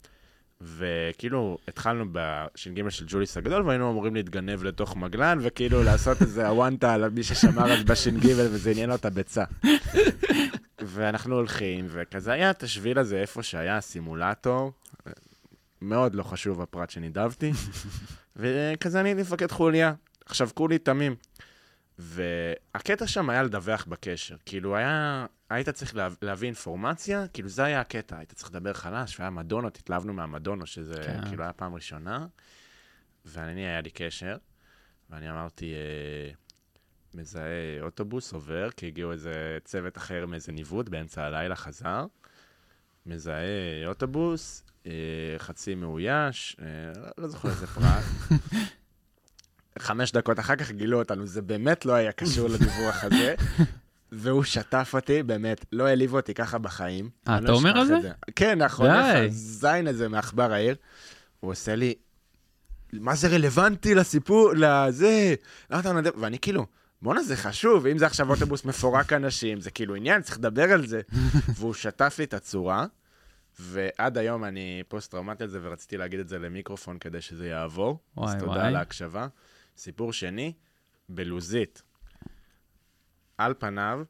[0.61, 6.95] וכאילו, התחלנו בש"ג של ג'וליס הגדול, והיינו אמורים להתגנב לתוך מגלן, וכאילו לעשות איזה הוואנטה
[6.95, 9.45] על מי ששמר אז בש"ג, וזה עניין לו את הביצה.
[10.83, 14.72] ואנחנו הולכים, וכזה היה את השביל הזה איפה שהיה הסימולטור,
[15.81, 17.53] מאוד לא חשוב הפרט שנידבתי,
[18.37, 19.95] וכזה אני הייתי מפקד חוליה.
[20.26, 21.16] עכשיו, כולי תמים.
[21.99, 24.37] והקטע שם היה לדווח בקשר.
[24.47, 25.26] כאילו, היה...
[25.51, 26.09] היית צריך לה...
[26.22, 28.18] להביא אינפורמציה, כאילו, זה היה הקטע.
[28.18, 31.28] היית צריך לדבר חלש, והיה מדונות, התלהבנו מהמדונו, שזה כן.
[31.28, 32.26] כאילו היה פעם ראשונה.
[33.24, 34.37] ואני, היה לי קשר,
[35.11, 36.33] ואני אמרתי, אה,
[37.14, 42.06] מזהה אוטובוס עובר, כי הגיעו איזה צוות אחר מאיזה ניווט באמצע הלילה, חזר.
[43.06, 44.92] מזהה אוטובוס, אה,
[45.38, 46.66] חצי מאויש, אה,
[47.02, 48.04] לא, לא זוכר איזה פרט.
[49.78, 53.34] חמש דקות אחר כך גילו אותנו, זה באמת לא היה קשור לדיווח הזה.
[54.12, 57.11] והוא שטף אותי, באמת, לא העליב אותי ככה בחיים.
[57.28, 58.11] אה, אתה לא אומר על את זה?
[58.36, 59.26] כן, די.
[59.26, 60.76] הזין הזה מעכבר העיר.
[61.40, 61.94] הוא עושה לי,
[62.92, 65.34] מה זה רלוונטי לסיפור, לזה?
[66.20, 66.66] ואני כאילו,
[67.03, 70.86] בואנה, זה חשוב, אם זה עכשיו אוטובוס מפורק אנשים, זה כאילו עניין, צריך לדבר על
[70.86, 71.01] זה.
[71.57, 72.86] והוא שטף לי את הצורה,
[73.61, 77.98] ועד היום אני פוסט-טראומטי על זה, ורציתי להגיד את זה למיקרופון כדי שזה יעבור.
[78.16, 78.66] וואי, אז תודה וואי.
[78.66, 79.26] על ההקשבה.
[79.76, 80.53] סיפור שני,
[81.09, 81.82] בלוזית.
[83.38, 84.03] על פניו,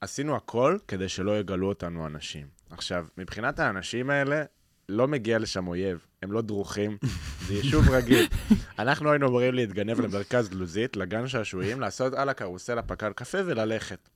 [0.00, 2.46] עשינו הכל כדי שלא יגלו אותנו אנשים.
[2.70, 4.44] עכשיו, מבחינת האנשים האלה,
[4.88, 6.98] לא מגיע לשם אויב, הם לא דרוכים,
[7.46, 8.26] זה יישוב רגיל.
[8.78, 14.08] אנחנו היינו אמורים להתגנב למרכז לוזית, לגן שעשועים, לעשות על הקרוסלה פקל קפה וללכת.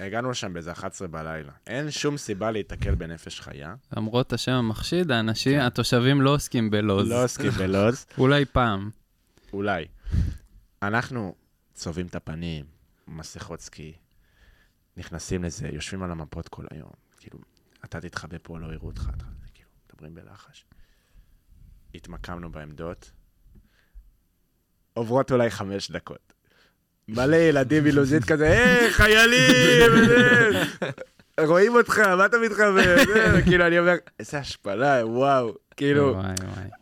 [0.00, 1.52] הגענו לשם באיזה 11 בלילה.
[1.66, 3.74] אין שום סיבה להיתקל בנפש חיה.
[3.96, 7.08] למרות השם המחשיד, האנשים, התושבים לא עוסקים בלוז.
[7.08, 8.90] לא עוסקים בלוז, אולי פעם.
[9.52, 9.84] אולי.
[10.82, 11.34] אנחנו
[11.74, 12.64] צובעים את הפנים,
[13.08, 13.92] מסכות סקי,
[14.96, 16.90] נכנסים לזה, יושבים על המפות כל היום.
[17.18, 17.38] כאילו,
[17.84, 19.24] אתה תתחבא פה, לא יראו אותך, אתה,
[19.54, 20.64] כאילו, מדברים בלחש.
[21.94, 23.10] התמקמנו בעמדות,
[24.92, 26.32] עוברות אולי חמש דקות.
[27.08, 29.92] מלא ילדים מלוזית כזה, היי, חיילים!
[29.92, 30.62] וזה,
[31.40, 33.04] רואים אותך, מה אתה מתחבא?
[33.46, 35.54] כאילו, אני אומר, איזה השפלה, וואו.
[35.76, 36.22] כאילו.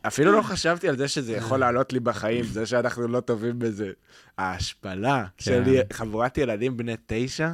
[0.03, 3.91] אפילו לא חשבתי על זה שזה יכול לעלות לי בחיים, זה שאנחנו לא טובים בזה.
[4.39, 5.45] ההשפלה כן.
[5.45, 7.51] שלי, חבורת ילדים בני תשע,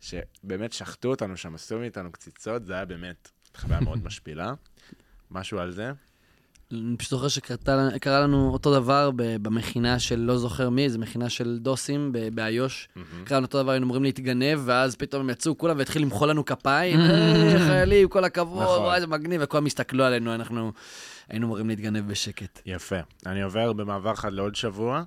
[0.00, 4.52] שבאמת שחטו אותנו שם, עשו מאיתנו קציצות, זה היה באמת חוויה מאוד משפילה.
[5.30, 5.92] משהו על זה?
[6.72, 11.58] אני פשוט זוכר שקרה לנו אותו דבר במכינה של לא זוכר מי, זו מכינה של
[11.62, 12.88] דוסים באיו"ש.
[13.24, 16.44] קרה לנו אותו דבר, היינו אמורים להתגנב, ואז פתאום הם יצאו כולם והתחילו למחוא לנו
[16.44, 18.78] כפיים, "היי, חיילים, כל הכבוד, נכון.
[18.82, 20.72] וואי, איזה מגניב, וכולם הסתכלו עלינו, אנחנו
[21.28, 22.60] היינו אמורים להתגנב בשקט.
[22.66, 22.96] יפה.
[23.26, 25.02] אני עובר במעבר חד לעוד שבוע,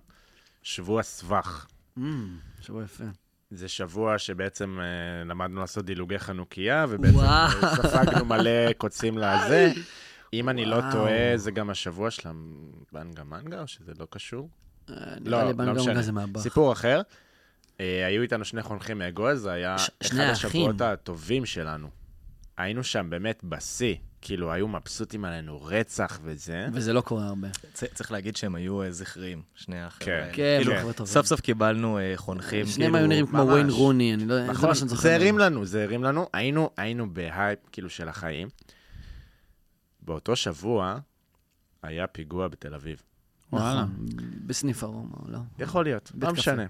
[0.64, 1.66] שבוע סבך.
[1.98, 3.04] אמ, שבוע יפה.
[3.54, 4.86] זה שבוע שבעצם אה,
[5.26, 7.28] למדנו לעשות דילוגי חנוכיה, ובעצם וואו.
[7.64, 9.72] אה, ספגנו מלא קוצים לזה.
[10.34, 10.82] אם אני לא.
[10.92, 14.50] טועה, זה גם השבוע של הבנגה מנגה, או שזה לא קשור?
[14.90, 14.96] אה,
[15.26, 16.02] לא, לא משנה.
[16.38, 17.02] סיפור אחר.
[17.80, 20.82] אה, היו איתנו שני חונכים מאגוז, זה היה ש- אחד השבועות.
[20.82, 21.88] הטובים שלנו.
[22.58, 23.96] היינו שם באמת בשיא,
[24.26, 26.68] כאילו היו מבסוטים עלינו רצח וזה.
[26.74, 27.48] וזה לא קורה הרבה.
[27.74, 30.12] צ- צריך להגיד שהם היו אה, זכריים, שני החבר'ה כן.
[30.12, 30.34] האלה.
[30.34, 31.14] כן, כאילו, חבר'ה טובים.
[31.14, 33.48] סוף סוף קיבלנו אה, חונכים, שניהם היו נראים כמו ממש.
[33.48, 34.36] וויין רוני, אני לא...
[34.36, 35.02] זה נכון, מה שאני זוכר.
[35.02, 36.28] זה הרים לנו, זה הרים לנו.
[36.34, 38.48] היינו, היינו בהייפ, כאילו, של החיים.
[40.02, 41.00] באותו שבוע
[41.84, 43.02] היה פיגוע בתל אביב.
[43.54, 43.82] וואלה.
[43.84, 44.06] נכון,
[44.46, 45.40] בסניף ארומה, לא?
[45.60, 46.32] יכול להיות, לא.
[46.32, 46.66] משנה.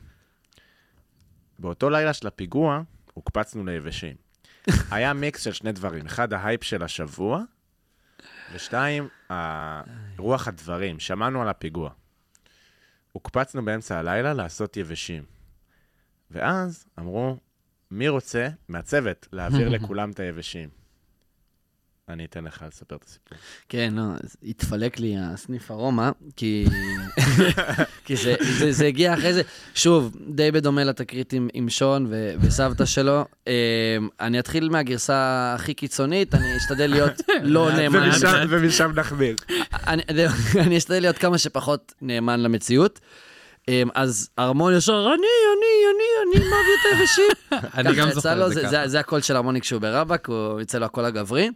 [1.60, 2.82] באותו לילה של הפיגוע,
[3.14, 4.23] הוקפצנו ליבשים.
[4.92, 6.06] היה מיקס של שני דברים.
[6.06, 7.42] אחד, ההייפ של השבוע,
[8.54, 9.08] ושתיים,
[10.18, 11.00] רוח הדברים.
[11.00, 11.90] שמענו על הפיגוע.
[13.12, 15.24] הוקפצנו באמצע הלילה לעשות יבשים.
[16.32, 17.38] ואז אמרו,
[17.92, 20.83] מי רוצה מהצוות להעביר לכולם את היבשים?
[22.10, 23.38] אני אתן לך לספר את הסיפור.
[23.70, 24.04] כן, לא,
[24.44, 26.66] התפלק לי הסניף ארומה, כי,
[28.06, 29.42] כי זה, זה, זה הגיע אחרי זה,
[29.76, 33.26] שוב, די בדומה לתקרית עם, עם שון ו, וסבתא שלו.
[33.48, 33.54] אה,
[34.20, 38.10] אני אתחיל מהגרסה הכי קיצונית, אני אשתדל להיות לא נאמן.
[38.10, 39.36] ומשם, ומשם נחמיר.
[39.88, 40.02] אני,
[40.60, 43.00] אני אשתדל להיות כמה שפחות נאמן למציאות.
[43.70, 47.30] אה, אז ארמון ישר, אני, אני, אני, אני מעביר את היבשים.
[47.78, 48.88] אני גם זוכר את זה זה, ככה.
[48.88, 51.50] זה, הקול של הרמוני כשהוא ברבק, הוא יצא לו הקול הגברי.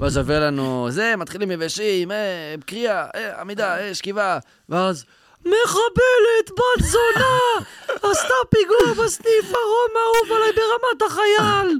[0.00, 4.38] ואז עובר לנו, זה, מתחילים יבשים, אה, קריאה, אה, עמידה, אה, שכיבה,
[4.68, 5.04] ואז...
[5.40, 11.78] מחבלת, בת זונה, עשתה פיגוע בסניף הרום האהוב עליי ברמת החייל.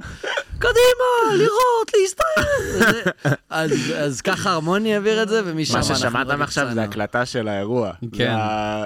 [0.59, 3.33] קדימה, לראות, להסתער.
[3.49, 6.83] אז, אז ככה הרמוני העביר את זה, ומשם מה אנחנו ששמעתם רק עכשיו זה.
[6.83, 7.91] הקלטה של האירוע.
[8.01, 8.07] כן.
[8.11, 8.17] זה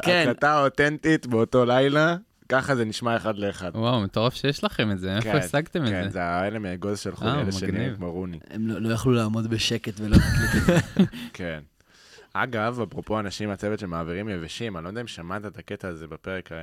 [0.01, 0.21] כן.
[0.23, 2.15] ההקלטה האותנטית באותו לילה,
[2.49, 3.71] ככה זה נשמע אחד לאחד.
[3.75, 6.09] וואו, מטורף שיש לכם את זה, איפה כן, השגתם את כן, זה?
[6.09, 7.95] זה האלה מאגוז שלחו לי, אה, אלה שנראים.
[7.95, 8.39] כמו רוני.
[8.49, 11.03] הם לא, לא יכלו לעמוד בשקט ולא להקליט את זה.
[11.33, 11.59] כן.
[12.33, 16.51] אגב, אפרופו אנשים מהצוות שמעבירים יבשים, אני לא יודע אם שמעת את הקטע הזה בפרק,
[16.51, 16.57] אה,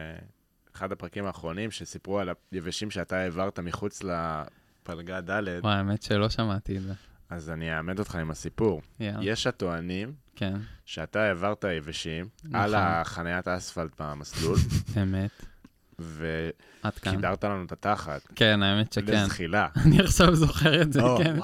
[0.76, 6.76] אחד הפרקים האחרונים, שסיפרו על היבשים שאתה העברת מחוץ לפלגה ד', וואי, האמת שלא שמעתי
[6.76, 6.92] את זה.
[7.30, 8.82] אז אני אעמד אותך עם הסיפור.
[9.00, 10.54] יאללה, יש הטוענים כן,
[10.84, 12.60] שאתה העברת יבשים נכון.
[12.60, 14.58] על החניית האספלט במסלול,
[15.02, 15.51] אמת.
[15.98, 18.20] וקידרת לנו את התחת.
[18.34, 19.24] כן, האמת שכן.
[19.24, 19.68] לזחילה.
[19.84, 21.36] אני עכשיו זוכר את זה, או, כן.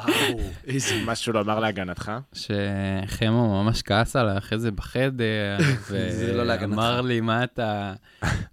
[0.67, 2.13] איזה משהו לומר להגנתך?
[2.33, 5.59] שחמו ממש כעס עליי אחרי זה בחדר,
[6.35, 6.53] לא.
[6.61, 7.95] ואמר לי, מה אתה,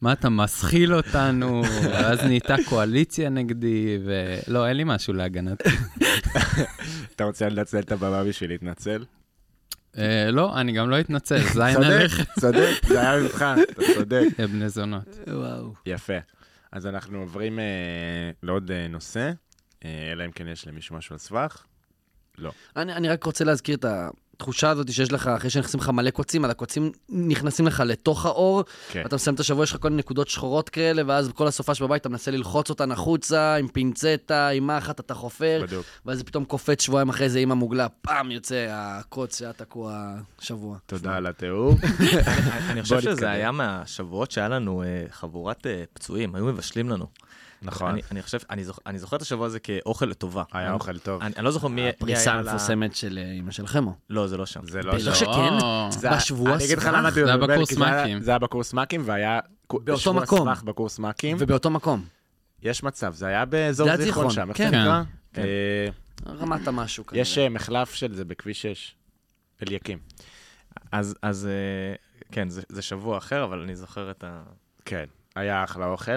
[0.01, 5.69] מה אתה מסחיל אותנו, ואז נהייתה קואליציה נגדי, ולא, אין לי משהו להגנתי.
[7.15, 9.03] אתה רוצה לנצל את הבמה בשביל להתנצל?
[9.97, 14.23] אה, לא, אני גם לא אתנצל, זין צודק, עליך, צודק, זה היה ממך, אתה צודק.
[14.39, 15.19] יא בני זונות.
[15.27, 15.73] וואו.
[15.85, 16.17] יפה.
[16.71, 17.63] אז אנחנו עוברים אה,
[18.43, 19.31] לעוד אה, נושא,
[19.85, 21.63] אלא אם כן יש למישהו משהו על סבך.
[22.75, 23.85] אני, אני רק רוצה להזכיר את
[24.35, 28.63] התחושה הזאת שיש לך, אחרי שנכנסים לך מלא קוצים, אז הקוצים נכנסים לך לתוך האור,
[28.91, 29.01] כן.
[29.03, 32.01] ואתה מסיים את השבוע, יש לך כל מיני נקודות שחורות כאלה, ואז בכל הסופה שבבית
[32.01, 35.85] אתה מנסה ללחוץ אותן החוצה, עם פינצטה, עם מחט, אתה חופר, בדיוק.
[36.05, 40.77] ואז זה פתאום קופץ שבועיים אחרי זה עם המוגלה, פעם יוצא הקוץ שהיה תקוע שבוע.
[40.85, 41.73] תודה על התיאור.
[42.69, 43.29] אני חושב שזה.
[43.29, 47.07] היה מהשבועות שהיה לנו אה, חבורת אה, פצועים, היו מבשלים לנו.
[47.65, 50.43] נכון, אני- אני חושב, אני זוכ- אני זוכר את השבוע הזה כאוכל לטובה.
[50.51, 51.21] היה אני- אוכל טוב.
[51.21, 53.95] אני אני לא זוכר מי הפריסה היה לה- המפורסמת של אה, אמא של חמו.
[54.09, 54.67] לא, זה לא שם.
[54.67, 55.13] זה לא בטח שם.
[55.15, 55.53] שכן.
[55.61, 55.87] לא.
[55.91, 56.93] זה- בשבוע אני אגיד לך סבך?
[56.93, 58.21] למה זה היה בקורס כי זה היה- מ"כים.
[58.21, 59.39] זה היה בקורס מ"כים, והיה...
[59.69, 60.47] באותו שבוע מקום.
[60.65, 61.37] בקורס מ"כים.
[61.39, 62.05] ובאותו מקום.
[62.63, 64.69] יש מצב, זה היה באזור זיכרון שם, איך כן.
[64.69, 65.03] זה נקרא?
[65.33, 65.41] כן.
[65.41, 65.87] אה,
[66.33, 67.21] רמת המשהו כנראה.
[67.21, 68.95] יש אה, מחלף של זה בכביש 6,
[69.67, 69.99] אליקים.
[70.91, 71.95] אז, אז אה,
[72.31, 74.41] כן, זה, זה שבוע אחר, אבל אני זוכר את ה...
[74.85, 75.05] כן,
[75.35, 76.11] היה אחלה אוכל.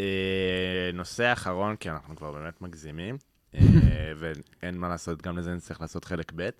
[0.00, 3.16] אה, נושא אחרון, כי אנחנו כבר באמת מגזימים,
[3.54, 3.60] אה,
[4.18, 6.40] ואין מה לעשות, גם לזה נצטרך לעשות חלק ב'.
[6.40, 6.50] אני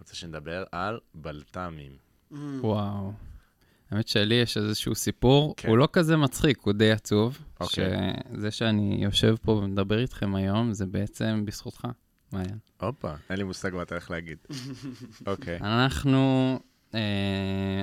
[0.00, 1.92] רוצה שנדבר על בלת"מים.
[2.60, 3.12] וואו.
[3.90, 5.68] האמת שלי יש איזשהו סיפור, כן.
[5.68, 7.38] הוא לא כזה מצחיק, הוא די עצוב.
[7.60, 7.84] אוקיי.
[8.34, 11.86] שזה שאני יושב פה ומדבר איתכם היום, זה בעצם בזכותך,
[12.32, 12.58] מעיין.
[12.80, 14.38] הופה, אין לי מושג מה אתה הולך להגיד.
[15.26, 15.58] אוקיי.
[15.60, 16.58] אנחנו,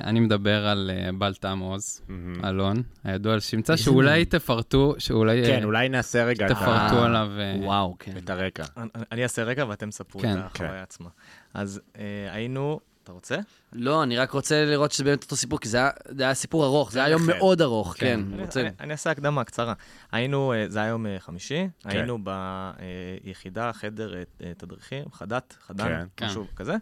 [0.04, 2.46] אני מדבר על אה, בלטם עוז, מהמם.
[2.46, 7.32] אלון, הידוע לשמצה, שאולי תפרטו, שאולי אה, כן, אולי נעשה רגע את ה- תפרטו עליו.
[7.40, 8.18] אה, וואו, כן.
[8.18, 8.64] את הרקע.
[9.12, 10.38] אני, אעשה רגע ואתם ספרו כן.
[10.40, 11.10] את החוויה עצמה.
[11.54, 13.36] אז אה, היינו, אתה רוצה?
[13.74, 15.78] לא, אני רק רוצה לראות שזה באמת אותו סיפור, כי זה
[16.20, 17.38] היה, סיפור ארוך, זה היה יום אחר.
[17.38, 18.20] מאוד ארוך, כן.
[18.34, 18.62] אני, רוצה...
[18.62, 19.74] אני, אני אעשה הקדמה קצרה.
[20.12, 21.90] היינו, אה, זה היה יום אה, חמישי, כן.
[21.90, 22.18] היינו
[23.24, 26.26] ביחידה, חדר אה, אה, תדריכים, חדת, חדן, כן.
[26.26, 26.76] משהו כזה.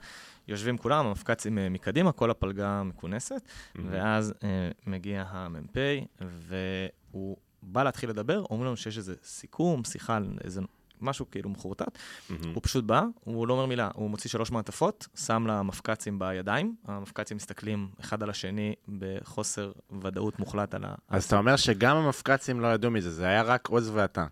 [0.47, 3.41] יושבים כולם, המפק"צים אה, מקדימה, כל הפלגה מכונסת,
[3.75, 3.89] מהמם.
[3.91, 5.77] ואז אה, מגיע המ"פ,
[6.21, 10.61] והוא בא להתחיל לדבר, אומרים לנו שיש איזה סיכום, שיחה על איזה
[11.01, 11.97] משהו כאילו מחורטט.
[12.29, 12.53] מהמם.
[12.53, 17.37] הוא פשוט בא, הוא לא אומר מילה, הוא מוציא שלוש מעטפות, שם למפק"צים בידיים, המפק"צים
[17.37, 19.71] מסתכלים אחד על השני בחוסר
[20.01, 20.95] ודאות מוחלט על ה...
[21.09, 24.25] אז אתה אומר שגם המפק"צים לא ידעו מזה, זה היה רק עוז ואתה.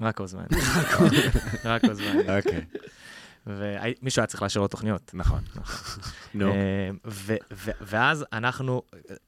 [0.00, 0.60] רק עוז מעניין.
[1.64, 2.36] רק עוז מעניין.
[2.36, 2.64] אוקיי,
[3.48, 5.10] ומישהו היה צריך לאשר לו תוכניות.
[5.14, 5.40] נכון.
[6.34, 6.90] נו, אה,
[7.80, 8.82] ואז אנחנו,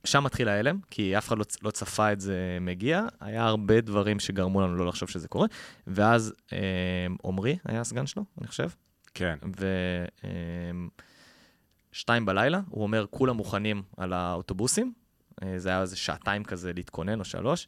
[0.05, 4.21] שם מתחיל ההלם, כי אף אחד לא, לא צפה את זה מגיע, היה הרבה דברים
[4.21, 5.47] שגרמו לנו לא לחשוב שזה קורה,
[5.87, 6.59] ואז אה,
[7.25, 8.69] עמרי היה הסגן שלו, אני חושב,
[9.15, 9.39] כן.
[11.93, 14.93] ושתיים בלילה, הוא אומר, כולם מוכנים על האוטובוסים,
[15.43, 17.67] אה, זה היה איזה שעתיים כזה להתכונן או שלוש.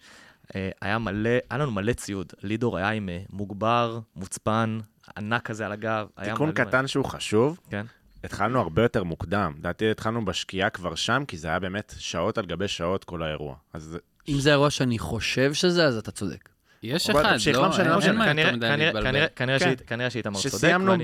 [0.55, 2.33] אה, היה מלא, היה לנו מלא ציוד.
[2.43, 4.79] לידור היה עם אה, מוגבר, מוצפן,
[5.19, 6.07] ענק כזה על הגב.
[6.25, 7.87] תיקון קטן שהוא חשוב, כן.
[8.25, 9.53] התחלנו הרבה יותר מוקדם.
[9.59, 13.55] לדעתי התחלנו בשקיעה כבר שם, כי זה היה באמת שעות על גבי שעות כל האירוע.
[13.73, 13.99] אז
[14.29, 16.49] אם זה אירוע שאני חושב שזה, אז אתה צודק.
[16.83, 17.31] יש אחד, לא
[17.63, 18.13] לא, משנה, לא אין- משנה.
[18.13, 19.27] מה יותר כנראה- מדי להתבלבל.
[19.37, 19.75] כנראה- כן.
[19.87, 20.55] כנראה שאיתמר צודק.
[20.55, 20.95] שסיימנו.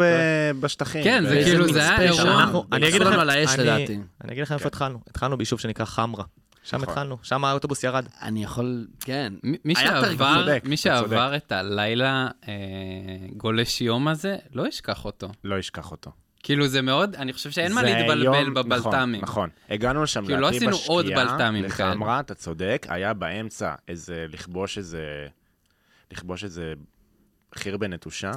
[0.60, 1.04] בשטחים.
[1.04, 2.00] כן, זה כאילו, זה היה.
[2.00, 2.62] אירוע.
[2.72, 3.98] אני אגיד לכם, על האש אני- לדעתי.
[4.24, 4.68] אני אגיד לכם איפה כן.
[4.68, 4.98] התחלנו.
[5.10, 6.24] התחלנו ביישוב שנקרא חמרה.
[6.68, 6.88] שם נכון.
[6.88, 8.06] התחלנו, שם האוטובוס ירד.
[8.22, 9.32] אני יכול, כן.
[9.64, 12.54] מי שעבר, מי שעבר את הלילה אה,
[13.36, 15.28] גולש יום הזה, לא ישכח אותו.
[15.44, 16.10] לא אשכח אותו.
[16.42, 19.20] כאילו זה מאוד, אני חושב שאין מה להתבלבל יום- בבלת"מים.
[19.20, 19.50] נכון, נכון.
[19.70, 22.20] הגענו לשם כאילו, לא עשינו עוד בלת"מים לחמרה, כאלה.
[22.20, 25.26] אתה צודק, היה באמצע איזה, לכבוש איזה,
[26.12, 26.72] לכבוש איזה
[27.54, 28.30] חיר בנטושה,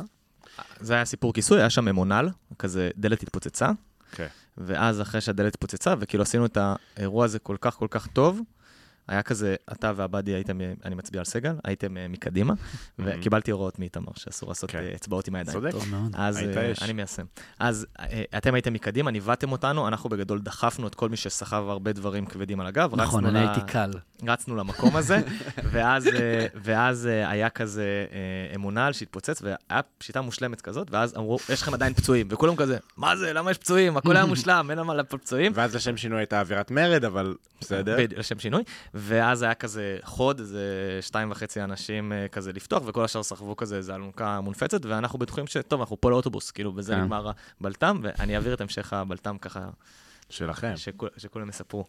[0.79, 2.29] זה היה סיפור כיסוי, היה שם ממונל,
[2.59, 3.71] כזה דלת התפוצצה,
[4.11, 4.27] כן.
[4.57, 6.57] ואז אחרי שהדלת התפוצצה, וכאילו עשינו את
[6.97, 8.41] האירוע הזה כל כך כל כך טוב,
[9.07, 12.53] היה כזה, אתה והבאדי הייתם, אני מצביע על סגל, הייתם אה, מקדימה,
[12.99, 14.79] וקיבלתי הוראות מאיתמר שאסור לעשות כן.
[14.79, 15.57] אה, אצבעות עם הידיים.
[15.59, 15.71] צודק.
[15.71, 16.11] טוב מאוד.
[16.13, 16.83] אז היית אה, אש.
[16.83, 17.25] אני מיישם.
[17.59, 17.87] אז
[18.37, 22.59] אתם הייתם מקדימה, ניווטתם אותנו, אנחנו בגדול דחפנו את כל מי שסחב הרבה דברים כבדים
[22.59, 22.95] על הגב.
[22.95, 23.91] נכון, אני הייתי קל.
[24.27, 25.21] רצנו למקום הזה,
[25.71, 26.09] ואז,
[26.55, 31.93] ואז היה כזה אה, אמונל שהתפוצץ, והיה פשיטה מושלמת כזאת, ואז אמרו, יש לכם עדיין
[31.93, 33.97] פצועים, וכולם כזה, מה זה, למה יש פצועים?
[33.97, 35.51] הכל היה מושלם, אין למה לפ- פצועים.
[35.55, 37.97] ואז לשם שינוי הייתה אווירת מרד, אבל בסדר.
[37.97, 38.63] בדיוק, לשם שינוי.
[38.93, 40.65] ואז היה כזה חוד, איזה
[41.01, 45.47] שתיים וחצי אנשים אה, כזה לפתוח, וכל השאר סחבו כזה איזה אלונקה מונפצת, ואנחנו בטוחים
[45.47, 47.01] שטוב, אנחנו פה לאוטובוס, כאילו, בזה כן.
[47.01, 47.31] נגמר
[47.61, 49.69] הבלטם, ואני אעביר את המשך הבלטם ככה,
[50.29, 50.73] שלכם.
[50.75, 51.85] שכול- שכולם יספרו.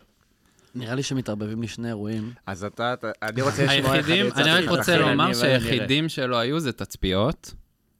[0.75, 2.33] נראה לי שמתערבבים לי שני אירועים.
[2.47, 4.97] אז אתה, אתה- אני רוצה לשמוע איך היחידים, יצאתי אני רק רוצה.
[4.99, 7.55] לומר אני- שהיחידים שלא היו זה תצפיות.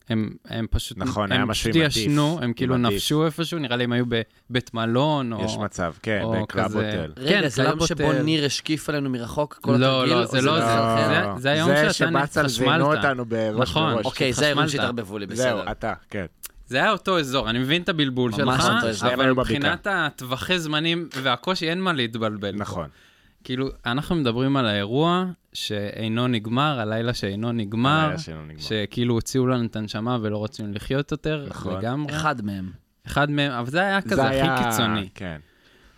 [0.09, 1.97] הם, הם פשוט, נכון, היה הם משהו פשוט עם עדיף.
[1.97, 2.87] ישנו, הם כאילו עדיף.
[2.87, 4.05] נפשו איפשהו, נראה לי הם היו
[4.51, 5.45] בבית מלון, או...
[5.45, 7.13] יש מצב, כן, כזה- הוטל.
[7.17, 8.13] רגע, כן, זה היום שבו.
[8.13, 10.15] ניר השקיף עלינו מרחוק כל לא, התרגיל?
[10.17, 10.65] לא, זה לא זה.
[10.75, 11.35] אחר?
[11.37, 12.97] זה- זה היום שאתה שבאסל זינו התחשמלת.
[13.05, 13.95] אותנו בראש נכון.
[13.95, 14.07] בראש.
[14.07, 14.71] אוקיי, זה חשמלת.
[14.71, 15.73] שהתערבבו לי, זהו, בסדר.
[15.73, 16.27] אתה, כן.
[16.67, 18.69] זה היה אותו אזור, אני מבין את הבלבול שלך,
[19.15, 19.33] אבל.
[19.33, 22.65] מבחינת הטווחי זמנים והקושי אין מה להתבלבל.
[22.65, 22.85] פה.
[23.45, 28.61] כאילו, אנחנו מדברים על האירוע שאינו נגמר, הלילה שאינו נגמר, הלילה שלנו נגמר.
[28.63, 31.79] שכאילו הוציאו לנו את הנשמה ולא רצינו לחיות יותר, נכון.
[31.79, 32.17] לגמרי.
[32.17, 32.71] אחד מהם.
[33.07, 35.09] אחד מהם, אבל זה היה זה כזה היה- הכי קיצוני.
[35.15, 35.41] כן.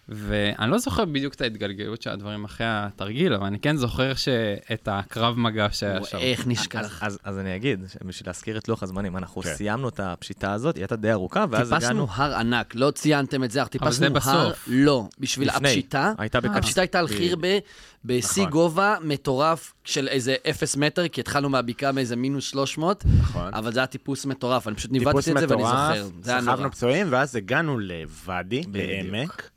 [0.09, 4.89] ואני לא זוכר בדיוק את ההתגלגלות של הדברים אחרי התרגיל, אבל אני כן זוכר שאת
[4.91, 6.19] הקרב מגע שהיה שם.
[6.19, 7.03] איך אז, נשכח.
[7.03, 9.55] אז, אז אני אגיד, בשביל להזכיר את לוח הזמנים, אנחנו כן.
[9.55, 12.07] סיימנו את הפשיטה הזאת, היא הייתה די ארוכה, ואז טיפסנו הגענו...
[12.11, 14.65] הר ענק, לא ציינתם את זה, אנחנו אבל זה טיפסנו הר, בסוף.
[14.67, 15.69] לא, בשביל לפני.
[15.69, 16.59] הפשיטה, הייתה בקצה.
[16.59, 17.59] הפשיטה הייתה על חירבה,
[18.05, 18.53] בשיא נכון.
[18.53, 23.55] גובה מטורף של איזה אפס מטר, כי התחלנו מהבקעה מאיזה מינוס 300, נכון.
[23.55, 26.41] אבל זה היה טיפוס מטורף, אני פשוט טיפוס ניווטתי את זה ואני מטורף, זוכר, היה
[26.41, 26.55] נורא.
[26.55, 28.73] סחבנו פצועים, ואז הגענו לוואדי, בדיוק.
[28.73, 29.51] בעמק,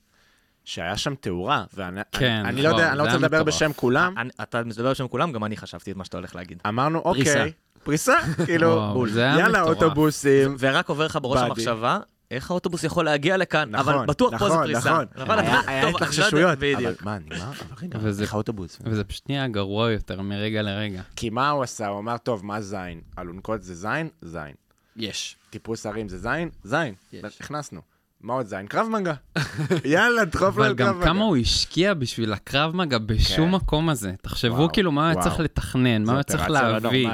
[0.68, 3.48] שהיה שם תאורה, ואני כן, אני לא נכון, יודע, אני לא רוצה לדבר מטורף.
[3.56, 6.61] בשם כולם, אני, אתה מדבר בשם כולם, גם אני חשבתי את מה שאתה הולך להגיד.
[6.68, 7.31] אמרנו, פריסה.
[7.39, 7.52] אוקיי,
[7.84, 8.14] פריסה,
[8.45, 9.81] כאילו, היה יאללה, מטורף.
[9.84, 11.41] אוטובוסים, ורק עובר לך בראש.
[11.41, 11.99] המחשבה,
[12.31, 14.89] איך האוטובוס יכול להגיע לכאן, נכון, אבל בטוח פה זה נכון, פריסה.
[14.89, 15.06] נכון.
[15.22, 17.03] אבל היה לא התלחששויות, אבל בדיוק.
[17.03, 17.38] מה, נגמר?
[17.44, 18.80] אבל רגע, וזה- איך האוטובוס?
[18.85, 21.02] וזה פשוט נהיה גרוע יותר מרגע לרגע.
[21.15, 21.88] כי מה הוא עשה?
[21.88, 23.02] הוא אמר, טוב, מה זין?
[23.19, 24.10] אלונקות זה זין?
[24.22, 24.53] זין.
[24.95, 25.35] יש.
[25.49, 26.49] טיפוס הרים זה זין?
[26.64, 26.94] זין.
[27.14, 27.23] יש.
[27.41, 27.81] הכנסנו.
[28.22, 28.68] מה עוד זין?
[28.68, 29.14] קרב מגע.
[29.85, 31.06] יאללה, דחוף לו אבל על קרב גם מגע.
[31.06, 33.56] כמה הוא השקיע בשביל הקרב מגע בשום כן.
[33.56, 34.14] מקום הזה.
[34.22, 35.23] תחשבו וואו, כאילו מה הוא היה.
[35.23, 37.10] צריך לתכנן, מה הוא היה צריך לא להביא.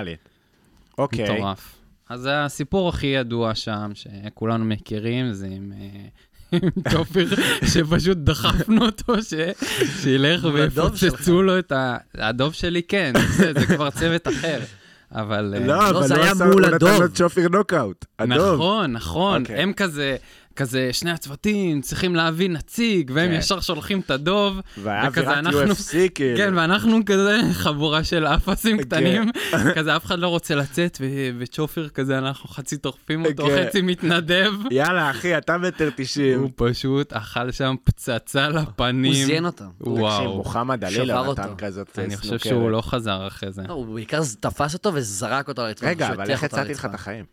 [0.97, 1.23] אוקיי.
[1.23, 1.75] מטורף.
[2.09, 5.73] אז זה הסיפור הכי ידוע שם, שכולנו מכירים, זה עם...
[5.75, 6.07] אה,
[6.63, 7.25] עם טופר,
[7.73, 9.33] שפשוט דחפנו אותו, ש...
[10.01, 10.55] שילך הדוב.
[10.55, 11.97] ויפוצצו לו את ה...
[12.15, 14.59] הדוב שלי כן, זה, זה כבר צוות אחר.
[15.11, 15.53] אבל...
[15.57, 17.01] אה, לא, אבל זה לא היה עשה, מול הוא נתן הדוב.
[17.01, 18.05] לו צ'ופר נוקאוט.
[18.19, 18.55] הדוב.
[18.55, 19.41] נכון, נכון.
[19.41, 19.55] אוקיי.
[19.55, 20.15] הם כזה,
[20.55, 23.37] כזה, שני הצוותים צריכים להביא נציג, והם כן.
[23.37, 24.59] ישר שולחים את הדוב.
[24.83, 26.37] והיה אווירת אנחנו- UFC, כאילו.
[26.37, 28.83] כן, ואנחנו כזה חבורה של אפסים כן.
[28.83, 29.31] קטנים,
[29.75, 31.05] כזה אף אחד לא רוצה לצאת, ו-
[31.39, 33.65] וצ'ופר כזה, אנחנו חצי דוחפים אותו, כן.
[33.67, 34.51] חצי מתנדב.
[34.71, 36.39] יאללה, אחי, אתה מטר תשעים.
[36.39, 39.13] הוא פשוט אכל שם פצצה לפנים.
[39.13, 39.65] הוא זיין אותם.
[39.79, 40.37] תקשיב, וואו.
[40.37, 41.53] מוחמד שבר עלילה נתן אותו.
[41.57, 42.19] כזאת אני סנוקרת.
[42.39, 43.61] חושב שהוא לא חזר אחרי זה.
[43.67, 45.87] לא, הוא בעיקר תפס אותו וזרק אותו על הרצפה.
[45.87, 46.93] רגע, אבל איך אותו הצעתי לך את.
[46.93, 47.25] החיים?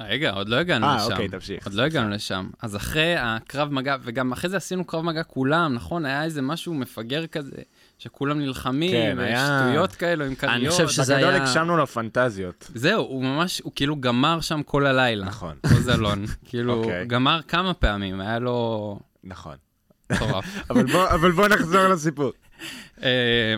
[0.00, 1.12] רגע, עוד לא הגענו אה, לשם.
[1.12, 1.66] אוקיי, תמשיך.
[1.66, 2.48] עוד לא הגענו לשם.
[2.62, 6.04] אז אחרי הקרב מגע, וגם אחרי זה עשינו קרב מגע כולם, נכון?
[6.04, 7.56] היה איזה משהו מפגר כזה,
[7.98, 10.72] שכולם נלחמים, כן, היה- שטויות כאלו עם כריות.
[10.72, 12.70] חושב שזה בגדול היה- הגשמנו לו פנטזיות.
[12.74, 15.26] זהו, הוא ממש, הוא כאילו גמר שם כל הלילה.
[15.26, 16.24] נכון, עוז אלון.
[16.44, 17.06] כאילו, אוקיי.
[17.06, 19.56] גמר כמה פעמים, היה לו נכון.
[20.12, 20.44] מטורף.
[20.70, 22.32] אבל בוא- אבל בוא נחזור לסיפור.
[23.02, 23.08] אה,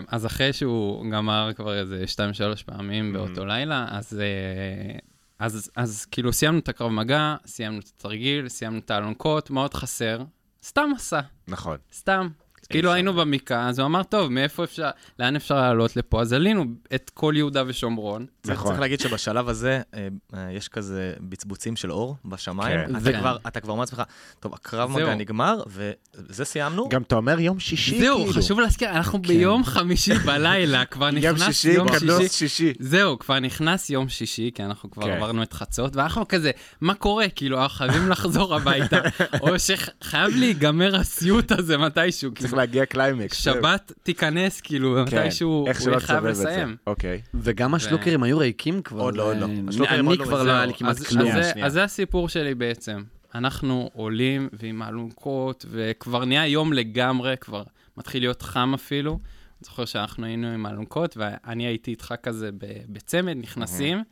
[0.07, 3.13] אז אחרי שהוא גמר כבר איזה שתיים, שלוש פעמים.
[3.13, 4.99] באותו לילה, אז, אה,
[5.39, 9.73] אז, אז כאילו סיימנו את הקרב מגע, סיימנו את התרגיל, סיימנו את האלונקות, מה עוד
[9.73, 10.21] חסר?
[10.63, 11.77] סתם מסע, נכון.
[11.93, 12.27] סתם.
[12.69, 12.91] כאילו.
[12.91, 14.89] היינו בבקעה, אז הוא אמר, טוב, מאיפה אפשר,
[15.19, 16.21] לאן אפשר לעלות לפה?
[16.21, 18.25] אז עלינו את כל יהודה ושומרון.
[18.53, 18.67] נכון.
[18.67, 22.79] צריך להגיד שבשלב הזה אה, אה, יש כזה בצבוצים של אור בשמיים.
[22.87, 22.95] כן.
[22.95, 23.19] אתה כן.
[23.19, 24.01] כבר- אתה כבר אומר לעצמך,
[24.39, 24.99] טוב, הקרב זהו.
[25.07, 26.89] מגע נגמר, וזה סיימנו.
[26.89, 28.33] גם אתה אומר יום שישי, זהו, כאילו.
[28.33, 32.47] חשוב להזכיר, אנחנו ביום חמישי בלילה, כבר יום נכנס שישי, יום קדוש שישי.
[32.47, 32.73] שישי.
[32.79, 35.09] זהו, כבר נכנס יום שישי, כי אנחנו כבר כן.
[35.11, 36.51] עברנו את חצות, ואנחנו כזה,
[36.81, 37.29] מה קורה?
[37.35, 38.97] כאילו, אנחנו חייבים לחזור הביתה,
[39.41, 43.37] או שחייב להיגמר הסיוט הזה מתישהו, צריך כאילו, להגיע קליימקס.
[43.37, 46.25] שבת תיכנס, כאילו, כן, מתישהו, הוא חייב.
[46.25, 46.75] לסיים.
[46.87, 47.21] אוקיי.
[47.33, 49.01] וגם השלוקרים היו ריקים כבר.
[49.01, 49.45] עוד לא, עוד לא.
[49.45, 50.43] אה, עוד אני לא כבר.
[50.43, 51.31] לא היה לי כמעט אז, כלום.
[51.63, 53.03] אז, זה, הסיפור שלי בעצם.
[53.35, 57.63] אנחנו עולים ועם האלונקות, וכבר נהיה יום לגמרי, כבר
[57.97, 59.11] מתחיל להיות חם אפילו.
[59.11, 62.49] אני זוכר שאנחנו היינו עם האלונקות, ואני הייתי איתך כזה
[62.89, 64.03] בצמד, נכנסים,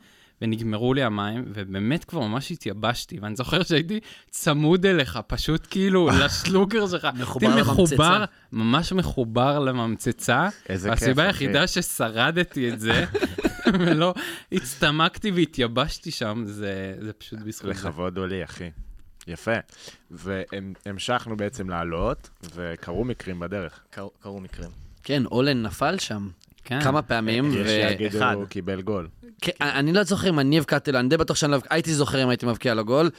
[0.42, 4.00] ונגמרו לי המים, ובאמת כבר ממש התייבשתי, ואני זוכר שהייתי
[4.30, 7.08] צמוד אליך, פשוט כאילו לשלוקר שלך.
[7.14, 7.94] מחובר הייתי לממצצה.
[7.94, 10.48] מחובר, ממש מחובר לממצצה.
[10.68, 11.44] איזה כיף, והסיבה אחי.
[11.44, 13.04] היחידה ששרדתי את זה,
[13.80, 14.14] ולא
[14.52, 17.88] הצטמקתי והתייבשתי שם, זה, זה פשוט בזכות זה.
[17.88, 18.70] לכבוד הוא לי, אחי.
[19.26, 19.52] יפה.
[20.10, 23.80] והמשכנו בעצם לעלות, וקרו מקרים בדרך.
[23.90, 24.70] קרו- קרו מקרים.
[25.02, 26.28] כן, אולן נפל שם
[26.64, 26.80] כן.
[26.80, 27.68] כמה פעמים, יש ו...
[27.68, 28.34] שיגידו, אחד.
[28.34, 29.08] הוא קיבל גול.
[29.40, 31.58] כן, אני לא זוכר אם אני הבקעתי לו, אני די בטוח שאני לא...
[31.70, 33.10] הייתי זוכר אם הייתי מבקיע לו גול,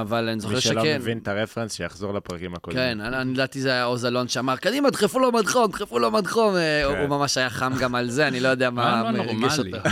[0.00, 0.98] אבל אני זוכר מי שלא שכן.
[1.00, 2.82] מבין את הרפרנס, שיחזור לפרקים הקודמים.
[2.82, 6.56] כן, אני לדעתי זה היה עוז אלון שאמר, קדימה, דחפו לו מדחום, דחפו לו מדחום.
[6.56, 7.00] אה, הוא- כן.
[7.00, 9.72] הוא ממש היה חם גם על זה, אני לא יודע מה לא מרגש נורמלי.
[9.76, 9.88] אותו.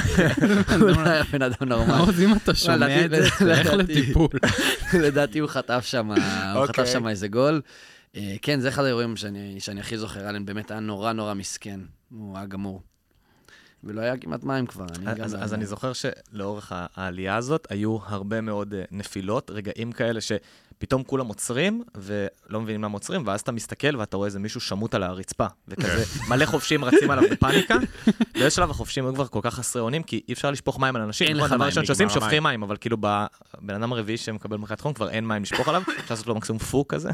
[0.80, 1.98] הוא לא היה בן אדם נורמלי.
[1.98, 4.28] עוז, אם אתה שומע את זה, לדעתי- לטיפול.
[5.04, 6.16] לדעתי הוא חטף שם, הוא
[6.66, 6.86] חטף אוקיי.
[6.86, 7.60] שם איזה גול.
[8.16, 9.16] אה, כן, זה אחד האירועים
[9.58, 11.80] שאני הכי זוכר, אלן באמת היה נורא נורא מסכן.
[12.10, 12.82] הוא היה גמור.
[13.84, 14.86] ולא היה כמעט מים כבר.
[14.96, 15.54] אני גם אז, לא אז.
[15.54, 20.20] אני זוכר שלאורך העלייה הזאת היו הרבה מאוד אה, נפילות, רגעים כאלה
[20.82, 24.94] שפתאום כולם עוצרים ולא מבינים למה עוצרים, ואז אתה מסתכל ואתה רואה איזה מישהו שמוט
[24.94, 27.74] על הרצפה, וכזה מלא חובשים רצים עליו בפאניקה.
[28.34, 31.02] באיזשהו שלב החובשים היו כבר כל כך חסרי אונים, כי אי אפשר לשפוך מים על
[31.02, 31.28] אנשים.
[31.28, 34.56] אין לך הדבר מים, הראשון שעושים, נגמר שופכים מים, אבל כאילו בבן אדם הרביעי שמקבל
[34.56, 37.10] מכת חום כבר אין מים לשפוך עליו, אפשר לעשות לו מקסימום פוק כזה,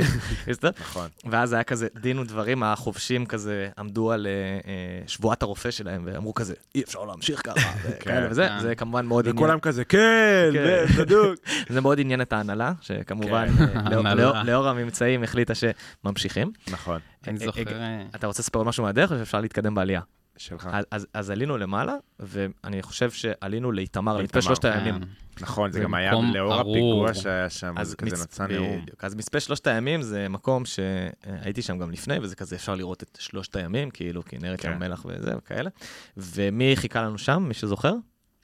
[0.46, 0.70] יסתדר.
[0.80, 1.08] נכון.
[1.30, 4.32] ואז היה כזה דין ודברים, החובשים כזה עמדו על אה,
[4.70, 8.60] אה, שבועת הרופא שלהם, ואמרו כזה, אי אפשר להמשיך ככה, וכאלה וזה, כן.
[8.60, 10.84] זה כמובן מאוד עניין, וכולם כזה, כן, כן.
[10.98, 11.34] בדוק.
[11.68, 12.72] זה מאוד עניין את ההנהלה,
[13.16, 14.06] שכמובן, כן.
[14.06, 14.14] אה,
[14.44, 16.52] לאור- הממצאים החליטה שממשיכים.
[16.70, 17.62] נכון, אני אה, זוכר...
[17.68, 20.00] אה, אה, אתה רוצה לספר עוד משהו מהדרך, או שאפשר להתקדם בעלייה?
[20.36, 20.68] שלך.
[21.12, 24.98] אז- עלינו למעלה, ואני חושב שעלינו לאיתמר, למצפה לאיתמר, שלושת הימים.
[25.00, 25.44] כן.
[25.44, 26.54] נכון, זה גם היה לאור.
[26.54, 28.84] הפיגוע שהיה שם, אז זה כזה נתן נאום.
[29.02, 33.18] אז מצפה שלושת הימים זה מקום שהייתי שם גם לפני, וזה כזה אפשר לראות את
[33.20, 34.68] שלושת הימים, כאילו כנרת כן.
[34.68, 35.70] ים המלח וזה וכאלה.
[36.16, 37.92] ומי חיכה לנו שם, מי שזוכר?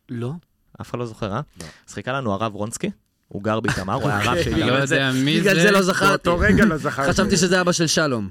[0.09, 0.33] לא.
[0.81, 1.41] אף אחד לא זוכר, אה?
[1.61, 1.67] לא.
[1.89, 2.91] אז חיכה לנו הרב רונסקי,
[3.29, 4.81] הוא גר באיתמר, הוא היה הרב לא שאיתמר.
[4.81, 5.51] יודע מי זה.
[5.51, 6.09] בגלל זה לא זכרתי.
[6.29, 7.13] באותו רגע לא זכרתי.
[7.13, 8.31] חשבתי שזה אבא של שלום.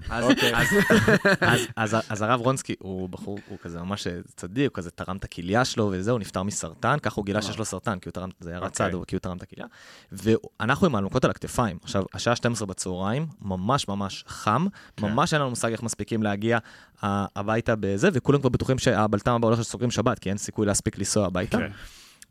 [1.76, 5.66] אז- אז הרב רונסקי הוא בחור, הוא כזה ממש צדיק, הוא כזה תרם את הכליה
[5.66, 8.50] שלו וזה, הוא נפטר מסרטן, ככה הוא גילה שיש לו סרטן, כי הוא תרם, זה
[8.50, 8.68] היה אוקיי.
[8.88, 9.66] רצד, כי הוא תרם את הכליה.
[10.12, 11.78] ואנחנו עם האלונקות על הכתפיים.
[11.84, 14.66] עכשיו, השעה 12 בצהריים, ממש ממש חם,
[14.98, 15.06] כן.
[15.06, 16.58] ממש אין לנו מושג איך מספיקים להגיע
[17.04, 20.98] אה, הביתה בזה, וכולם כבר בטוחים שהבלטם הבא הולך שסוגרים שבת, כי אין סיכוי להספיק
[20.98, 21.58] לנסוע הביתה.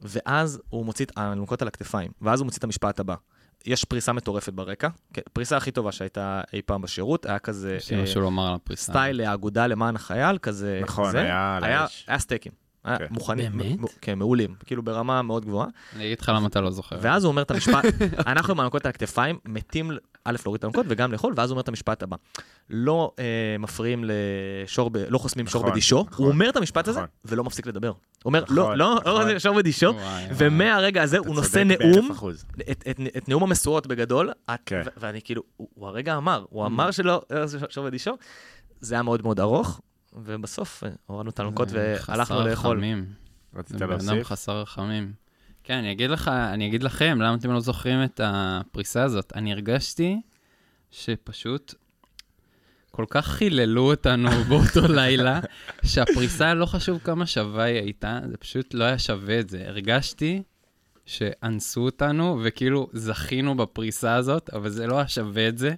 [0.03, 3.15] ואז הוא מוציא את האלונקות על הכתפיים, ואז הוא מוציא את המשפט הבא.
[3.67, 7.91] יש פריסה מטורפת ברקע, כן, פריסה הכי טובה שהייתה אי פעם בשירות, היה כזה יש
[7.91, 8.93] לי אה, משהו לומר על הפריסה.
[8.93, 10.81] סטייל האגודה למען החייל, כזה...
[10.83, 11.21] נכון, זה.
[11.21, 11.87] היה.
[12.07, 12.66] היה סטייקים.
[12.87, 13.07] היה כן.
[13.11, 13.79] מוכנים, באמת?
[13.81, 15.69] מ- מ- כן, מעולים, כאילו ברמה מאוד גבוהה.
[15.97, 16.99] אני אגיד לך למה אתה לא זוכר.
[17.01, 17.85] ואז הוא אומר את המשפט,
[18.27, 19.91] אנחנו עם האלונקות על הכתפיים, מתים,
[20.25, 22.17] א', להוריד את האלונקות וגם לאכול, ואז הוא אומר את המשפט הבא.
[22.71, 23.25] לא אה,
[23.59, 24.05] מפריעים
[24.65, 26.07] לשור, ב, לא חוסמים שור נכון, בדישו.
[26.11, 26.25] נכון.
[26.25, 27.09] הוא אומר את המשפט הזה, נכון.
[27.25, 27.89] ולא מפסיק לדבר.
[27.89, 27.95] הוא
[28.25, 29.01] אומר, לא, לא.
[29.05, 29.93] לא חוסמים שור בדישו.
[30.37, 32.11] ומהרגע הזה הוא נושא נאום.
[32.71, 34.83] את, את, את נאום המשואות בגדול, את, כן.
[34.87, 38.13] ו- ואני כאילו, הוא, הוא הרגע אמר, הוא אמר שלא, אה, שור בדישו,
[38.81, 39.81] זה היה מאוד מאוד ארוך,
[40.17, 42.83] ובסוף אה, הורדנו את האלונקות זה והלכנו לאכול.
[43.55, 44.27] רצית זה בן אדם להוסיף?
[44.27, 45.13] חסר רחמים.
[45.65, 49.33] כן, אני אגיד לך, אני אגיד לכם, למה אתם לא זוכרים את הפריסה הזאת?
[49.37, 50.21] אני הרגשתי
[50.91, 51.75] שפשוט
[52.91, 55.41] כל כך חיללו אותנו באותו לילה,
[55.85, 59.65] שהפריסה, לא חשוב כמה שווה היא הייתה, זה פשוט לא היה שווה את זה.
[59.67, 60.43] הרגשתי
[61.07, 65.75] שאנסו אותנו, וכאילו זכינו בפריסה הזאת, אבל זה לא היה שווה את זה.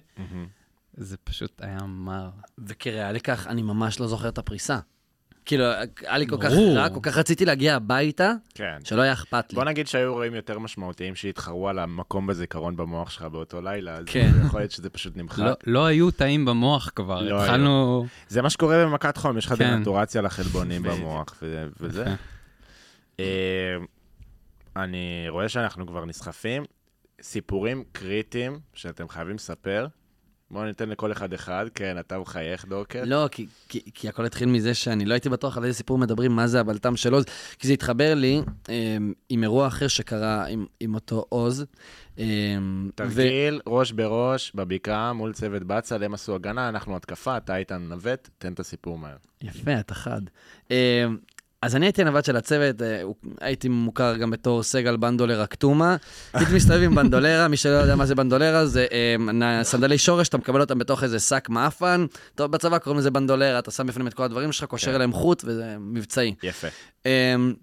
[0.99, 2.29] זה פשוט היה מר.
[2.57, 4.79] וכראיה לכך, אני ממש לא זוכר את הפריסה.
[5.45, 5.65] כאילו,
[6.01, 6.51] היה לי כל כך.
[6.75, 8.77] רע, כל כך רציתי להגיע הביתה, כן.
[8.83, 9.55] שלא היה אכפת לי.
[9.55, 14.05] בוא נגיד שהיו אירועים יותר משמעותיים שהתחרו על המקום בזיכרון במוח שלך באותו לילה, אז
[14.05, 14.31] כן.
[14.45, 15.39] יכול להיות שזה פשוט נמחק.
[15.39, 18.05] לא, לא היו תאים במוח כבר, לא התחלנו...
[18.27, 19.75] זה מה שקורה במכת חום, יש לך כן.
[19.75, 20.83] דנטורציה לחלבונים.
[20.83, 22.05] במוח ו- וזה.
[23.19, 23.25] אה,
[24.75, 26.63] אני רואה שאנחנו כבר נסחפים.
[27.21, 29.87] סיפורים קריטיים שאתם חייבים לספר.
[30.51, 31.65] בואו ניתן לכל אחד אחד.
[31.75, 33.03] כן, אתה מחייך, דורקר.
[33.05, 36.31] לא, כי, כי, כי הכל התחיל מזה שאני לא הייתי בטוח על איזה סיפור מדברים,
[36.31, 37.25] מה זה הבלטם של עוז,
[37.59, 38.97] כי זה התחבר לי אה,
[39.29, 41.65] עם אירוע אחר שקרה עם, עם אותו עוז.
[42.19, 42.25] אה,
[42.95, 48.29] תרגיל, ראש בראש, בבקעה, מול צוות בצל, הם עשו הגנה, אנחנו התקפה, אתה היית נווט,
[48.37, 49.17] תן את הסיפור מהר.
[49.41, 50.21] יפה, אתה חד.
[51.61, 53.01] אז אני הייתי הנווט של הצוות, אה,
[53.41, 55.95] הייתי מוכר גם בתור סגל בנדולר אקטומה.
[56.33, 58.87] הייתי מסתובב עם בנדולרה, מי שלא יודע מה זה בנדולרה, זה
[59.33, 62.05] נ- סנדלי שורש, אתה מקבל אותם בתוך איזה שק מעפן.
[62.35, 64.95] טוב, בצבא קוראים לזה בנדולרה, אתה שם בפנים את כל הדברים שלך, קושר כן.
[64.95, 66.33] אליהם חוט, וזה מבצעי.
[66.43, 66.67] יפה.
[67.05, 67.53] אמ,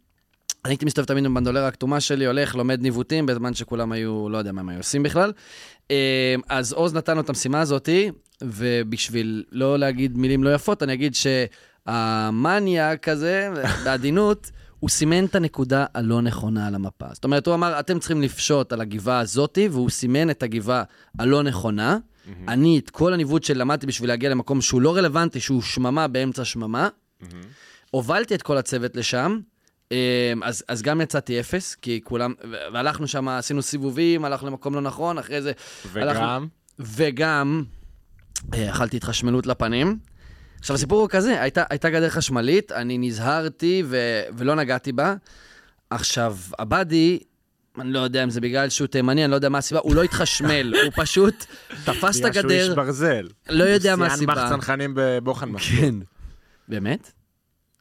[0.64, 4.39] אני הייתי מסתובב תמיד עם בנדולרה הכתומה שלי, הולך, לומד ניווטים, בזמן שכולם היו, לא
[4.39, 5.32] יודע מה הם היו עושים בכלל.
[5.90, 5.97] אמ,
[6.48, 8.10] אז עוז נתן לו את המשימה הזאתי,
[8.43, 11.14] ובשביל לא להגיד מילים לא יפות, אני אגיד
[11.86, 13.50] שהמניאק הזה,
[13.84, 14.50] בעדינות,
[14.80, 17.06] הוא סימן את הנקודה הלא נכונה על המפה.
[17.12, 20.82] זאת אומרת, הוא אמר, אתם צריכים לפשוט על הגבעה הזאתי, והוא סימן את הגבעה
[21.18, 21.98] הלא נכונה.
[22.48, 26.88] אני, את כל הניווט שלמדתי בשביל להגיע למקום שהוא לא רלוונטי, שהוא שממה באמצע שממה,
[27.90, 29.38] הובלתי את כל הצוות לשם,
[29.92, 29.96] אמ,
[30.42, 32.34] אז, אז גם יצאתי אפס, כי כולם,
[32.72, 35.52] והלכנו שם, עשינו סיבובים, הלכנו למקום לא נכון, אחרי זה...
[35.94, 36.46] הלכנו- וגם,
[36.78, 37.62] וגם
[38.54, 39.98] אה, אכלתי התחשמלות לפנים.
[40.66, 43.97] עכשיו, הסיפור הוא כזה, הייתה, הייתה גדר חשמלית, אני נזהרתי ו,
[44.36, 45.14] ולא נגעתי בה.
[45.90, 47.18] עכשיו, עבדי,
[47.78, 50.02] אני לא יודע אם זה בגלל שהוא תימני, אני לא יודע מה הסיבה, הוא לא
[50.02, 51.44] התחשמל, הוא פשוט
[51.84, 53.28] תפס את בגלל שהוא איש הגדר, ברזל.
[53.48, 54.34] לא יודע מה הסיבה.
[54.34, 55.80] בח צנחנים בבוחן מסלול.
[55.80, 55.94] כן.
[56.68, 57.12] באמת?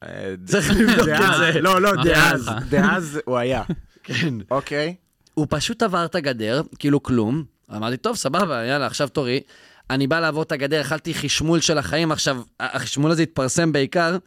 [0.03, 1.61] אה, צריך לבדוק את זה.
[1.61, 2.49] לא, לא, דאז?
[2.69, 3.63] דאז הוא היה.
[4.03, 4.33] כן.
[4.51, 4.95] אוקיי.
[5.33, 7.43] הוא פשוט עבר את הגדר, כאילו כלום.
[7.75, 9.41] אמרתי, טוב, סבבה, יאללה, עכשיו תורי.
[9.89, 12.11] אני בא לעבור את הגדר, אכלתי חשמול של החיים.
[12.11, 14.17] עכשיו, החשמול הזה התפרסם בעיקר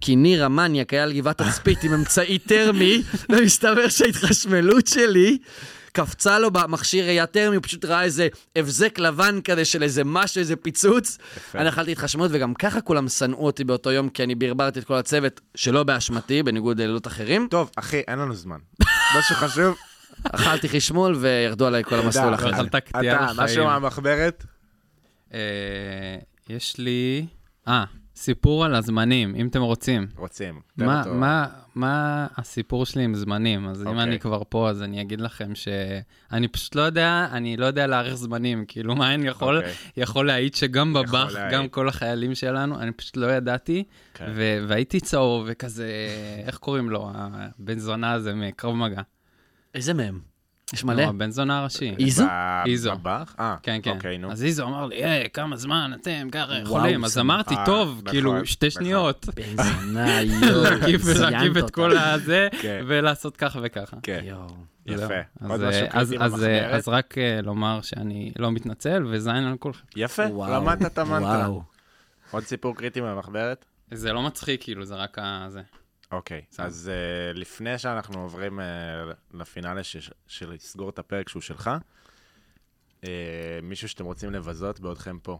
[0.00, 5.38] כי ניר המניאק היה על גבעת תצפית עם אמצעי טרמי, ומסתבר שההתחשמלות שלי
[5.92, 10.38] קפצה לו במכשיר ראייה טרמי, הוא פשוט ראה איזה הבזק לבן כזה של איזה משהו,
[10.38, 11.18] איזה פיצוץ.
[11.36, 11.58] יפה.
[11.58, 14.94] אני אכלתי התחשמלות, וגם ככה כולם שנאו אותי באותו יום, כי אני ברברתי את כל
[14.94, 17.48] הצוות, שלא באשמתי, בניגוד ללילות אחרים.
[17.50, 18.58] טוב, אחי, אין לנו זמן.
[19.14, 19.76] מה שחשוב,
[20.32, 22.34] אכלתי חשמול וירדו עליי כל המסלול.
[22.34, 22.56] אחרי זה.
[22.56, 23.42] אכלת קטיעה אתה.
[23.42, 24.44] משהו מהמחברת?
[25.34, 25.38] אה,
[26.48, 27.26] יש לי...
[27.68, 27.84] אה,
[28.16, 30.06] סיפור על הזמנים, אם אתם רוצים.
[30.16, 30.60] רוצים.
[30.76, 31.02] מה.
[31.06, 33.68] מה, מה הסיפור שלי עם זמנים?
[33.68, 34.02] אז אם אוקיי.
[34.02, 38.14] אני כבר פה, אז אני אגיד לכם שאני פשוט לא יודע, אני לא יודע להעריך
[38.14, 38.64] זמנים.
[38.68, 39.72] כאילו, מה אני יכול, אוקיי.
[39.96, 41.32] יכול להעיד שגם בבאח.
[41.52, 43.84] גם כל החיילים שלנו, אני פשוט לא ידעתי,
[44.14, 44.32] כן.
[44.34, 45.88] ו- והייתי צהוב וכזה,
[46.46, 47.10] איך קוראים לו?
[47.14, 49.02] הבן זונה הזה מקרב מגע.
[49.74, 50.20] איזה מהם?
[50.72, 51.02] יש מלא?
[51.02, 51.94] לא, הבן זונה הראשי.
[51.98, 52.24] איזו?
[52.66, 52.92] איזו.
[52.96, 53.34] בבח?
[53.40, 53.90] אה, כן, כן.
[53.90, 54.32] אוקיי, נו.
[54.32, 57.04] אז איזו אמר לי, היי, כמה זמן אתם ככה יכולים?
[57.04, 58.70] אז זה- אמרתי, אה, טוב, כאילו, שתי.
[58.70, 59.26] שניות.
[59.34, 60.62] בן זונה, יואו.
[61.20, 61.70] להקיף את.
[61.70, 62.84] כל הזה, כן.
[62.86, 63.96] ולעשות ככה וככה.
[64.02, 64.24] כן.
[64.86, 65.04] יפה.
[65.40, 66.76] אז, אה, אז, קריטי אז, אה?
[66.76, 69.84] אז רק אה, לומר שאני לא מתנצל, וזין על כולכם.
[69.96, 71.48] יפה, למדת את המנטרה.
[72.30, 73.64] עוד סיפור קריטי מהמחברת?
[73.90, 75.48] זה לא מצחיק, כאילו, זה רק ה...
[76.12, 76.66] אוקיי, בסדר.
[76.66, 76.90] אז
[77.34, 78.62] uh, לפני שאנחנו עוברים uh,
[79.36, 81.70] לפינאלה ש- של לסגור את הפרק שהוא שלך,
[83.02, 83.06] uh,
[83.62, 85.38] מישהו שאתם רוצים לבזות בעודכם פה.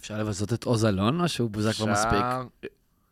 [0.00, 2.12] אפשר לבזות את עוז אלון, או שהוא בוזק כבר מספיק?
[2.12, 2.42] אפשר-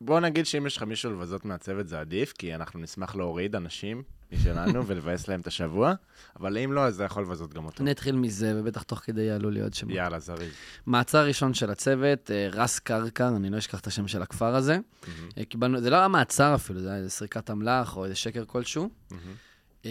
[0.01, 4.03] בוא נגיד שאם יש לך מישהו לבזות מהצוות זה עדיף, כי אנחנו נשמח להוריד אנשים
[4.33, 5.95] משלנו ולבאס להם את השבוע,
[6.41, 7.83] אבל אם לא, אז זה יכול לבזות גם אותו.
[7.83, 9.95] אני אתחיל מזה, ובטח תוך כדי יעלו לי עוד שמות.
[9.95, 10.51] יאללה, זריז.
[10.87, 14.79] מעצר ראשון של הצוות, אה, רס קרקר, אני לא אשכח את השם של הכפר הזה.
[15.39, 18.89] אה, קיבלנו, זה לא היה מעצר אפילו, זה היה סריקת אמל"ח או איזה שקר כלשהו.
[19.87, 19.91] אה,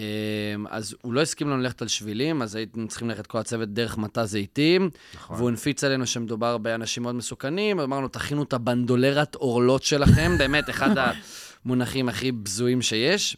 [0.69, 3.97] אז הוא לא הסכים לנו ללכת על שבילים, אז היינו צריכים ללכת כל הצוות דרך
[3.97, 5.35] מטע זיתים, נכון.
[5.35, 10.95] והוא הנפיץ עלינו שמדובר באנשים מאוד מסוכנים, אמרנו, תכינו את הבנדולרת עורלות שלכם, באמת, אחד
[11.65, 13.37] המונחים הכי בזויים שיש.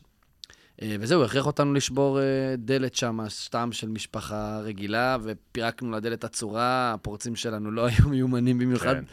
[0.81, 6.23] אה, וזהו, הוא הכריח אותנו לשבור אה, דלת שם, סתם של משפחה רגילה, ופירקנו לדלת
[6.23, 9.03] הצורה, הפורצים שלנו לא היו מיומנים במיוחד כן.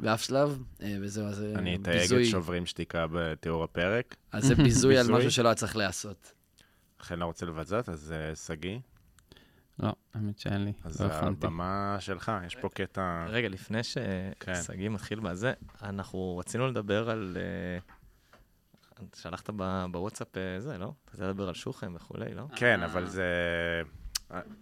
[0.00, 4.16] באף שלב, אה, וזהו, אז זה אני אתייג את ביזוי, שוברים שתיקה בתיאור הפרק.
[4.32, 5.18] אז זה ביזוי על ביזוי?
[5.18, 6.32] משהו שלא היה צריך להיעשות.
[7.00, 8.14] לכן לא רוצה לבזות, אז
[8.46, 8.78] שגיא,
[9.82, 11.46] לא, האמת שאין לי, אז לא הכנתי.
[11.46, 13.26] הבמה שלך, יש פה קטע...
[13.28, 13.80] רגע, לפני
[14.40, 14.54] כן.
[14.54, 15.52] ששגיא מתחיל בזה,
[15.82, 17.36] אנחנו רצינו לדבר על...
[17.40, 17.78] אה,
[19.16, 20.92] שלחת ב- בוואטסאפ אה, זה, לא?
[21.04, 22.42] אתה רוצה לדבר על שוחם וכולי, לא?
[22.56, 23.24] כן, אבל זה...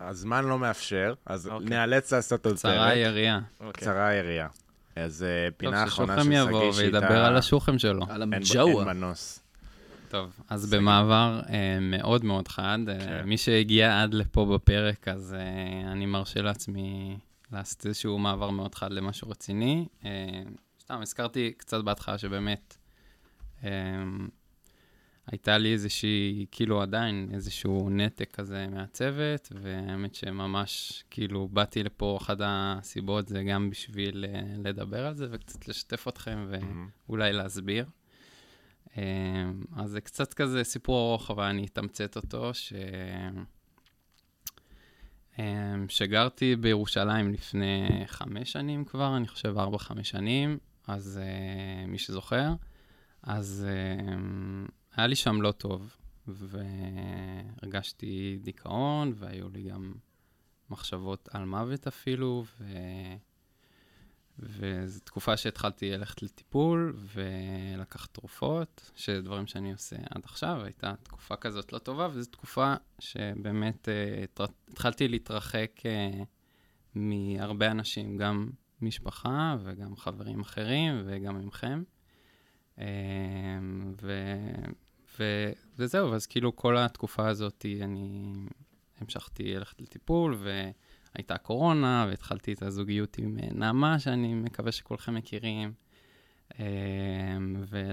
[0.00, 1.68] הזמן לא מאפשר, אז אוקיי.
[1.68, 2.92] נאלץ לעשות עוד קצרה פרק.
[2.92, 3.40] היריעה.
[3.60, 3.72] אוקיי.
[3.72, 4.48] קצרה היריעה.
[4.96, 6.98] אז אה, טוב, פינה אחרונה של ששוכם שגיא, יבוא שאיתה...
[6.98, 8.06] וידבר על השוכם שלו.
[8.08, 8.72] על המג'אווה.
[8.72, 9.40] אין מנוס.
[10.08, 13.24] טוב, אז במעבר אה, מאוד מאוד חד, אה, כן.
[13.24, 17.16] מי שהגיע עד לפה בפרק, אז אה, אני מרשה לעצמי
[17.52, 19.86] לעשות איזשהו מעבר מאוד חד למשהו רציני.
[20.04, 20.10] אה,
[20.82, 22.77] סתם, הזכרתי קצת בהתחלה שבאמת אה,
[25.26, 32.36] הייתה לי איזושהי, כאילו עדיין איזשהו נתק כזה מהצוות, והאמת שממש, כאילו, באתי לפה, אחת
[32.40, 36.60] הסיבות זה גם בשביל אה, לדבר על זה וקצת לשתף אתכם ו...
[36.60, 36.88] מהמם.
[37.08, 37.86] אולי להסביר.
[38.96, 39.02] אמ,
[39.76, 42.72] אז זה קצת כזה סיפור ארוך, אבל אני אתמצת אותו, ש...
[45.38, 52.52] אמ, שגרתי בירושלים לפני חמש שנים כבר, אני חושב ארבע-חמש שנים, אז אה, מי שזוכר,
[53.22, 54.66] אז אמ,
[54.96, 55.96] היה לי שם לא טוב,
[56.26, 59.92] והרגשתי דיכאון, והיו לי גם
[60.70, 62.64] מחשבות על מוות אפילו, ו...
[64.38, 71.72] וזו תקופה שהתחלתי ללכת לטיפול ולקחת תרופות, שדברים שאני עושה עד עכשיו, הייתה תקופה כזאת
[71.72, 76.22] לא טובה, וזו תקופה שבאמת אה, התר- התחלתי להתרחק אה,
[76.94, 78.50] מהרבה אנשים, גם
[78.82, 81.82] משפחה וגם חברים אחרים וגם ממכם.
[82.80, 82.84] אה,
[84.02, 84.34] ו...
[85.18, 85.52] ו...
[85.78, 88.32] וזהו, אז כאילו כל התקופה הזאת אני
[89.00, 90.38] המשכתי ללכת לטיפול,
[91.14, 95.72] והייתה קורונה, והתחלתי את הזוגיות עם נעמה, שאני מקווה שכולכם מכירים.
[97.68, 97.92] ו...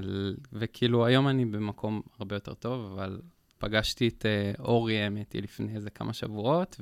[0.53, 3.21] וכאילו היום אני במקום הרבה יותר טוב, אבל
[3.57, 4.25] פגשתי את
[4.59, 6.81] אורי, האמת לפני איזה כמה שבועות,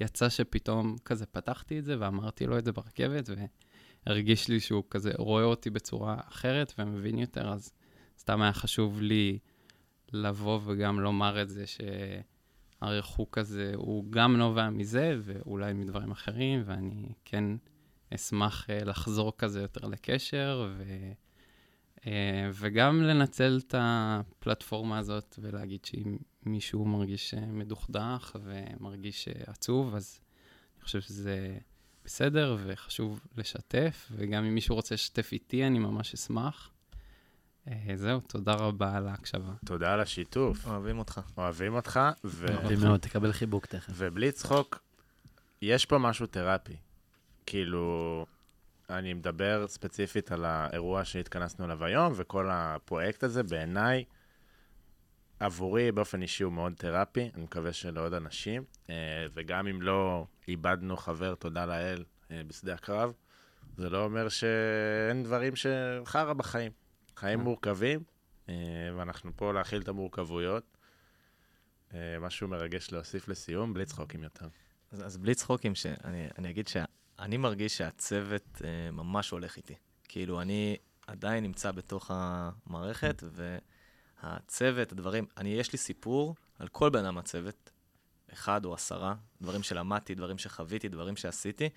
[0.00, 3.30] ויצא שפתאום כזה פתחתי את זה ואמרתי לו את זה ברכבת,
[4.06, 7.72] והרגיש לי שהוא כזה רואה אותי בצורה אחרת ומבין יותר, אז
[8.18, 9.38] סתם היה חשוב לי
[10.12, 17.12] לבוא וגם לומר את זה, שהריחוק הזה הוא גם נובע מזה, ואולי מדברים אחרים, ואני
[17.24, 17.44] כן
[18.14, 20.84] אשמח uh, לחזור כזה יותר לקשר, ו...
[21.98, 22.02] Uh,
[22.54, 30.20] וגם לנצל את הפלטפורמה הזאת ולהגיד שאם מישהו מרגיש מדוכדך ומרגיש עצוב, אז
[30.76, 31.58] אני חושב שזה
[32.12, 36.70] בסדר וחשוב לשתף, וגם אם מישהו רוצה לשתף איתי, אני ממש אשמח.
[37.68, 39.52] אה, זהו, תודה רבה על ההקשבה.
[39.64, 40.66] תודה על השיתוף.
[40.66, 41.20] אוהבים אותך.
[41.36, 42.46] אוהבים אותך, ו...
[42.54, 43.92] אוהבים מאוד, תקבל חיבוק תכף.
[43.96, 44.78] ובלי צחוק,
[45.62, 46.76] יש פה משהו תרפי.
[47.46, 48.26] כאילו,
[48.90, 54.04] אני מדבר ספציפית על האירוע שהתכנסנו אליו היום, וכל הפרויקט הזה, בעיניי,
[55.40, 58.94] עבורי באופן אישי הוא מאוד תרפי, אני מקווה שלעוד אנשים, אה,
[59.34, 63.12] וגם אם לא איבדנו חבר, תודה לאל, אה, בשדה הקרב,
[63.76, 66.72] זה לא אומר שאין דברים שחרא בחיים.
[67.16, 67.44] חיים כן.
[67.44, 68.00] מורכבים,
[68.48, 68.54] אה,
[68.96, 70.76] ואנחנו פה להכיל את המורכבויות.
[72.20, 74.46] משהו מרגש להוסיף לסיום, בלי צחוקים יותר.
[74.92, 78.62] אז, אז בלי צחוקים, שאני, אני אגיד שאני מרגיש שהצוות
[78.92, 79.74] ממש הולך איתי.
[80.04, 80.76] כאילו, אני
[81.06, 83.58] עדיין נמצא בתוך המערכת, ו...
[84.22, 87.70] הצוות, הדברים, אני, יש לי סיפור על כל בן אדם מהצוות,
[88.32, 91.68] אחד או עשרה, דברים שלמדתי, דברים שחוויתי, דברים שעשיתי,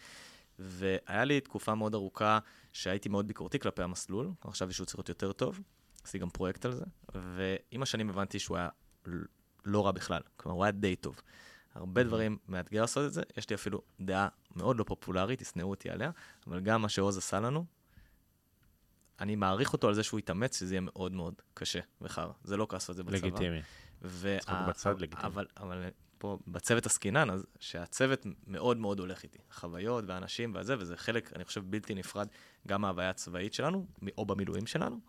[0.60, 2.40] והיה לי תקופה מאוד ארוכה
[2.74, 5.60] שהייתי מאוד ביקורתי כלפי המסלול, עכשיו יש שהוא צריך להיות יותר טוב,
[6.04, 8.70] עשיתי גם פרויקט על זה, ועם השנים הבנתי שהוא היה
[9.66, 11.22] לא רע בכלל, כלומר, הוא היה די טוב.
[11.74, 12.04] הרבה mm-hmm.
[12.04, 16.12] דברים מאתגר לעשות את זה, יש לי אפילו דעה מאוד לא פופולרית, תשנאו אותי עליה,
[16.48, 17.66] אבל גם מה שעוז עשה לנו,
[19.20, 22.32] אני מעריך אותו על זה שהוא יתאמץ, שזה יהיה מאוד מאוד קשה וחרא.
[22.44, 23.28] זה לא לעשות את זה בצבא.
[23.28, 23.62] לגיטימי.
[24.02, 24.40] וה...
[24.40, 25.28] צחוק בצד, לגיטימי.
[25.28, 29.40] אבל, אבל פה בצוות עסקינן, אז שהצוות מאוד מאוד הולך איתי.
[29.52, 32.28] חוויות ואנשים וזה, וזה חלק, אני חושב, בלתי נפרד
[32.68, 33.88] גם מההוויה הצבאית שלנו,
[34.18, 35.00] או במילואים שלנו,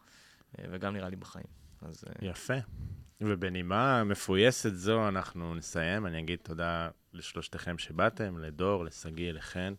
[0.58, 1.46] אה, וגם נראה לי בחיים.
[1.82, 2.04] אז...
[2.08, 2.54] אה, יפה.
[3.20, 6.06] ובנימה מפויסת זו אנחנו נסיים.
[6.06, 9.74] אני אגיד תודה לשלושתכם שבאתם, לדור, לשגיא, לחן.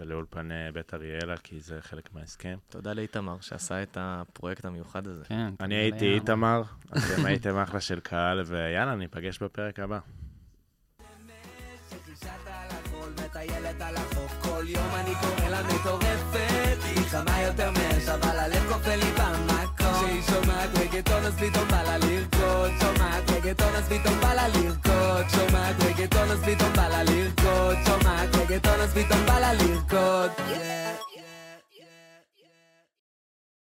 [0.00, 2.58] ולאולפני בית אריאלה, כי זה חלק מההסכם.
[2.68, 5.24] תודה לאיתמר שעשה את הפרויקט המיוחד הזה.
[5.24, 5.54] כן.
[5.60, 9.98] אני הייתי איתמר, אתם הייתם אחלה של קהל, ויאללה, ניפגש בפרק הבא.
[14.58, 16.78] כל יום אני קורא לה מטורפת.
[16.84, 19.94] היא חמה יותר מאש אבל הלב כופה לי במקום.
[19.94, 22.70] כשהיא שומעת רגטון אז פתאום בא לה לרקוד.
[22.80, 25.24] שומעת רגטון אז פתאום בא לה לרקוד.
[25.34, 27.76] שומעת רגטון אז פתאום בא לה לרקוד.
[27.86, 30.30] שומעת רגטון אז פתאום בא לה לרקוד